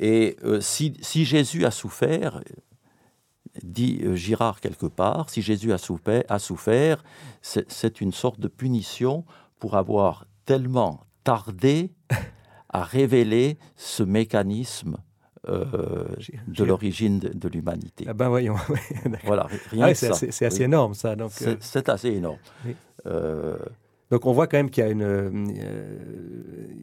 Et 0.00 0.36
euh, 0.44 0.60
si, 0.60 0.94
Jésus 1.02 1.66
a 1.66 1.70
souffert, 1.70 2.42
dit 3.62 4.00
euh, 4.02 4.14
Girard 4.16 4.60
quelque 4.60 4.86
part, 4.86 5.28
si 5.28 5.42
Jésus 5.42 5.72
a 5.72 5.78
souffert, 5.78 6.24
a 6.28 6.38
souffert 6.38 7.04
c'est 7.42 8.00
une 8.00 8.12
sorte 8.12 8.40
de 8.40 8.48
punition 8.48 9.24
pour 9.58 9.76
avoir 9.76 10.26
tellement 10.46 11.04
tardé 11.22 11.92
à 12.70 12.84
révéler 12.84 13.58
ce 13.76 14.02
mécanisme 14.02 14.96
euh, 15.48 16.04
de 16.48 16.64
l'origine 16.64 17.18
de, 17.18 17.48
l'humanité. 17.48 18.04
Ah 18.06 18.12
ben 18.12 18.28
voyons. 18.28 18.56
voilà, 19.24 19.48
rien 19.70 19.86
ah 19.86 19.94
C'est 19.94 20.44
assez, 20.44 20.62
énorme 20.62 20.94
ça. 20.94 21.16
C'est 21.60 21.88
assez 21.88 22.08
énorme. 22.08 22.38
Donc 24.10 24.26
on 24.26 24.32
voit 24.32 24.48
quand 24.48 24.56
même 24.56 24.70
qu'il 24.70 24.82
y 24.82 24.86
a 24.86 24.90
une, 24.90 25.02
euh, 25.02 25.30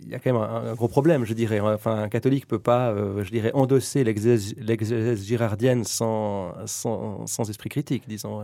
il 0.01 0.09
y 0.09 0.15
a 0.15 0.19
quand 0.19 0.31
même 0.31 0.41
un, 0.41 0.73
gros 0.75 0.87
problème, 0.87 1.25
je 1.25 1.33
dirais. 1.33 1.59
Enfin, 1.59 2.03
un 2.03 2.09
catholique 2.09 2.47
peut 2.47 2.59
pas, 2.59 2.91
euh, 2.91 3.23
je 3.23 3.31
dirais, 3.31 3.51
endosser 3.53 4.05
l'exégèse 4.05 5.25
girardienne 5.25 5.83
sans, 5.83 6.53
sans, 6.65 7.49
esprit 7.49 7.69
critique, 7.69 8.03
disons. 8.07 8.43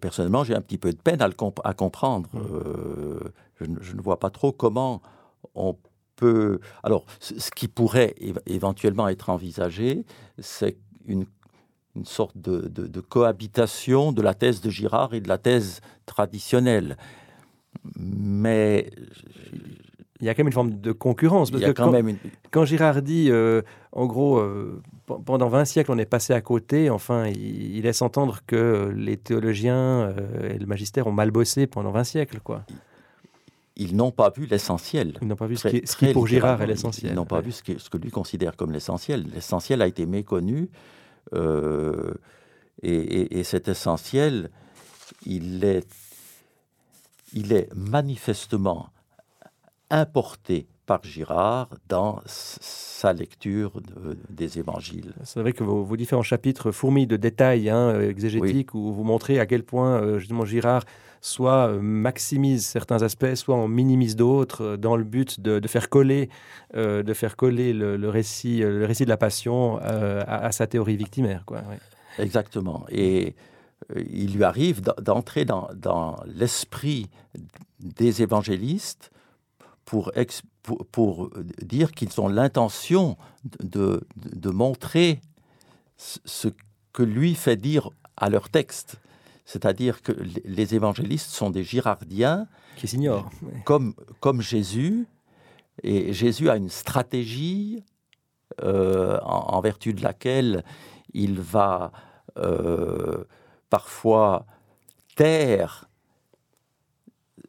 Personnellement, 0.00 0.42
j'ai 0.42 0.54
un 0.54 0.60
petit 0.60 0.78
peu 0.78 0.92
de 0.92 0.98
peine 0.98 1.22
à, 1.22 1.28
le 1.28 1.34
à 1.62 1.74
comprendre. 1.74 2.28
Mmh. 2.32 3.68
Je, 3.80 3.94
ne 3.94 4.02
vois 4.02 4.18
pas 4.18 4.30
trop 4.30 4.50
comment 4.50 5.00
on 5.54 5.76
peut. 6.16 6.60
Alors, 6.82 7.04
ce 7.20 7.50
qui 7.50 7.68
pourrait 7.68 8.14
éventuellement 8.46 9.08
être 9.08 9.30
envisagé, 9.30 10.04
c'est 10.38 10.76
une 11.06 11.26
une 11.96 12.06
sorte 12.06 12.36
de, 12.36 12.66
de, 12.66 13.00
cohabitation 13.00 14.10
de 14.10 14.20
la 14.20 14.34
thèse 14.34 14.60
de 14.60 14.68
Girard 14.68 15.14
et 15.14 15.20
de 15.20 15.28
la 15.28 15.38
thèse 15.38 15.80
traditionnelle 16.06 16.96
mais 17.96 18.90
il 20.20 20.26
y 20.26 20.28
a 20.28 20.34
quand 20.34 20.40
même 20.40 20.48
une 20.48 20.52
forme 20.52 20.80
de 20.80 20.92
concurrence. 20.92 21.50
Parce 21.50 21.62
il 21.62 21.66
y 21.66 21.70
a 21.70 21.74
quand, 21.74 21.90
même 21.90 22.16
quand 22.50 22.64
Girard 22.64 23.02
dit, 23.02 23.30
euh, 23.30 23.62
en 23.92 24.06
gros, 24.06 24.38
euh, 24.38 24.80
pendant 25.26 25.48
20 25.48 25.64
siècles, 25.64 25.90
on 25.90 25.98
est 25.98 26.06
passé 26.06 26.32
à 26.32 26.40
côté, 26.40 26.88
enfin, 26.90 27.26
il, 27.26 27.82
laisse 27.82 28.02
entendre 28.02 28.40
que 28.46 28.92
les 28.94 29.16
théologiens 29.16 29.74
euh, 29.76 30.54
et 30.54 30.58
le 30.58 30.66
magistère 30.66 31.06
ont 31.06 31.12
mal 31.12 31.30
bossé 31.30 31.66
pendant 31.66 31.90
20 31.90 32.04
siècles, 32.04 32.40
quoi. 32.42 32.64
Ils 33.76 33.96
n'ont 33.96 34.12
pas 34.12 34.30
vu 34.30 34.46
l'essentiel. 34.46 35.18
Ils 35.20 35.28
n'ont 35.28 35.36
pas 35.36 35.46
vu 35.46 35.56
ce, 35.56 35.68
qui, 35.68 36.12
pour 36.12 36.26
Girard 36.26 36.62
est 36.62 36.66
l'essentiel. 36.66 37.12
Ils 37.12 37.14
n'ont 37.14 37.24
pas 37.24 37.40
vu 37.40 37.52
ce, 37.52 37.62
ce 37.76 37.90
que 37.90 37.98
lui 37.98 38.10
considère 38.10 38.56
comme 38.56 38.72
l'essentiel. 38.72 39.26
L'essentiel 39.34 39.82
a 39.82 39.86
été 39.86 40.06
méconnu. 40.06 40.70
et, 41.34 43.38
et, 43.38 43.44
cet 43.44 43.68
essentiel, 43.68 44.50
il 45.26 45.64
est 45.64 45.86
il 47.34 47.52
est 47.52 47.68
manifestement 47.74 48.88
importé 49.90 50.66
par 50.86 51.02
Girard 51.02 51.68
dans 51.88 52.20
sa 52.26 53.12
lecture 53.12 53.80
des 54.28 54.58
évangiles. 54.58 55.14
C'est 55.24 55.40
vrai 55.40 55.52
que 55.52 55.64
vos, 55.64 55.96
différents 55.96 56.22
chapitres 56.22 56.72
fourmillent 56.72 57.06
de 57.06 57.16
détails 57.16 57.70
hein, 57.70 58.00
exégétiques 58.00 58.74
où 58.74 58.92
vous 58.92 59.04
montrez 59.04 59.38
à 59.38 59.46
quel 59.46 59.62
point 59.62 60.00
euh, 60.00 60.18
justement 60.18 60.44
Girard 60.44 60.84
soit 61.24 61.68
euh, 61.70 61.80
maximise 61.80 62.66
certains 62.66 63.00
aspects, 63.00 63.34
soit 63.34 63.56
en 63.56 63.66
minimise 63.66 64.14
d'autres, 64.14 64.62
euh, 64.62 64.76
dans 64.76 64.94
le 64.94 65.04
but 65.04 65.40
de, 65.40 65.66
faire 65.66 65.88
coller, 65.88 66.28
coller 67.38 67.72
le, 67.72 68.08
récit, 68.10 68.60
de 68.60 69.08
la 69.08 69.16
passion 69.16 69.78
à, 69.78 70.52
sa 70.52 70.66
théorie 70.66 70.98
victimaire. 70.98 71.46
Exactement. 72.18 72.84
Et 72.90 73.34
euh, 73.96 74.02
il 74.12 74.34
lui 74.34 74.44
arrive 74.44 74.82
d'entrer 74.82 75.46
dans, 75.46 76.16
l'esprit 76.26 77.08
des 77.80 78.20
évangélistes 78.20 79.10
pour, 79.86 80.12
dire 81.62 81.92
qu'ils 81.92 82.20
ont 82.20 82.28
l'intention 82.28 83.16
de, 83.60 84.06
montrer 84.44 85.22
ce 85.96 86.48
que 86.92 87.02
lui 87.02 87.34
fait 87.34 87.56
dire 87.56 87.88
à 88.18 88.28
leur 88.28 88.50
texte. 88.50 88.98
C'est-à-dire 89.44 90.02
que 90.02 90.12
les 90.44 90.74
évangélistes 90.74 91.30
sont 91.30 91.50
des 91.50 91.64
girardiens 91.64 92.46
qui 92.76 92.88
s'ignorent, 92.88 93.30
comme, 93.64 93.94
comme 94.20 94.40
Jésus. 94.40 95.06
Et 95.82 96.12
Jésus 96.12 96.48
a 96.48 96.56
une 96.56 96.70
stratégie 96.70 97.84
euh, 98.62 99.18
en, 99.22 99.60
vertu 99.60 99.92
de 99.92 100.02
laquelle 100.02 100.64
il 101.12 101.40
va 101.40 101.92
euh, 102.38 103.24
parfois 103.68 104.46
taire 105.16 105.88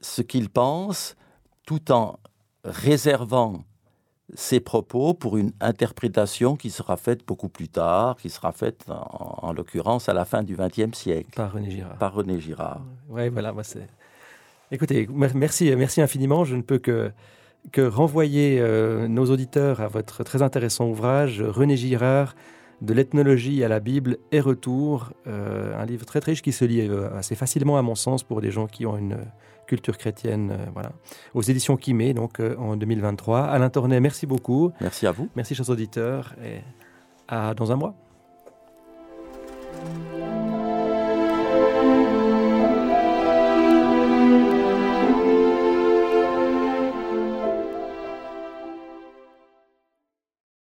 ce 0.01 0.21
qu'il 0.21 0.49
pense 0.49 1.15
tout 1.65 1.91
en 1.91 2.19
réservant 2.63 3.63
ses 4.33 4.59
propos 4.59 5.13
pour 5.13 5.37
une 5.37 5.51
interprétation 5.61 6.55
qui 6.55 6.69
sera 6.71 6.97
faite 6.97 7.25
beaucoup 7.25 7.49
plus 7.49 7.69
tard, 7.69 8.17
qui 8.17 8.29
sera 8.29 8.51
faite 8.51 8.85
en, 8.89 9.53
l'occurrence 9.53 10.09
à 10.09 10.13
la 10.13 10.25
fin 10.25 10.43
du 10.43 10.55
XXe 10.55 10.97
siècle. 10.97 11.29
Par 11.35 11.53
René 11.53 11.69
Girard. 11.69 11.97
Par 11.97 12.13
René 12.13 12.39
Girard. 12.39 12.81
Oui, 13.09 13.29
voilà, 13.29 13.53
moi 13.53 13.63
c'est. 13.63 13.87
Écoutez, 14.71 15.07
merci, 15.11 15.73
merci 15.75 16.01
infiniment. 16.01 16.43
Je 16.43 16.55
ne 16.55 16.63
peux 16.63 16.79
que, 16.79 17.11
que 17.71 17.81
renvoyer 17.81 18.59
euh, 18.59 19.07
nos 19.07 19.29
auditeurs 19.29 19.79
à 19.79 19.87
votre 19.87 20.23
très 20.23 20.41
intéressant 20.41 20.87
ouvrage, 20.87 21.41
René 21.41 21.77
Girard, 21.77 22.35
de 22.81 22.93
l'ethnologie 22.93 23.63
à 23.63 23.67
la 23.67 23.79
Bible 23.79 24.17
et 24.31 24.39
retour, 24.39 25.11
euh, 25.27 25.79
un 25.79 25.85
livre 25.85 26.05
très 26.05 26.19
riche 26.19 26.41
qui 26.41 26.51
se 26.51 26.65
lit 26.65 26.81
euh, 26.81 27.15
assez 27.15 27.35
facilement 27.35 27.77
à 27.77 27.81
mon 27.83 27.95
sens 27.95 28.23
pour 28.23 28.41
des 28.41 28.51
gens 28.51 28.67
qui 28.67 28.85
ont 28.85 28.97
une 28.97 29.17
culture 29.65 29.97
chrétienne, 29.97 30.51
euh, 30.51 30.65
voilà, 30.73 30.91
aux 31.33 31.41
éditions 31.41 31.77
Kimé, 31.77 32.13
donc 32.13 32.39
en 32.39 32.75
2023. 32.75 33.41
Alain 33.41 33.69
Tornet, 33.69 33.99
merci 33.99 34.25
beaucoup. 34.25 34.71
Merci 34.81 35.07
à 35.07 35.11
vous. 35.11 35.29
Merci 35.35 35.55
chers 35.55 35.69
auditeurs 35.69 36.35
et 36.43 36.61
à 37.27 37.53
dans 37.53 37.71
un 37.71 37.75
mois. 37.75 37.95